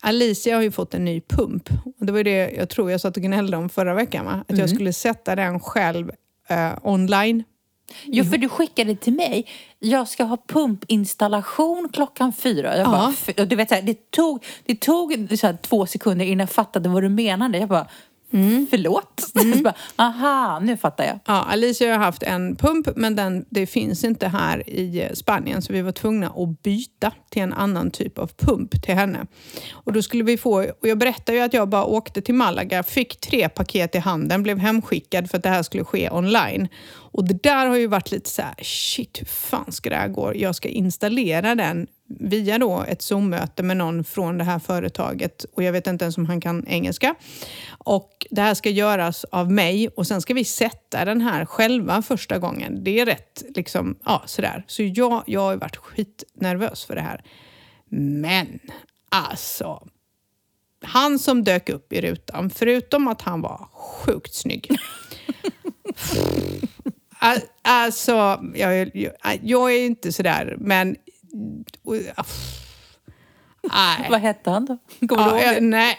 Alicia 0.00 0.54
har 0.56 0.62
ju 0.62 0.70
fått 0.70 0.94
en 0.94 1.04
ny 1.04 1.20
pump. 1.20 1.68
Och 1.98 2.06
det 2.06 2.12
var 2.12 2.22
det 2.24 2.50
jag 2.50 2.68
tror 2.68 2.90
jag 2.90 3.00
satt 3.00 3.16
och 3.16 3.22
gnällde 3.22 3.56
om 3.56 3.68
förra 3.68 3.94
veckan. 3.94 4.24
Va? 4.24 4.44
Att 4.48 4.58
jag 4.58 4.70
skulle 4.70 4.92
sätta 4.92 5.34
den 5.36 5.60
själv 5.60 6.10
eh, 6.48 6.70
online. 6.82 7.44
Jo, 8.04 8.24
för 8.24 8.38
du 8.38 8.48
skickade 8.48 8.96
till 8.96 9.12
mig. 9.12 9.46
Jag 9.78 10.08
ska 10.08 10.24
ha 10.24 10.36
pumpinstallation 10.48 11.88
klockan 11.92 12.32
fyra. 12.32 12.76
Jag 12.76 12.86
bara, 12.86 13.14
Ja. 13.36 13.44
du 13.44 13.56
vet, 13.56 13.68
så 13.68 13.74
här, 13.74 13.82
det 13.82 14.10
tog, 14.10 14.44
det 14.66 14.80
tog 14.80 15.38
så 15.38 15.46
här, 15.46 15.56
två 15.62 15.86
sekunder 15.86 16.24
innan 16.24 16.38
jag 16.38 16.50
fattade 16.50 16.88
vad 16.88 17.02
du 17.02 17.08
menade. 17.08 17.58
Jag 17.58 17.68
bara, 17.68 17.86
Mm. 18.32 18.66
förlåt? 18.70 19.20
Så 19.54 19.62
bara, 19.62 19.74
Aha, 19.96 20.58
nu 20.62 20.76
fattar 20.76 21.04
jag. 21.04 21.18
Ja, 21.26 21.42
Alicia 21.42 21.92
har 21.92 22.04
haft 22.04 22.22
en 22.22 22.56
pump 22.56 22.88
men 22.96 23.16
den, 23.16 23.44
det 23.50 23.66
finns 23.66 24.04
inte 24.04 24.28
här 24.28 24.70
i 24.70 25.08
Spanien 25.14 25.62
så 25.62 25.72
vi 25.72 25.82
var 25.82 25.92
tvungna 25.92 26.26
att 26.26 26.62
byta 26.62 27.12
till 27.30 27.42
en 27.42 27.52
annan 27.52 27.90
typ 27.90 28.18
av 28.18 28.30
pump 28.36 28.82
till 28.82 28.94
henne. 28.94 29.26
Och 29.72 29.92
då 29.92 30.02
skulle 30.02 30.24
vi 30.24 30.36
få, 30.36 30.58
och 30.62 30.88
jag 30.88 30.98
berättade 30.98 31.38
ju 31.38 31.44
att 31.44 31.54
jag 31.54 31.68
bara 31.68 31.84
åkte 31.84 32.22
till 32.22 32.34
Malaga, 32.34 32.82
fick 32.82 33.20
tre 33.20 33.48
paket 33.48 33.94
i 33.94 33.98
handen, 33.98 34.42
blev 34.42 34.58
hemskickad 34.58 35.30
för 35.30 35.36
att 35.36 35.42
det 35.42 35.48
här 35.48 35.62
skulle 35.62 35.84
ske 35.84 36.10
online. 36.10 36.68
Och 37.12 37.24
det 37.24 37.42
där 37.42 37.66
har 37.66 37.76
ju 37.76 37.86
varit 37.86 38.10
lite 38.10 38.30
så 38.30 38.42
här, 38.42 38.54
shit 38.62 39.20
hur 39.20 39.26
fan 39.26 39.72
ska 39.72 39.90
det 39.90 39.96
här 39.96 40.08
gå? 40.08 40.32
Jag 40.36 40.54
ska 40.54 40.68
installera 40.68 41.54
den 41.54 41.86
via 42.18 42.58
då 42.58 42.84
ett 42.88 43.02
Zoom-möte 43.02 43.62
med 43.62 43.76
någon 43.76 44.04
från 44.04 44.38
det 44.38 44.44
här 44.44 44.58
företaget 44.58 45.44
och 45.44 45.62
jag 45.62 45.72
vet 45.72 45.86
inte 45.86 46.04
ens 46.04 46.18
om 46.18 46.26
han 46.26 46.40
kan 46.40 46.66
engelska. 46.66 47.14
Och 47.78 48.26
det 48.30 48.40
här 48.40 48.54
ska 48.54 48.70
göras 48.70 49.24
av 49.24 49.52
mig 49.52 49.88
och 49.88 50.06
sen 50.06 50.20
ska 50.22 50.34
vi 50.34 50.44
sätta 50.44 51.04
den 51.04 51.20
här 51.20 51.44
själva 51.44 52.02
första 52.02 52.38
gången. 52.38 52.84
Det 52.84 53.00
är 53.00 53.06
rätt 53.06 53.42
liksom, 53.54 53.98
ja 54.04 54.22
sådär. 54.26 54.64
Så 54.66 54.82
jag, 54.82 55.22
jag 55.26 55.40
har 55.40 55.56
varit 55.56 55.76
skitnervös 55.76 56.84
för 56.84 56.94
det 56.94 57.00
här. 57.00 57.24
Men 57.88 58.58
alltså, 59.08 59.88
han 60.82 61.18
som 61.18 61.44
dök 61.44 61.68
upp 61.68 61.92
i 61.92 62.00
rutan, 62.00 62.50
förutom 62.50 63.08
att 63.08 63.22
han 63.22 63.40
var 63.40 63.68
sjukt 63.72 64.34
snygg. 64.34 64.70
Al- 67.18 67.40
Alltså, 67.62 68.44
jag, 68.54 68.96
jag, 68.96 69.12
jag 69.42 69.72
är 69.72 69.86
inte 69.86 70.12
sådär, 70.12 70.56
men... 70.58 70.96
Nej. 73.72 74.06
Vad 74.10 74.20
hette 74.20 74.50
han 74.50 74.64
då? 74.66 74.78
Kommer 75.08 75.24
du 75.24 75.30
Ja, 75.30 75.36
ihåg 75.42 75.46
jag, 75.48 75.54
det? 75.54 75.60
nej. 75.66 75.98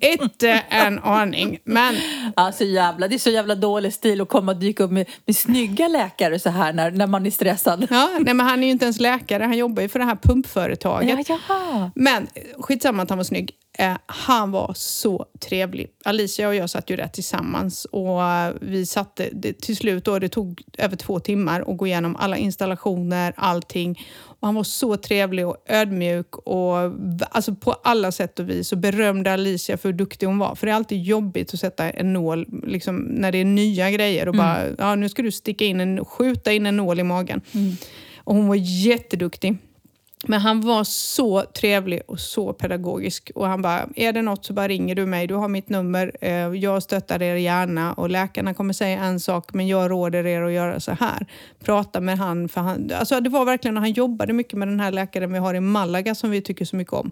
Inte 0.00 0.50
en 0.68 0.98
aning. 0.98 1.58
Men 1.64 1.94
Ja, 2.36 2.52
så 2.52 2.64
jävla, 2.64 3.08
det 3.08 3.14
är 3.14 3.18
så 3.18 3.30
jävla 3.30 3.54
dålig 3.54 3.92
stil 3.92 4.20
att 4.20 4.28
komma 4.28 4.52
och 4.52 4.58
dyka 4.58 4.84
upp 4.84 4.90
med, 4.90 5.08
med 5.26 5.36
snygga 5.36 5.88
läkare 5.88 6.38
så 6.38 6.50
här 6.50 6.72
när, 6.72 6.90
när 6.90 7.06
man 7.06 7.26
är 7.26 7.30
stressad. 7.30 7.86
ja, 7.90 8.10
nej, 8.20 8.34
men 8.34 8.46
han 8.46 8.62
är 8.62 8.66
ju 8.66 8.72
inte 8.72 8.84
ens 8.84 9.00
läkare. 9.00 9.42
Han 9.42 9.56
jobbar 9.58 9.82
ju 9.82 9.88
för 9.88 9.98
det 9.98 10.04
här 10.04 10.16
pumpföretaget. 10.16 11.28
Ja, 11.28 11.38
jaha. 11.48 11.90
Men 11.94 12.26
skitsamma 12.58 13.02
att 13.02 13.08
han 13.10 13.18
var 13.18 13.24
snygg. 13.24 13.50
Eh, 13.78 13.96
han 14.06 14.50
var 14.50 14.72
så 14.74 15.26
trevlig. 15.40 15.88
Alicia 16.04 16.48
och 16.48 16.54
jag 16.54 16.70
satt 16.70 16.90
ju 16.90 16.96
där 16.96 17.08
tillsammans 17.08 17.84
och 17.84 18.22
eh, 18.22 18.54
vi 18.60 18.86
satte 18.86 19.28
det, 19.32 19.60
till 19.60 19.76
slut 19.76 20.04
då, 20.04 20.18
det 20.18 20.28
tog 20.28 20.62
över 20.78 20.96
två 20.96 21.20
timmar 21.20 21.64
att 21.66 21.76
gå 21.76 21.86
igenom 21.86 22.16
alla 22.16 22.36
installationer, 22.36 23.32
allting. 23.36 24.00
Och 24.18 24.48
han 24.48 24.54
var 24.54 24.64
så 24.64 24.96
trevlig 24.96 25.46
och 25.46 25.56
ödmjuk 25.66 26.36
och 26.36 26.76
alltså 27.30 27.54
på 27.54 27.72
alla 27.72 28.12
sätt 28.12 28.38
och 28.38 28.50
vis 28.50 28.72
och 28.72 28.78
berömde 28.78 29.32
Alicia 29.32 29.76
för 29.76 29.88
hur 29.88 29.96
duktig 29.96 30.26
hon 30.26 30.38
var. 30.38 30.54
För 30.54 30.66
det 30.66 30.72
är 30.72 30.76
alltid 30.76 31.02
jobbigt 31.02 31.54
att 31.54 31.60
sätta 31.60 31.90
en 31.90 32.12
nål 32.12 32.46
liksom, 32.66 32.96
när 32.96 33.32
det 33.32 33.38
är 33.38 33.44
nya 33.44 33.90
grejer 33.90 34.28
och 34.28 34.34
bara, 34.34 34.66
ja 34.78 34.94
nu 34.94 35.08
ska 35.08 35.22
du 35.22 35.32
sticka 35.32 35.64
in 35.64 35.80
en, 35.80 36.04
skjuta 36.04 36.52
in 36.52 36.66
en 36.66 36.76
nål 36.76 37.00
i 37.00 37.02
magen. 37.02 37.40
Och 38.16 38.34
hon 38.34 38.48
var 38.48 38.56
jätteduktig. 38.56 39.58
Men 40.24 40.40
han 40.40 40.60
var 40.60 40.84
så 40.84 41.42
trevlig 41.42 42.02
och 42.06 42.20
så 42.20 42.52
pedagogisk. 42.52 43.30
Och 43.34 43.46
han 43.46 43.62
bara, 43.62 43.88
är 43.96 44.12
det 44.12 44.22
något 44.22 44.44
så 44.44 44.52
bara 44.52 44.68
ringer 44.68 44.94
du 44.94 45.06
mig. 45.06 45.26
Du 45.26 45.34
har 45.34 45.48
mitt 45.48 45.68
nummer. 45.68 46.16
Eh, 46.20 46.30
jag 46.32 46.82
stöttar 46.82 47.22
er 47.22 47.34
gärna. 47.34 47.92
Och 47.92 48.10
läkarna 48.10 48.54
kommer 48.54 48.72
säga 48.72 49.04
en 49.04 49.20
sak, 49.20 49.54
men 49.54 49.68
jag 49.68 49.90
råder 49.90 50.26
er 50.26 50.42
att 50.42 50.52
göra 50.52 50.80
så 50.80 50.92
här. 50.92 51.26
Prata 51.64 52.00
med 52.00 52.18
han. 52.18 52.48
För 52.48 52.60
han 52.60 52.90
alltså 52.94 53.20
det 53.20 53.30
var 53.30 53.44
verkligen, 53.44 53.76
han 53.76 53.92
jobbade 53.92 54.32
mycket 54.32 54.58
med 54.58 54.68
den 54.68 54.80
här 54.80 54.92
läkaren 54.92 55.32
vi 55.32 55.38
har 55.38 55.54
i 55.54 55.60
Malaga 55.60 56.14
som 56.14 56.30
vi 56.30 56.42
tycker 56.42 56.64
så 56.64 56.76
mycket 56.76 56.92
om. 56.92 57.10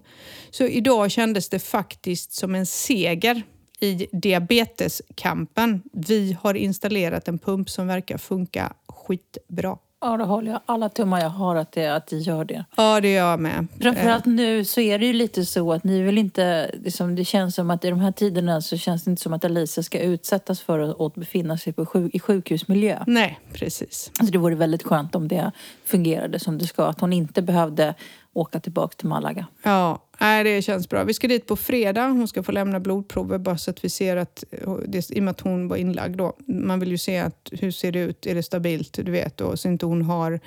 Så 0.50 0.64
idag 0.64 1.10
kändes 1.10 1.48
det 1.48 1.58
faktiskt 1.58 2.32
som 2.32 2.54
en 2.54 2.66
seger 2.66 3.42
i 3.80 4.06
diabeteskampen. 4.12 5.82
Vi 5.92 6.36
har 6.42 6.54
installerat 6.54 7.28
en 7.28 7.38
pump 7.38 7.70
som 7.70 7.86
verkar 7.86 8.18
funka 8.18 8.72
skitbra. 8.88 9.78
Ja, 10.04 10.16
då 10.16 10.24
håller 10.24 10.50
jag 10.50 10.60
alla 10.66 10.88
tummar 10.88 11.20
jag 11.20 11.30
har 11.30 11.56
att 11.56 11.72
det, 11.72 11.86
att 11.86 12.06
det 12.06 12.16
gör 12.16 12.44
det. 12.44 12.64
Ja, 12.76 13.00
det 13.00 13.12
gör 13.12 13.30
jag 13.30 13.40
med. 13.40 13.66
Framförallt 13.80 14.26
nu 14.26 14.64
så 14.64 14.80
är 14.80 14.98
det 14.98 15.06
ju 15.06 15.12
lite 15.12 15.44
så 15.44 15.72
att 15.72 15.84
ni 15.84 16.02
vill 16.02 16.18
inte... 16.18 16.70
Liksom, 16.84 17.16
det 17.16 17.24
känns 17.24 17.54
som 17.54 17.70
att 17.70 17.84
i 17.84 17.90
de 17.90 18.00
här 18.00 18.12
tiderna 18.12 18.60
så 18.60 18.76
känns 18.76 19.04
det 19.04 19.10
inte 19.10 19.22
som 19.22 19.32
att 19.32 19.44
Alicia 19.44 19.82
ska 19.82 19.98
utsättas 19.98 20.60
för 20.60 21.06
att, 21.06 21.14
befinna 21.14 21.58
sig 21.58 21.72
på 21.72 21.86
sjuk, 21.86 22.14
i 22.14 22.20
sjukhusmiljö. 22.20 23.04
Nej, 23.06 23.40
precis. 23.52 24.10
Alltså 24.18 24.32
det 24.32 24.38
vore 24.38 24.54
väldigt 24.54 24.82
skönt 24.82 25.14
om 25.14 25.28
det 25.28 25.52
fungerade 25.84 26.38
som 26.38 26.58
det 26.58 26.66
ska. 26.66 26.86
Att 26.86 27.00
hon 27.00 27.12
inte 27.12 27.42
behövde 27.42 27.94
åka 28.34 28.60
tillbaka 28.60 28.94
till 28.96 29.08
Malaga. 29.08 29.46
Ja, 29.62 30.02
nej, 30.20 30.44
det 30.44 30.62
känns 30.62 30.88
bra. 30.88 31.04
Vi 31.04 31.14
ska 31.14 31.28
dit 31.28 31.46
på 31.46 31.56
fredag. 31.56 32.06
Hon 32.06 32.28
ska 32.28 32.42
få 32.42 32.52
lämna 32.52 32.80
blodprover 32.80 33.38
bara 33.38 33.58
så 33.58 33.70
att 33.70 33.84
vi 33.84 33.88
ser 33.88 34.16
att, 34.16 34.44
det, 34.86 35.10
i 35.10 35.20
och 35.20 35.22
med 35.22 35.30
att 35.30 35.40
hon 35.40 35.68
var 35.68 35.76
inlagd 35.76 36.16
då, 36.16 36.36
man 36.46 36.80
vill 36.80 36.90
ju 36.90 36.98
se 36.98 37.18
att 37.18 37.48
hur 37.52 37.70
ser 37.70 37.92
det 37.92 37.98
ut, 37.98 38.26
är 38.26 38.34
det 38.34 38.42
stabilt, 38.42 38.92
du 38.92 39.12
vet, 39.12 39.40
och 39.40 39.60
så 39.60 39.68
inte 39.68 39.86
hon 39.86 40.02
har 40.02 40.40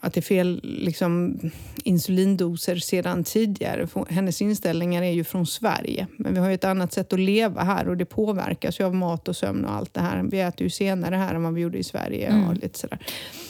att 0.00 0.14
det 0.14 0.20
är 0.20 0.22
fel 0.22 0.60
liksom, 0.62 1.38
insulindoser 1.84 2.76
sedan 2.76 3.24
tidigare. 3.24 3.88
Hennes 4.08 4.42
inställningar 4.42 5.02
är 5.02 5.10
ju 5.10 5.24
från 5.24 5.46
Sverige. 5.46 6.06
Men 6.16 6.34
vi 6.34 6.40
har 6.40 6.48
ju 6.48 6.54
ett 6.54 6.64
annat 6.64 6.92
sätt 6.92 7.12
att 7.12 7.20
leva 7.20 7.62
här 7.62 7.88
och 7.88 7.96
det 7.96 8.04
påverkas 8.04 8.80
ju 8.80 8.84
av 8.84 8.94
mat 8.94 9.28
och 9.28 9.36
sömn 9.36 9.64
och 9.64 9.72
allt 9.72 9.94
det 9.94 10.00
här. 10.00 10.22
Vi 10.30 10.40
äter 10.40 10.62
ju 10.62 10.70
senare 10.70 11.14
här 11.14 11.34
än 11.34 11.42
vad 11.42 11.54
vi 11.54 11.60
gjorde 11.60 11.78
i 11.78 11.84
Sverige. 11.84 12.26
Mm. 12.28 12.48
och 12.48 12.54
lite 12.54 12.78
sådär. 12.78 12.98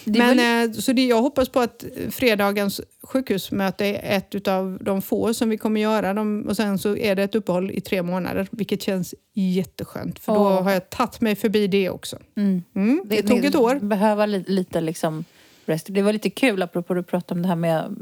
Men, 0.04 0.36
väl... 0.36 0.68
Eh, 0.68 0.72
så 0.72 0.92
det, 0.92 1.06
jag 1.06 1.22
hoppas 1.22 1.48
på 1.48 1.60
att 1.60 1.84
fredagens 2.10 2.80
sjukhusmöte 3.02 3.86
är 3.86 4.16
ett 4.16 4.48
av 4.48 4.78
de 4.80 5.02
få 5.02 5.34
som 5.34 5.48
vi 5.48 5.58
kommer 5.58 5.80
göra. 5.80 6.14
De, 6.14 6.46
och 6.48 6.56
sen 6.56 6.78
så 6.78 6.96
är 6.96 7.14
det 7.14 7.22
ett 7.22 7.34
uppehåll 7.34 7.70
i 7.70 7.80
tre 7.80 8.02
månader, 8.02 8.48
vilket 8.50 8.82
känns 8.82 9.14
jätteskönt. 9.34 10.18
För 10.18 10.34
då 10.34 10.40
har 10.40 10.70
jag 10.70 10.90
tagit 10.90 11.20
mig 11.20 11.36
förbi 11.36 11.66
det 11.66 11.90
också. 11.90 12.18
Mm. 12.36 12.62
Mm, 12.74 13.02
det, 13.04 13.16
det 13.16 13.28
tog 13.28 13.44
ett 13.44 13.54
år. 13.54 13.78
Behöva 13.78 14.26
lite, 14.26 14.50
lite 14.50 14.80
liksom 14.80 15.24
rest. 15.68 15.86
Det 15.90 16.02
var 16.02 16.12
lite 16.12 16.30
kul, 16.30 16.62
apropå 16.62 16.92
att 16.92 16.98
du 16.98 17.02
pratade 17.02 17.38
om 17.38 17.42
det 17.42 17.48
här 17.48 17.56
med 17.56 17.96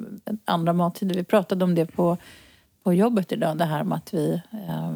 andra 0.45 0.73
mattider. 0.73 1.15
Vi 1.15 1.25
pratade 1.25 1.65
om 1.65 1.75
det 1.75 1.87
på, 1.87 2.17
på 2.83 2.95
jobbet 2.95 3.33
idag, 3.33 3.59
det 3.59 3.65
här 3.65 3.85
med 3.85 3.97
att 3.97 4.15
vi... 4.15 4.43
Eh, 4.53 4.91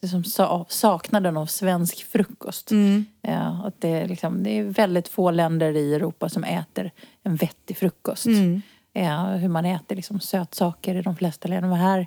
det 0.00 0.08
som 0.08 0.24
saknaden 0.68 1.36
av 1.36 1.46
svensk 1.46 2.04
frukost. 2.04 2.70
Mm. 2.70 3.06
Ja, 3.22 3.62
att 3.64 3.80
det, 3.80 3.88
är 3.88 4.08
liksom, 4.08 4.42
det 4.42 4.50
är 4.50 4.64
väldigt 4.64 5.08
få 5.08 5.30
länder 5.30 5.76
i 5.76 5.94
Europa 5.94 6.28
som 6.28 6.44
äter 6.44 6.90
en 7.22 7.36
vettig 7.36 7.76
frukost. 7.76 8.26
Mm. 8.26 8.62
Ja, 8.92 9.24
hur 9.24 9.48
man 9.48 9.64
äter 9.64 9.96
liksom 9.96 10.20
sötsaker 10.20 10.94
i 10.94 11.02
de 11.02 11.16
flesta 11.16 11.48
länder. 11.48 11.76
Här, 11.76 12.06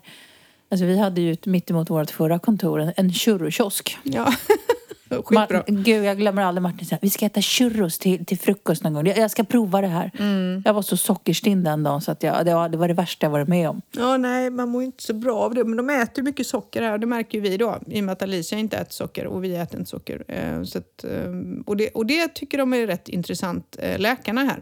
alltså 0.70 0.86
vi 0.86 0.98
hade 0.98 1.22
ju 1.22 1.38
mitt 1.46 1.70
emot 1.70 1.90
vårt 1.90 2.12
förra 2.12 2.40
kontor 2.40 2.94
en 2.96 3.14
churrokiosk. 3.14 3.98
Ja. 4.04 4.34
Skitbra. 5.12 5.64
Gud, 5.68 6.06
jag 6.06 6.18
glömmer 6.18 6.42
aldrig 6.42 6.62
Martin 6.62 6.86
säga 6.86 7.00
vi 7.02 7.10
ska 7.10 7.26
äta 7.26 7.42
churros 7.42 8.00
till, 8.00 8.26
till 8.26 8.40
frukost 8.40 8.84
någon 8.84 8.94
gång. 8.94 9.08
Jag, 9.08 9.18
jag 9.18 9.32
ska 9.32 9.44
prova 9.44 9.82
det 9.82 9.88
här. 9.88 10.12
Mm. 10.20 10.62
Jag 10.66 10.74
var 10.74 10.82
så 10.82 10.98
sockerstinn 10.98 11.64
den 11.64 11.84
dagen 11.84 12.02
så 12.02 12.12
att 12.12 12.24
jag, 12.24 12.46
det, 12.46 12.54
var, 12.54 12.70
det 12.70 12.78
var 12.78 12.88
det 12.88 12.94
värsta 12.94 13.26
jag 13.26 13.32
varit 13.32 13.48
med 13.48 13.70
om. 13.70 13.82
Ja, 13.92 14.18
nej, 14.18 14.50
man 14.50 14.70
mår 14.70 14.84
inte 14.84 15.04
så 15.04 15.14
bra 15.14 15.40
av 15.40 15.56
det. 15.56 15.64
Men 15.64 15.78
de 15.78 15.90
äter 15.90 16.24
mycket 16.24 16.48
socker 16.48 16.82
här. 16.82 16.98
Det 16.98 17.08
märker 17.08 17.42
vi 17.42 17.58
då. 17.58 17.80
I 17.88 18.00
och 18.00 18.04
med 18.04 18.14
att 18.14 18.22
Alicia 18.22 18.58
inte 18.58 18.78
äter 18.78 18.94
socker 18.94 19.26
och 19.26 19.44
vi 19.44 19.56
äter 19.56 19.80
inte 19.80 19.90
socker. 19.90 20.24
Eh, 20.28 20.64
så 20.64 20.78
att, 20.78 21.04
eh, 21.04 21.32
och, 21.66 21.78
det, 21.78 21.90
och 21.90 22.06
det 22.06 22.28
tycker 22.28 22.58
de 22.58 22.74
är 22.74 22.88
rätt 22.88 23.10
intressant, 23.10 23.78
eh, 23.80 24.00
läkarna 24.00 24.44
här. 24.44 24.62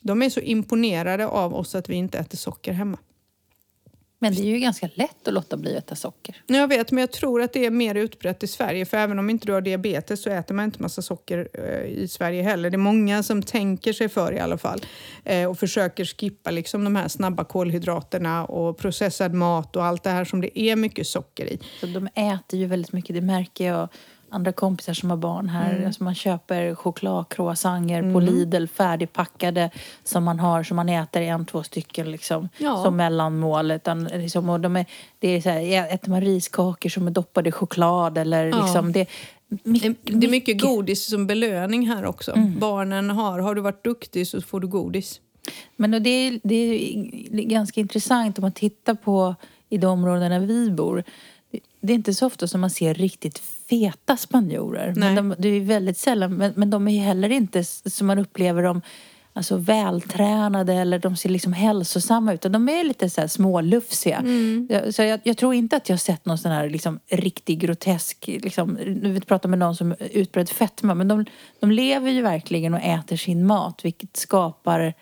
De 0.00 0.22
är 0.22 0.30
så 0.30 0.40
imponerade 0.40 1.26
av 1.26 1.54
oss 1.54 1.74
att 1.74 1.88
vi 1.88 1.94
inte 1.94 2.18
äter 2.18 2.36
socker 2.36 2.72
hemma. 2.72 2.98
Men 4.22 4.34
det 4.34 4.40
är 4.40 4.44
ju 4.44 4.58
ganska 4.58 4.88
lätt 4.94 5.28
att 5.28 5.34
låta 5.34 5.56
bli 5.56 5.76
att 5.76 5.84
äta 5.84 5.94
socker. 5.94 6.42
Jag 6.46 6.68
vet, 6.68 6.92
men 6.92 7.00
jag 7.00 7.12
tror 7.12 7.42
att 7.42 7.52
det 7.52 7.66
är 7.66 7.70
mer 7.70 7.94
utbrett 7.94 8.42
i 8.42 8.46
Sverige. 8.46 8.86
För 8.86 8.96
även 8.96 9.18
om 9.18 9.30
inte 9.30 9.46
du 9.46 9.52
har 9.52 9.60
diabetes 9.60 10.22
så 10.22 10.30
äter 10.30 10.54
man 10.54 10.64
inte 10.64 10.82
massa 10.82 11.02
socker 11.02 11.48
eh, 11.52 11.84
i 11.84 12.08
Sverige 12.08 12.42
heller. 12.42 12.70
Det 12.70 12.76
är 12.76 12.78
många 12.78 13.22
som 13.22 13.42
tänker 13.42 13.92
sig 13.92 14.08
för 14.08 14.32
i 14.32 14.38
alla 14.38 14.58
fall. 14.58 14.80
Eh, 15.24 15.50
och 15.50 15.58
försöker 15.58 16.04
skippa 16.04 16.50
liksom 16.50 16.84
de 16.84 16.96
här 16.96 17.08
snabba 17.08 17.44
kolhydraterna 17.44 18.44
och 18.44 18.78
processad 18.78 19.34
mat 19.34 19.76
och 19.76 19.84
allt 19.84 20.02
det 20.02 20.10
här 20.10 20.24
som 20.24 20.40
det 20.40 20.60
är 20.60 20.76
mycket 20.76 21.06
socker 21.06 21.46
i. 21.46 21.58
Så 21.80 21.86
de 21.86 22.08
äter 22.14 22.60
ju 22.60 22.66
väldigt 22.66 22.92
mycket, 22.92 23.14
det 23.14 23.20
märker 23.20 23.66
jag 23.66 23.88
andra 24.30 24.52
kompisar 24.52 24.94
som 24.94 25.10
har 25.10 25.16
barn 25.16 25.48
här. 25.48 25.72
Mm. 25.72 25.86
Alltså 25.86 26.04
man 26.04 26.14
köper 26.14 26.74
chokladcroissanter 26.74 27.98
mm. 27.98 28.12
på 28.12 28.20
Lidl 28.20 28.66
färdigpackade 28.66 29.70
som 30.04 30.24
man 30.24 30.40
har 30.40 30.62
som 30.62 30.76
man 30.76 30.88
äter 30.88 31.22
en, 31.22 31.46
två 31.46 31.62
stycken 31.62 32.10
liksom 32.10 32.48
ja. 32.58 32.82
som 32.82 32.96
mellanmål. 32.96 33.70
Utan, 33.70 34.04
liksom, 34.04 34.48
och 34.48 34.60
de 34.60 34.76
är, 34.76 34.86
det 35.18 35.28
är 35.28 35.40
så 35.40 35.48
här, 35.48 35.94
äter 35.94 36.10
man 36.10 36.20
riskakor 36.20 36.88
som 36.88 37.06
är 37.06 37.10
doppade 37.10 37.48
i 37.48 37.52
choklad 37.52 38.18
eller 38.18 38.46
ja. 38.46 38.62
liksom 38.62 38.92
det, 38.92 39.08
mycket, 39.48 39.96
det 40.02 40.26
är 40.26 40.30
mycket 40.30 40.60
godis 40.60 41.06
som 41.10 41.26
belöning 41.26 41.86
här 41.88 42.04
också. 42.04 42.32
Mm. 42.32 42.58
Barnen 42.58 43.10
har, 43.10 43.38
har 43.38 43.54
du 43.54 43.60
varit 43.60 43.84
duktig 43.84 44.26
så 44.26 44.40
får 44.40 44.60
du 44.60 44.66
godis. 44.66 45.20
Men 45.76 45.90
det 45.90 46.10
är, 46.10 46.40
det 46.42 46.54
är 46.54 47.42
ganska 47.42 47.80
intressant 47.80 48.38
om 48.38 48.42
man 48.42 48.52
tittar 48.52 48.94
på 48.94 49.34
i 49.68 49.78
de 49.78 49.90
områdena 49.90 50.38
vi 50.38 50.70
bor 50.70 51.04
det 51.80 51.92
är 51.92 51.94
inte 51.94 52.14
så 52.14 52.26
ofta 52.26 52.48
som 52.48 52.60
man 52.60 52.70
ser 52.70 52.94
riktigt 52.94 53.42
feta 53.70 54.16
spanjorer. 54.16 54.94
Men 54.96 55.14
de, 55.14 55.34
det 55.38 55.48
är 55.48 55.60
väldigt 55.60 55.98
sällan, 55.98 56.34
men, 56.34 56.52
men 56.56 56.70
de 56.70 56.88
är 56.88 57.02
heller 57.02 57.32
inte 57.32 57.64
som 57.64 58.06
man 58.06 58.18
upplever 58.18 58.62
dem 58.62 58.82
alltså 59.32 59.56
vältränade 59.56 60.74
eller 60.74 60.98
de 60.98 61.16
ser 61.16 61.28
liksom 61.28 61.52
hälsosamma 61.52 62.32
ut. 62.32 62.42
De 62.42 62.68
är 62.68 62.84
lite 62.84 63.10
så 63.10 63.20
här 63.20 63.28
smålufsiga. 63.28 64.16
Mm. 64.16 64.68
Så 64.92 65.02
jag, 65.02 65.20
jag, 65.22 65.36
tror 65.36 65.54
inte 65.54 65.76
att 65.76 65.88
jag 65.88 65.94
har 65.94 65.98
sett 65.98 66.26
någon 66.26 66.38
sån 66.38 66.52
här 66.52 66.68
liksom 66.68 67.00
riktig 67.08 67.58
grotesk, 67.58 68.24
liksom, 68.26 68.78
nu 69.02 69.20
pratar 69.20 69.48
med 69.48 69.58
någon 69.58 69.76
som 69.76 69.94
utbredd 70.12 70.48
fetma, 70.48 70.94
men 70.94 71.08
de, 71.08 71.26
de 71.60 71.70
lever 71.70 72.10
ju 72.10 72.22
verkligen 72.22 72.74
och 72.74 72.80
äter 72.80 73.16
sin 73.16 73.46
mat 73.46 73.84
vilket 73.84 74.16
skapar 74.16 74.94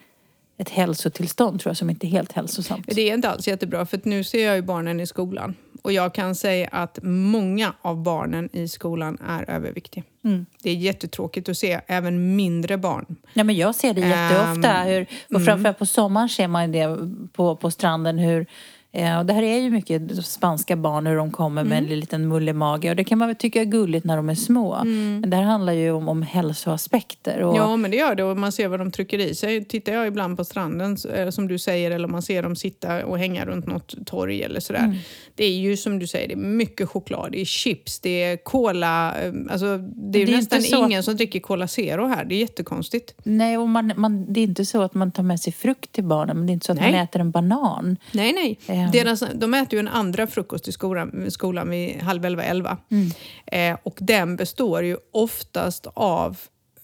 ett 0.59 0.71
hälsotillstånd 0.71 1.61
tror 1.61 1.71
jag 1.71 1.77
som 1.77 1.91
inte 1.91 2.07
är 2.07 2.09
helt 2.09 2.33
hälsosamt. 2.33 2.87
Det 2.87 3.11
är 3.11 3.15
inte 3.15 3.31
alls 3.31 3.49
jättebra 3.49 3.87
för 3.87 4.01
nu 4.05 4.25
ser 4.25 4.47
jag 4.47 4.57
ju 4.57 4.63
barnen 4.63 5.01
i 5.01 5.07
skolan 5.07 5.55
och 5.83 5.93
jag 5.93 6.15
kan 6.15 6.35
säga 6.35 6.69
att 6.73 6.99
många 7.03 7.75
av 7.83 8.03
barnen 8.03 8.49
i 8.53 8.69
skolan 8.69 9.19
är 9.27 9.51
överviktiga. 9.51 10.05
Mm. 10.25 10.47
Det 10.63 10.71
är 10.71 10.75
jättetråkigt 10.75 11.49
att 11.49 11.59
se, 11.59 11.81
även 11.87 12.37
mindre 12.37 12.79
barn. 12.79 13.17
Ja, 13.33 13.45
men 13.45 13.57
jag 13.57 13.75
ser 13.75 13.95
det 13.95 14.01
jätteofta. 14.01 14.83
Um, 14.83 14.89
hur, 14.89 15.07
och 15.27 15.31
mm. 15.31 15.45
framförallt 15.47 15.79
på 15.79 15.87
sommaren 15.87 16.29
ser 16.29 16.49
man 16.49 16.73
det 16.73 16.99
på, 17.33 17.57
på 17.57 17.71
stranden 17.71 18.19
hur 18.19 18.47
Eh, 18.93 19.19
och 19.19 19.27
det 19.27 19.33
här 19.33 19.43
är 19.43 19.59
ju 19.59 19.71
mycket 19.71 20.27
spanska 20.27 20.77
barn 20.77 21.07
hur 21.07 21.17
de 21.17 21.31
kommer 21.31 21.65
med 21.65 21.79
mm. 21.79 21.93
en 21.93 22.01
liten 22.01 22.29
mullig 22.29 22.55
mage 22.55 22.91
och 22.91 22.97
det 22.97 23.05
kan 23.05 23.19
man 23.19 23.29
väl 23.29 23.37
tycka 23.37 23.61
är 23.61 23.65
gulligt 23.65 24.05
när 24.05 24.17
de 24.17 24.29
är 24.29 24.35
små. 24.35 24.75
Mm. 24.75 25.21
Men 25.21 25.31
det 25.31 25.37
här 25.37 25.45
handlar 25.45 25.73
ju 25.73 25.91
om, 25.91 26.09
om 26.09 26.23
hälsoaspekter. 26.23 27.43
Och... 27.43 27.57
Ja 27.57 27.77
men 27.77 27.91
det 27.91 27.97
gör 27.97 28.15
det 28.15 28.25
och 28.25 28.37
man 28.37 28.53
ser 28.53 28.69
vad 28.69 28.81
de 28.81 28.91
trycker 28.91 29.19
i 29.19 29.35
sig. 29.35 29.65
Tittar 29.65 29.93
jag 29.93 30.07
ibland 30.07 30.37
på 30.37 30.45
stranden 30.45 30.97
eh, 31.15 31.31
som 31.31 31.49
du 31.49 31.59
säger 31.59 31.91
eller 31.91 32.09
man 32.09 32.23
ser 32.23 32.43
dem 32.43 32.57
sitta 32.57 33.07
och 33.07 33.19
hänga 33.19 33.45
runt 33.45 33.67
något 33.67 34.07
torg 34.07 34.43
eller 34.43 34.61
sådär. 34.61 34.85
Mm. 34.85 34.97
Det 35.39 35.45
är 35.45 35.59
ju 35.59 35.77
som 35.77 35.99
du 35.99 36.07
säger, 36.07 36.29
det 36.29 36.35
är 36.35 36.37
mycket 36.37 36.89
choklad, 36.89 37.33
det 37.33 37.41
är 37.41 37.45
chips, 37.45 38.01
det 38.01 38.23
är 38.23 38.37
cola. 38.37 39.15
Eh, 39.23 39.33
alltså, 39.51 39.79
det 39.79 40.23
är, 40.23 40.27
det 40.27 40.33
är 40.33 40.37
nästan 40.37 40.63
så... 40.63 40.87
ingen 40.87 41.03
som 41.03 41.17
dricker 41.17 41.41
Cola 41.41 41.69
Zero 41.69 42.07
här. 42.07 42.25
Det 42.25 42.35
är 42.35 42.39
jättekonstigt. 42.39 43.15
Nej 43.23 43.59
och 43.59 43.69
man, 43.69 43.93
man, 43.97 44.33
det 44.33 44.41
är 44.41 44.45
inte 44.45 44.65
så 44.65 44.83
att 44.83 44.95
man 44.95 45.13
tar 45.13 45.23
med 45.23 45.41
sig 45.41 45.53
frukt 45.53 45.93
till 45.93 46.05
barnen 46.05 46.37
men 46.37 46.47
det 46.47 46.51
är 46.51 46.55
inte 46.55 46.67
så 46.67 46.73
att 46.73 46.81
nej. 46.81 46.93
man 46.93 47.01
äter 47.01 47.21
en 47.21 47.31
banan. 47.31 47.97
Nej 48.13 48.33
nej. 48.33 48.59
Eh, 48.67 48.91
deras, 48.91 49.23
de 49.35 49.55
äter 49.55 49.73
ju 49.75 49.79
en 49.79 49.89
andra 49.89 50.27
frukost 50.27 50.69
i 50.69 50.73
skolan, 50.73 51.31
skolan 51.31 51.71
vid 51.71 52.03
halv 52.03 52.25
elva, 52.25 52.43
elva. 52.43 52.77
Mm. 52.91 53.11
Eh, 53.47 53.79
och 53.83 53.99
den 54.01 54.37
består 54.37 54.85
ju 54.85 54.97
oftast 55.13 55.87
av 55.95 56.39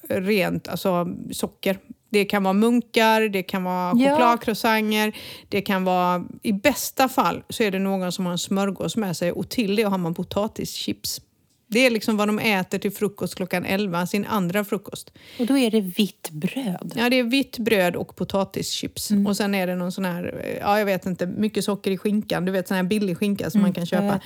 rent 0.08 0.68
alltså, 0.68 1.08
socker. 1.32 1.78
Det 2.14 2.24
kan 2.24 2.42
vara 2.42 2.52
munkar, 2.52 3.20
det 3.20 3.42
kan 3.42 3.64
vara 3.64 3.92
chokladcroissanter, 3.92 5.16
det 5.48 5.60
kan 5.60 5.84
vara... 5.84 6.24
I 6.42 6.52
bästa 6.52 7.08
fall 7.08 7.42
så 7.48 7.62
är 7.62 7.70
det 7.70 7.78
någon 7.78 8.12
som 8.12 8.24
har 8.24 8.32
en 8.32 8.38
smörgås 8.38 8.96
med 8.96 9.16
sig 9.16 9.32
och 9.32 9.48
till 9.48 9.76
det 9.76 9.82
har 9.82 9.98
man 9.98 10.14
potatischips. 10.14 11.20
Det 11.66 11.86
är 11.86 11.90
liksom 11.90 12.16
vad 12.16 12.28
de 12.28 12.38
äter 12.38 12.78
till 12.78 12.92
frukost 12.92 13.34
klockan 13.34 13.64
11, 13.64 14.06
sin 14.06 14.24
andra 14.24 14.64
frukost. 14.64 15.12
Och 15.38 15.46
då 15.46 15.58
är 15.58 15.70
det 15.70 15.80
vitt 15.80 16.30
bröd? 16.30 16.92
Ja, 16.96 17.10
det 17.10 17.18
är 17.18 17.22
vitt 17.22 17.58
bröd 17.58 17.96
och 17.96 18.16
potatischips. 18.16 19.10
Mm. 19.10 19.26
Och 19.26 19.36
sen 19.36 19.54
är 19.54 19.66
det 19.66 19.74
någon 19.74 19.92
sån 19.92 20.04
här, 20.04 20.58
ja 20.60 20.78
jag 20.78 20.86
vet 20.86 21.06
inte, 21.06 21.26
mycket 21.26 21.64
socker 21.64 21.90
i 21.90 21.98
skinkan. 21.98 22.44
Du 22.44 22.52
vet 22.52 22.68
sån 22.68 22.76
här 22.76 22.84
billig 22.84 23.18
skinka 23.18 23.50
som 23.50 23.58
mm, 23.58 23.68
man 23.68 23.72
kan 23.72 23.86
köpa. 23.86 24.20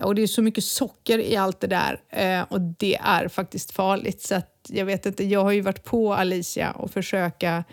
Och 0.00 0.14
det 0.14 0.22
är 0.22 0.26
så 0.26 0.42
mycket 0.42 0.64
socker 0.64 1.18
i 1.18 1.36
allt 1.36 1.60
det 1.60 1.66
där. 1.66 2.00
Eh, 2.10 2.42
och 2.48 2.60
det 2.60 2.98
är 3.02 3.28
faktiskt 3.28 3.72
farligt. 3.72 4.22
Så 4.22 4.34
att, 4.64 4.70
jag 4.70 4.84
vet 4.84 5.06
inte, 5.06 5.24
jag 5.24 5.42
har 5.44 5.52
ju 5.52 5.60
varit 5.60 5.84
på 5.84 6.14
Alicia 6.14 6.70
och 6.70 6.90
försöka 6.90 7.64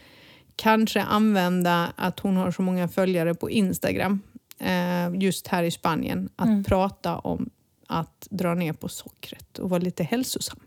kanske 0.56 1.02
använda 1.02 1.94
att 1.96 2.20
hon 2.20 2.38
har 2.38 2.52
så 2.52 2.62
många 2.62 2.88
följare 2.88 3.34
på 3.34 3.50
Instagram 3.50 4.22
eh, 4.60 5.16
just 5.22 5.48
här 5.48 5.64
i 5.64 5.72
Spanien 5.72 6.30
att 6.36 6.48
Mm. 6.48 6.64
prata 6.64 7.18
om 7.18 7.50
att 7.88 8.28
dra 8.30 8.54
ner 8.54 8.74
på 8.74 8.90
sockret 8.90 9.60
och 9.60 9.70
vara 9.70 9.82
lite 9.82 10.04
hälsosam. 10.04 10.60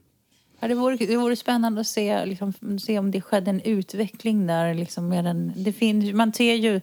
Ja, 0.60 0.68
det, 0.68 0.74
vore, 0.74 0.96
det 0.96 1.16
vore 1.16 1.36
spännande 1.36 1.80
att 1.80 1.86
se, 1.86 2.26
liksom, 2.26 2.78
se 2.78 2.98
om 2.98 3.10
det 3.10 3.20
skedde 3.20 3.50
en 3.50 3.60
utveckling 3.60 4.46
där. 4.46 4.74
Liksom, 4.74 5.08
med 5.08 5.26
en, 5.26 5.52
det 5.56 5.72
finns, 5.72 6.14
man 6.14 6.32
ser 6.32 6.54
ju, 6.54 6.80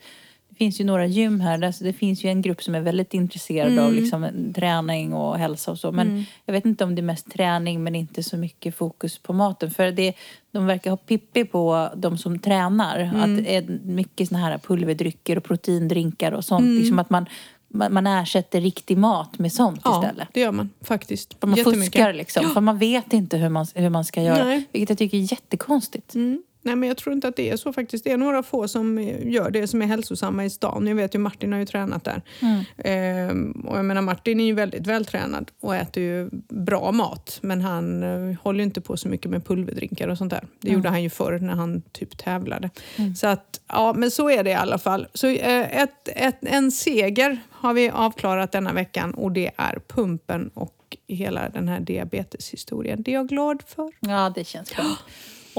finns 0.59 0.79
ju 0.79 0.83
några 0.83 1.05
gym 1.05 1.39
här. 1.39 1.57
Där, 1.57 1.71
så 1.71 1.83
det 1.83 1.93
finns 1.93 2.23
ju 2.23 2.29
en 2.29 2.41
grupp 2.41 2.63
som 2.63 2.75
är 2.75 2.81
väldigt 2.81 3.13
intresserad 3.13 3.79
av 3.79 3.93
liksom, 3.93 4.53
träning 4.55 5.13
och 5.13 5.37
hälsa 5.37 5.71
och 5.71 5.79
så. 5.79 5.91
Men 5.91 6.25
jag 6.45 6.53
vet 6.53 6.65
inte 6.65 6.83
om 6.83 6.95
det 6.95 7.01
är 7.01 7.03
mest 7.03 7.31
träning 7.31 7.83
men 7.83 7.95
inte 7.95 8.23
så 8.23 8.37
mycket 8.37 8.75
fokus 8.75 9.17
på 9.17 9.33
maten. 9.33 9.71
För 9.71 9.91
det, 9.91 10.13
de 10.51 10.65
verkar 10.65 10.89
ha 10.89 10.97
pippi 10.97 11.45
på 11.45 11.89
de 11.95 12.17
som 12.17 12.39
tränar. 12.39 13.11
Att 13.15 13.37
det 13.45 13.55
är 13.55 13.79
mycket 13.83 14.27
såna 14.27 14.39
här 14.39 14.57
pulverdrycker 14.57 15.37
och 15.37 15.43
proteindrinkar 15.43 16.31
och 16.31 16.45
sånt. 16.45 16.79
Liksom 16.79 16.99
att 16.99 17.09
man, 17.09 17.25
man, 17.67 17.93
man 17.93 18.07
ersätter 18.07 18.61
riktig 18.61 18.97
mat 18.97 19.39
med 19.39 19.53
sånt 19.53 19.81
Ja, 19.83 20.03
istället. 20.03 20.27
det 20.33 20.39
gör 20.39 20.51
man 20.51 20.69
faktiskt. 20.81 21.37
För 21.39 21.47
man 21.47 21.57
fuskar 21.57 22.13
liksom. 22.13 22.49
För 22.49 22.61
man 22.61 22.77
vet 22.77 23.13
inte 23.13 23.37
hur 23.37 23.49
man, 23.49 23.65
hur 23.75 23.89
man 23.89 24.05
ska 24.05 24.21
göra. 24.21 24.43
Nej. 24.43 24.63
Vilket 24.71 24.89
jag 24.89 24.97
tycker 24.97 25.17
är 25.17 25.31
jättekonstigt. 25.31 26.15
Mm. 26.15 26.43
Nej, 26.61 26.75
men 26.75 26.87
jag 26.89 26.97
tror 26.97 27.13
inte 27.15 27.27
att 27.27 27.35
det 27.35 27.49
är 27.49 27.57
så 27.57 27.73
faktiskt. 27.73 28.03
Det 28.03 28.11
är 28.11 28.17
några 28.17 28.43
få 28.43 28.67
som 28.67 28.97
eh, 28.97 29.27
gör 29.27 29.51
det 29.51 29.67
som 29.67 29.81
är 29.81 29.85
hälsosamma 29.85 30.45
i 30.45 30.49
stan. 30.49 30.87
Jag 30.87 30.95
vet 30.95 31.15
ju 31.15 31.19
Martin 31.19 31.51
har 31.53 31.59
ju 31.59 31.65
tränat 31.65 32.03
där. 32.03 32.21
Mm. 32.41 32.63
Ehm, 32.77 33.51
och 33.67 33.77
jag 33.77 33.85
menar 33.85 34.01
Martin 34.01 34.39
är 34.39 34.45
ju 34.45 34.53
väldigt 34.53 34.87
vältränad 34.87 35.51
och 35.59 35.75
äter 35.75 36.03
ju 36.03 36.29
bra 36.49 36.91
mat. 36.91 37.39
Men 37.41 37.61
han 37.61 38.03
eh, 38.03 38.35
håller 38.43 38.63
inte 38.63 38.81
på 38.81 38.97
så 38.97 39.07
mycket 39.09 39.31
med 39.31 39.45
pulverdrinkar 39.45 40.07
och 40.07 40.17
sånt 40.17 40.31
där. 40.31 40.47
Det 40.61 40.67
Mm. 40.67 40.77
gjorde 40.79 40.89
han 40.89 41.03
ju 41.03 41.09
förr 41.09 41.39
när 41.39 41.53
han 41.55 41.81
typ 41.91 42.17
tävlade. 42.17 42.69
Så 43.17 43.27
att, 43.27 43.61
ja 43.67 43.93
men 43.97 44.11
så 44.11 44.29
är 44.29 44.43
det 44.43 44.49
i 44.49 44.53
alla 44.53 44.77
fall. 44.77 45.07
Så 45.13 45.27
eh, 45.27 45.81
ett, 45.81 46.07
ett, 46.15 46.37
en 46.41 46.71
seger 46.71 47.37
har 47.51 47.73
vi 47.73 47.89
avklarat 47.89 48.51
denna 48.51 48.73
veckan 48.73 49.13
och 49.13 49.31
det 49.31 49.51
är 49.57 49.79
pumpen 49.87 50.49
och 50.53 50.75
hela 51.07 51.49
den 51.49 51.67
här 51.67 51.79
diabeteshistorien. 51.79 53.03
Det 53.03 53.11
är 53.11 53.15
jag 53.15 53.27
glad 53.27 53.63
för. 53.67 53.91
Ja, 53.99 54.31
det 54.35 54.43
känns 54.43 54.75
bra. 54.75 54.85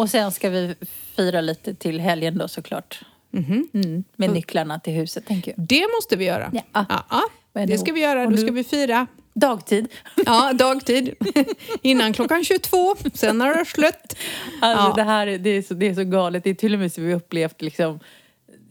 Och 0.00 0.10
sen 0.10 0.32
ska 0.32 0.50
vi 0.50 0.74
fira 1.16 1.40
lite 1.40 1.74
till 1.74 2.00
helgen 2.00 2.38
då 2.38 2.48
såklart. 2.48 3.00
Mm, 3.32 4.04
med 4.16 4.30
nycklarna 4.30 4.80
till 4.80 4.92
huset, 4.92 5.26
tänker 5.26 5.54
jag. 5.56 5.66
Det 5.66 5.86
måste 5.96 6.16
vi 6.16 6.24
göra. 6.24 6.52
Ja. 6.72 6.84
Ja, 7.10 7.22
Men 7.52 7.68
det 7.68 7.78
ska 7.78 7.92
vi 7.92 8.00
göra. 8.00 8.26
Då 8.26 8.36
ska 8.36 8.52
vi 8.52 8.64
fira. 8.64 9.06
Dagtid. 9.34 9.88
Ja, 10.26 10.52
dagtid. 10.52 11.14
Innan 11.82 12.12
klockan 12.12 12.44
22. 12.44 12.96
Sen 13.14 13.38
när 13.38 13.54
det 13.58 13.64
slut. 13.64 13.94
Alltså, 14.60 14.84
Ja. 14.88 14.92
det 14.96 15.02
här 15.02 15.26
är, 15.26 15.38
det 15.38 15.50
är, 15.50 15.62
så, 15.62 15.74
det 15.74 15.88
är 15.88 15.94
så 15.94 16.04
galet. 16.04 16.44
Det 16.44 16.50
är 16.50 16.54
till 16.54 16.74
och 16.74 16.80
med 16.80 16.92
så 16.92 17.00
vi 17.00 17.14
upplevt 17.14 17.62
liksom 17.62 18.00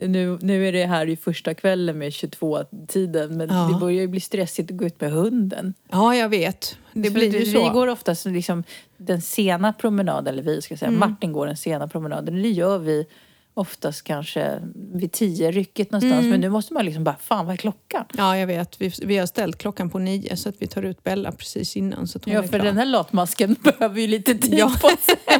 nu, 0.02 0.38
nu 0.42 0.68
är 0.68 0.72
det 0.72 0.86
här 0.86 1.06
ju 1.06 1.16
första 1.18 1.54
kvällen 1.54 1.98
med 1.98 2.10
22-tiden 2.10 3.38
men 3.38 3.50
Ja. 3.50 3.70
det 3.74 3.80
börjar 3.80 4.02
ju 4.02 4.08
bli 4.08 4.20
stressigt 4.20 4.72
att 4.72 4.78
gå 4.78 4.86
ut 4.86 5.02
med 5.02 5.12
hunden. 5.12 5.74
Ja, 5.92 6.16
jag 6.16 6.30
vet. 6.30 6.78
Det 7.02 7.10
blir 7.10 7.40
ju 7.40 7.46
så. 7.46 7.64
Vi 7.64 7.70
går 7.70 7.88
oftast 7.88 8.26
liksom 8.26 8.64
den 8.98 9.22
sena 9.22 9.74
promenaden, 9.74 10.34
eller 10.34 10.44
vi 10.44 10.62
ska 10.62 10.78
säga, 10.78 10.90
Mm. 10.90 11.00
Martin 11.00 11.34
går 11.34 11.48
den 11.48 11.58
sena 11.58 11.88
promenaden. 11.88 12.42
Det 12.42 12.50
gör 12.50 12.78
vi 12.78 13.06
oftast 13.54 14.04
kanske 14.04 14.60
vid 14.94 15.12
tio 15.12 15.52
rycket 15.52 15.92
någonstans. 15.92 16.20
Mm. 16.20 16.30
Men 16.30 16.42
nu 16.42 16.50
måste 16.50 16.74
man 16.74 16.86
liksom 16.86 17.04
bara, 17.04 17.16
fan 17.22 17.46
vad 17.46 17.54
är 17.54 17.58
klockan? 17.58 18.06
Ja, 18.18 18.38
jag 18.38 18.48
vet. 18.48 18.82
Vi, 18.82 18.92
vi 19.04 19.18
har 19.18 19.26
ställt 19.26 19.58
klockan 19.58 19.90
på 19.90 20.00
nio 20.00 20.38
så 20.38 20.50
att 20.50 20.56
vi 20.60 20.68
tar 20.68 20.84
ut 20.84 21.04
Bella 21.04 21.32
precis 21.32 21.78
innan. 21.78 22.08
Så 22.08 22.18
att 22.18 22.26
hon 22.26 22.34
Ja, 22.34 22.40
är 22.40 22.48
för 22.48 22.50
klar. 22.58 22.66
den 22.66 22.78
här 22.78 22.86
latmasken 22.86 23.56
behöver 23.64 24.02
ju 24.02 24.08
lite 24.08 24.36
tid 24.36 24.54
Ja. 24.60 24.72
på 24.82 24.88
sig. 24.90 25.16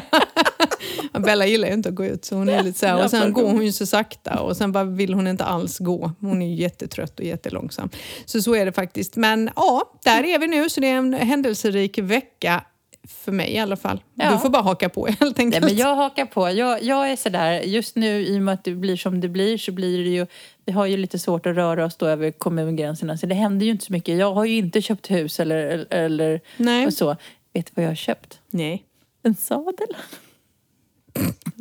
Bella 1.12 1.46
gillar 1.46 1.68
ju 1.68 1.74
inte 1.74 1.88
att 1.88 1.94
gå 1.94 2.04
ut 2.04 2.24
så 2.24 2.36
hon 2.36 2.48
är 2.48 2.62
lite 2.62 2.78
så 2.78 2.86
här. 2.86 3.04
Och 3.04 3.10
sen 3.10 3.32
går 3.32 3.42
hon 3.50 3.64
ju 3.64 3.72
så 3.72 3.86
sakta 3.86 4.40
och 4.40 4.56
sen 4.56 4.72
bara 4.72 4.84
vill 4.84 5.14
hon 5.14 5.26
inte 5.26 5.44
alls 5.44 5.78
gå. 5.78 6.12
Hon 6.20 6.42
är 6.42 6.46
ju 6.48 6.54
jättetrött 6.54 7.18
och 7.18 7.24
jättelångsam. 7.24 7.90
Så 8.24 8.42
så 8.42 8.54
är 8.54 8.64
det 8.66 8.72
faktiskt. 8.72 9.16
Men 9.16 9.50
ja, 9.56 9.92
där 10.04 10.24
är 10.24 10.38
vi 10.38 10.46
nu 10.46 10.70
så 10.70 10.80
det 10.80 10.86
är 10.86 10.96
en 10.96 11.14
händelserik 11.14 11.98
vecka. 11.98 12.64
För 13.08 13.32
mig 13.32 13.52
i 13.52 13.58
alla 13.58 13.76
fall. 13.76 14.02
Ja. 14.14 14.32
Du 14.32 14.38
får 14.38 14.48
bara 14.48 14.62
haka 14.62 14.88
på 14.88 15.06
helt 15.20 15.20
Nej, 15.20 15.46
enkelt. 15.46 15.64
men 15.64 15.76
jag 15.76 15.96
hakar 15.96 16.24
på. 16.26 16.50
Jag, 16.50 16.82
jag 16.82 17.10
är 17.10 17.16
sådär, 17.16 17.60
just 17.60 17.96
nu 17.96 18.26
i 18.26 18.38
och 18.38 18.42
med 18.42 18.54
att 18.54 18.64
det 18.64 18.74
blir 18.74 18.96
som 18.96 19.20
det 19.20 19.28
blir 19.28 19.58
så 19.58 19.72
blir 19.72 20.04
det 20.04 20.10
ju, 20.10 20.26
vi 20.64 20.72
har 20.72 20.86
ju 20.86 20.96
lite 20.96 21.18
svårt 21.18 21.46
att 21.46 21.56
röra 21.56 21.84
oss 21.84 21.96
då 21.96 22.06
över 22.06 22.30
kommungränserna 22.30 23.16
så 23.16 23.26
det 23.26 23.34
händer 23.34 23.66
ju 23.66 23.72
inte 23.72 23.84
så 23.84 23.92
mycket. 23.92 24.18
Jag 24.18 24.34
har 24.34 24.44
ju 24.44 24.56
inte 24.56 24.82
köpt 24.82 25.10
hus 25.10 25.40
eller, 25.40 25.86
eller 25.90 26.40
Nej. 26.56 26.92
så. 26.92 27.16
Vet 27.52 27.66
du 27.66 27.72
vad 27.74 27.84
jag 27.84 27.90
har 27.90 27.94
köpt? 27.96 28.38
Nej. 28.50 28.84
En 29.22 29.34
sadel. 29.34 29.96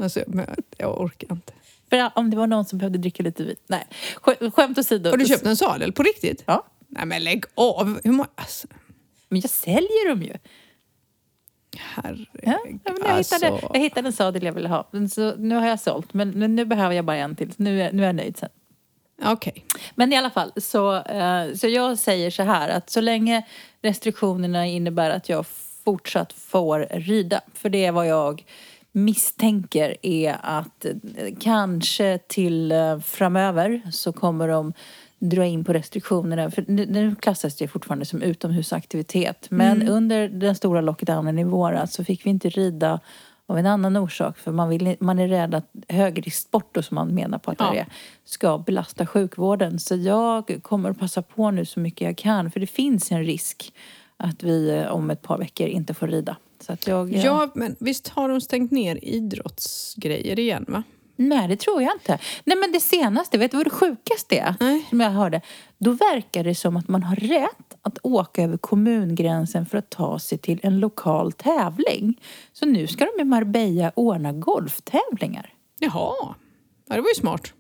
Alltså, 0.01 0.23
jag 0.77 1.01
orkar 1.01 1.31
inte. 1.31 1.53
För 1.89 2.11
om 2.15 2.29
det 2.29 2.37
var 2.37 2.47
någon 2.47 2.65
som 2.65 2.79
behövde 2.79 2.97
dricka 2.97 3.23
lite 3.23 3.43
vin. 3.43 3.55
Nej, 3.67 3.87
Sk- 4.21 4.51
skämt 4.51 4.77
åsido. 4.77 5.09
Har 5.09 5.17
du 5.17 5.25
köpt 5.25 5.45
en 5.45 5.57
sadel? 5.57 5.91
På 5.93 6.03
riktigt? 6.03 6.43
Ja, 6.45 6.65
Nej 6.87 7.05
men 7.05 7.23
lägg 7.23 7.45
av! 7.55 7.99
Hur 8.03 8.11
må... 8.11 8.25
alltså, 8.35 8.67
men 9.29 9.39
jag 9.41 9.49
säljer 9.49 10.09
dem 10.09 10.23
ju. 10.23 10.33
herregud. 11.77 12.27
Ja, 12.43 12.59
jag, 12.65 12.71
hittade, 12.71 13.49
alltså. 13.49 13.69
jag 13.73 13.79
hittade 13.79 14.07
en 14.07 14.13
sadel 14.13 14.43
jag 14.43 14.53
ville 14.53 14.69
ha. 14.69 14.89
Så 15.11 15.35
nu 15.35 15.55
har 15.55 15.67
jag 15.67 15.79
sålt, 15.79 16.13
men, 16.13 16.29
men 16.29 16.55
nu 16.55 16.65
behöver 16.65 16.95
jag 16.95 17.05
bara 17.05 17.17
en 17.17 17.35
till. 17.35 17.51
Nu 17.57 17.81
är, 17.81 17.91
nu 17.91 18.01
är 18.03 18.07
jag 18.07 18.15
nöjd 18.15 18.37
sen. 18.37 18.49
Okej. 19.25 19.65
Men 19.95 20.13
i 20.13 20.17
alla 20.17 20.29
fall, 20.29 20.51
så, 20.57 20.95
eh, 20.95 21.53
så 21.53 21.67
jag 21.67 21.97
säger 21.97 22.31
så 22.31 22.43
här 22.43 22.69
att 22.69 22.89
så 22.89 23.01
länge 23.01 23.45
restriktionerna 23.81 24.67
innebär 24.67 25.09
att 25.09 25.29
jag 25.29 25.45
fortsatt 25.83 26.33
får 26.33 26.79
rida, 26.91 27.41
för 27.53 27.69
det 27.69 27.85
är 27.85 27.91
vad 27.91 28.07
jag 28.07 28.43
misstänker 28.91 29.95
är 30.01 30.37
att 30.41 30.85
eh, 30.85 30.91
kanske 31.39 32.17
till 32.27 32.71
eh, 32.71 32.99
framöver 32.99 33.81
så 33.91 34.13
kommer 34.13 34.47
de 34.47 34.73
dra 35.19 35.45
in 35.45 35.63
på 35.63 35.73
restriktionerna. 35.73 36.51
För 36.51 36.65
nu, 36.67 37.15
klassas 37.15 37.55
det 37.55 37.67
fortfarande 37.67 38.05
som 38.05 38.21
utomhusaktivitet. 38.21 39.47
Men 39.49 39.87
under 39.89 40.29
den 40.29 40.55
stora 40.55 40.81
lockdownen 40.81 41.39
i 41.39 41.43
våras 41.43 41.93
så 41.93 42.03
fick 42.03 42.25
vi 42.25 42.29
inte 42.29 42.49
rida 42.49 42.99
av 43.45 43.57
en 43.57 43.65
annan 43.65 43.97
orsak. 43.97 44.37
För 44.37 44.51
man, 44.51 44.69
vill, 44.69 44.95
man 44.99 45.19
är 45.19 45.27
rädd 45.27 45.55
att 45.55 45.65
högrisksport, 45.87 46.77
som 46.81 46.95
man 46.95 47.13
menar 47.15 47.37
på 47.37 47.51
att 47.51 47.57
det 47.57 47.63
Ja. 47.63 47.75
är, 47.75 47.85
ska 48.25 48.57
belasta 48.57 49.05
sjukvården. 49.05 49.79
Så 49.79 49.95
jag 49.95 50.59
kommer 50.61 50.89
att 50.89 50.99
passa 50.99 51.21
på 51.21 51.51
nu 51.51 51.65
så 51.65 51.79
mycket 51.79 52.01
jag 52.01 52.17
kan. 52.17 52.51
För 52.51 52.59
det 52.59 52.67
finns 52.67 53.11
en 53.11 53.23
risk 53.23 53.73
att 54.17 54.43
vi 54.43 54.69
eh, 54.69 54.87
om 54.87 55.09
ett 55.09 55.21
par 55.21 55.37
veckor 55.37 55.67
inte 55.67 55.93
får 55.93 56.07
rida. 56.07 56.35
Så 56.69 56.73
att 56.73 56.87
jag... 56.87 57.13
eh, 57.13 57.25
Ja, 57.25 57.49
men 57.55 57.75
visst 57.79 58.07
har 58.07 58.29
de 58.29 58.41
stängt 58.41 58.71
ner 58.71 58.99
idrottsgrejer 59.05 60.39
igen 60.39 60.65
va? 60.67 60.83
Nej, 61.15 61.47
det 61.47 61.55
tror 61.59 61.81
jag 61.81 61.93
inte. 61.95 62.19
Nej, 62.43 62.57
men 62.57 62.71
det 62.71 62.79
senaste, 62.79 63.37
vet 63.37 63.51
du 63.51 63.57
vad 63.57 63.65
det 63.65 63.69
sjukaste 63.69 64.37
är? 64.37 64.55
Nej. 64.59 64.85
Som 64.89 64.99
jag 64.99 65.09
hörde. 65.09 65.41
Då 65.77 65.91
verkar 65.91 66.43
det 66.43 66.55
som 66.55 66.77
att 66.77 66.87
man 66.87 67.03
har 67.03 67.15
rätt 67.15 67.77
att 67.81 67.97
åka 68.03 68.43
över 68.43 68.57
kommungränsen 68.57 69.65
för 69.65 69.77
att 69.77 69.89
ta 69.89 70.19
sig 70.19 70.37
till 70.37 70.59
en 70.63 70.79
lokal 70.79 71.31
tävling. 71.31 72.21
Så 72.53 72.65
nu 72.65 72.87
ska 72.87 73.07
de 73.15 73.21
i 73.21 73.25
Marbella 73.25 73.91
ordna 73.95 74.31
golftävlingar. 74.31 75.53
Jaha, 75.79 76.13
ja, 76.89 76.95
det 76.95 77.01
var 77.01 77.09
ju 77.09 77.15
smart. 77.15 77.53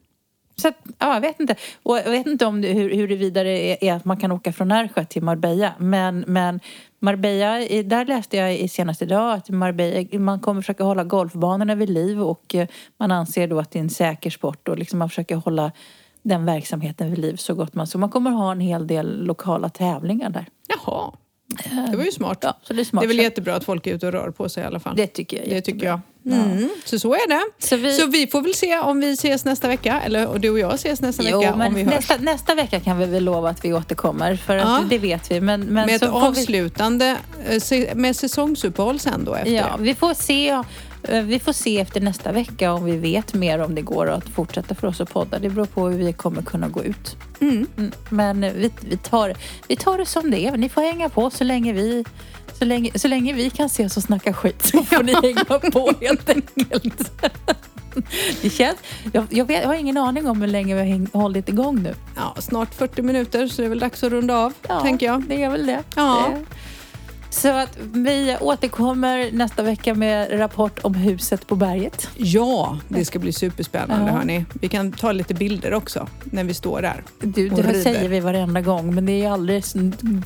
Så 0.55 0.67
att, 0.67 0.77
ja, 0.99 1.13
jag 1.13 1.21
vet 1.21 1.39
inte. 1.39 1.55
Och 1.83 1.97
jag 1.97 2.11
vet 2.11 2.27
inte 2.27 2.45
om 2.45 2.61
det, 2.61 2.67
hur, 2.67 2.95
huruvida 2.95 3.43
det 3.43 3.71
är, 3.71 3.89
är 3.89 3.93
att 3.93 4.05
man 4.05 4.17
kan 4.17 4.31
åka 4.31 4.53
från 4.53 4.67
Närsjö 4.67 5.05
till 5.05 5.23
Marbella. 5.23 5.73
Men, 5.77 6.23
men 6.27 6.59
Marbella, 6.99 7.59
där 7.83 8.05
läste 8.05 8.37
jag 8.37 8.69
senast 8.69 9.01
idag 9.01 9.33
att 9.33 9.49
Marbella, 9.49 10.19
man 10.19 10.39
kommer 10.39 10.61
försöka 10.61 10.83
hålla 10.83 11.03
golfbanorna 11.03 11.75
vid 11.75 11.89
liv 11.89 12.21
och 12.21 12.55
eh, 12.55 12.67
man 12.97 13.11
anser 13.11 13.47
då 13.47 13.59
att 13.59 13.71
det 13.71 13.79
är 13.79 13.83
en 13.83 13.89
säker 13.89 14.29
sport 14.29 14.67
och 14.67 14.77
liksom 14.77 14.99
man 14.99 15.09
försöker 15.09 15.35
hålla 15.35 15.71
den 16.23 16.45
verksamheten 16.45 17.09
vid 17.09 17.19
liv 17.19 17.35
så 17.35 17.53
gott 17.53 17.73
man 17.73 17.87
Så 17.87 17.97
man 17.97 18.09
kommer 18.09 18.31
ha 18.31 18.51
en 18.51 18.59
hel 18.59 18.87
del 18.87 19.23
lokala 19.23 19.69
tävlingar 19.69 20.29
där. 20.29 20.45
Jaha, 20.67 21.11
det 21.91 21.97
var 21.97 22.03
ju 22.05 22.11
smart. 22.11 22.37
Ja, 22.41 22.57
så 22.63 22.73
det 22.73 22.81
är 22.81 22.85
smart. 22.85 23.01
Det 23.01 23.05
är 23.05 23.07
väl 23.07 23.19
jättebra 23.19 23.55
att 23.55 23.63
folk 23.63 23.87
är 23.87 23.95
ute 23.95 24.07
och 24.07 24.13
rör 24.13 24.31
på 24.31 24.49
sig 24.49 24.63
i 24.63 24.65
alla 24.65 24.79
fall. 24.79 24.95
det 24.95 25.07
tycker 25.07 25.37
jag 25.37 25.49
Det 25.49 25.61
tycker 25.61 25.85
jag. 25.87 25.99
Mm. 26.25 26.69
Så 26.85 26.99
så 26.99 27.13
är 27.13 27.27
det. 27.29 27.41
Så 27.67 27.75
vi- 27.77 27.93
så 27.93 28.05
vi 28.07 28.27
får 28.27 28.41
väl 28.41 28.53
se 28.55 28.79
om 28.79 28.99
vi 28.99 29.11
ses 29.13 29.45
nästa 29.45 29.67
vecka, 29.67 30.01
eller 30.05 30.27
och 30.27 30.39
du 30.39 30.49
och 30.49 30.59
jag 30.59 30.73
ses 30.73 31.01
nästa 31.01 31.23
Jo, 31.23 31.39
vecka 31.39 31.53
om 31.53 31.73
vi 31.75 31.83
hörs. 31.83 31.93
nästa, 31.95 32.17
nästa 32.17 32.55
vecka 32.55 32.79
kan 32.79 32.97
vi 32.99 33.05
väl 33.05 33.23
lova 33.23 33.49
att 33.49 33.65
vi 33.65 33.73
återkommer. 33.73 34.35
För 34.35 34.55
Ja. 34.55 34.77
att 34.77 34.89
det 34.89 34.97
vet 34.97 35.31
vi. 35.31 35.41
Men, 35.41 35.61
men 35.61 35.73
Med 35.85 35.95
ett 35.95 35.99
får 36.09 36.19
vi- 36.21 36.27
avslutande, 36.27 37.15
eh, 37.71 37.95
med 37.95 38.15
säsongsuppehåll 38.15 38.99
sen 38.99 39.25
då 39.25 39.35
efter. 39.35 39.51
Ja, 39.53 39.77
vi 39.79 39.95
får 39.95 40.13
se. 40.13 40.63
Eh, 41.03 41.23
Vi 41.23 41.39
får 41.39 41.53
se 41.53 41.79
efter 41.79 42.01
nästa 42.01 42.31
vecka 42.31 42.73
om 42.73 42.85
vi 42.85 42.97
vet 42.97 43.33
mer 43.33 43.59
om 43.61 43.75
det 43.75 43.81
går 43.81 44.09
att 44.09 44.29
fortsätta 44.29 44.75
för 44.75 44.87
oss 44.87 45.01
att 45.01 45.13
podda. 45.13 45.39
Det 45.39 45.49
beror 45.49 45.65
på 45.65 45.87
hur 45.87 45.97
vi 45.97 46.13
kommer 46.13 46.41
kunna 46.41 46.67
gå 46.67 46.83
ut. 46.83 47.15
Mm. 47.39 47.67
Mm, 47.77 47.91
Men 48.09 48.43
eh, 48.43 48.53
vi, 48.53 48.71
vi, 48.81 48.97
tar, 48.97 49.33
vi 49.67 49.75
tar 49.75 49.97
det 49.97 50.05
som 50.05 50.31
det 50.31 50.39
är. 50.45 50.57
Ni 50.57 50.69
får 50.69 50.81
hänga 50.81 51.09
på 51.09 51.29
så 51.29 51.43
länge 51.43 51.73
vi, 51.73 52.05
så 52.59 52.65
länge, 52.65 52.91
så 52.99 53.07
länge 53.07 53.33
vi 53.33 53.49
kan 53.49 53.65
ses 53.65 53.97
och 53.97 54.03
snacka 54.03 54.33
skit 54.33 54.65
så 54.67 54.83
får 54.83 55.03
ni 55.03 55.13
hänga 55.23 55.43
på 55.71 55.93
helt 56.01 56.29
enkelt. 56.29 57.11
Det 58.41 58.49
känns, 58.49 58.77
jag, 59.13 59.25
jag, 59.29 59.45
vet, 59.45 59.61
jag 59.61 59.67
har 59.67 59.75
ingen 59.75 59.97
aning 59.97 60.27
om 60.27 60.41
hur 60.41 60.47
länge 60.47 60.73
vi 60.75 60.79
har 60.79 60.87
häng, 60.87 61.07
hållit 61.13 61.49
igång 61.49 61.83
nu. 61.83 61.95
Ja, 62.15 62.35
snart 62.41 62.73
40 62.73 63.01
minuter 63.01 63.47
så 63.47 63.61
det 63.61 63.65
är 63.65 63.69
väl 63.69 63.79
dags 63.79 64.03
att 64.03 64.11
runda 64.11 64.37
av, 64.37 64.53
Ja, 64.67 64.79
tänker 64.81 65.05
jag. 65.05 65.23
Det 65.27 65.43
är 65.43 65.49
väl 65.49 65.65
det. 65.65 65.83
Ja. 65.95 66.29
Det- 66.33 66.45
Så 67.29 67.49
att 67.49 67.77
vi 67.93 68.37
återkommer 68.41 69.31
nästa 69.31 69.63
vecka 69.63 69.93
med 69.93 70.39
rapport 70.39 70.79
om 70.81 70.93
huset 70.95 71.47
på 71.47 71.55
berget. 71.55 72.09
Ja, 72.17 72.77
det 72.87 73.05
ska 73.05 73.19
bli 73.19 73.33
superspännande 73.33 74.11
Ja. 74.11 74.17
hörni. 74.17 74.45
Vi 74.61 74.67
kan 74.67 74.91
ta 74.91 75.11
lite 75.11 75.33
bilder 75.33 75.73
också 75.73 76.07
när 76.23 76.43
vi 76.43 76.53
står 76.53 76.81
där. 76.81 77.03
Du, 77.19 77.49
det 77.49 77.61
här 77.61 77.73
säger 77.73 78.09
vi 78.09 78.19
varenda 78.19 78.61
gång 78.61 78.95
men 78.95 79.05
det 79.05 79.23
är 79.23 79.31
aldrig 79.31 79.63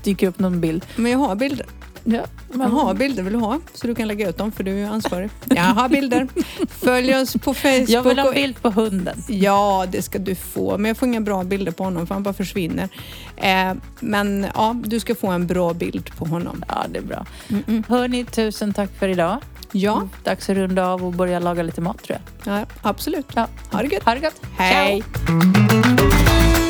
dyker 0.04 0.28
upp 0.28 0.40
någon 0.40 0.62
bild. 0.62 0.86
Men 0.96 1.12
jag 1.12 1.20
har 1.20 1.36
bilder. 1.36 1.66
Ja, 2.06 2.22
Jag 2.54 2.60
har 2.60 2.94
bilder 2.94 3.24
vill 3.24 3.34
du 3.34 3.40
ha, 3.40 3.60
så 3.74 3.88
du 3.88 3.96
kan 3.96 4.08
lägga 4.08 4.30
ut 4.30 4.38
dem 4.38 4.52
för 4.52 4.64
du 4.64 4.72
är 4.72 4.76
ju 4.78 4.86
ansvarig. 4.86 5.30
Jag 5.50 5.64
har 5.64 5.90
bilder. 5.90 6.28
Följ 6.70 7.16
oss 7.16 7.34
på 7.34 7.54
Facebook. 7.54 7.90
Jag 7.90 8.04
vill 8.04 8.20
ha 8.20 8.32
bild 8.32 8.62
på 8.62 8.70
hunden. 8.70 9.24
Ja, 9.28 9.86
det 9.92 10.02
ska 10.02 10.20
du 10.20 10.36
få. 10.36 10.78
Men 10.78 10.86
jag 10.90 10.98
får 10.98 11.08
inga 11.08 11.22
bra 11.22 11.44
bilder 11.44 11.72
på 11.72 11.84
honom 11.84 12.08
för 12.08 12.16
han 12.16 12.24
bara 12.24 12.34
försvinner. 12.34 12.90
Eh, 13.38 13.74
men 14.00 14.46
ja, 14.56 14.76
du 14.86 15.00
ska 15.00 15.16
få 15.16 15.28
en 15.28 15.48
bra 15.48 15.74
bild 15.74 16.16
på 16.18 16.26
honom. 16.26 16.64
Ja, 16.68 16.86
det 16.90 16.98
är 16.98 17.04
bra. 17.04 17.26
Mm-mm. 17.48 17.84
Hörni, 17.88 18.26
tusen 18.26 18.74
tack 18.74 18.90
för 19.00 19.08
idag. 19.08 19.38
Ja, 19.72 20.08
Dags 20.24 20.50
att 20.50 20.56
runda 20.56 20.88
av 20.88 21.06
och 21.06 21.14
börja 21.14 21.40
laga 21.40 21.64
lite 21.64 21.82
mat 21.82 22.04
tror 22.04 22.20
jag. 22.44 22.60
ja, 22.60 22.66
absolut. 22.82 23.26
Ja. 23.36 23.48
Ha 23.72 23.82
det 23.82 23.88
gött. 23.94 24.04
Ha 24.04 24.14
det 24.14 24.20
gott. 24.20 24.42
Hej. 24.58 25.04
Ciao. 25.26 26.63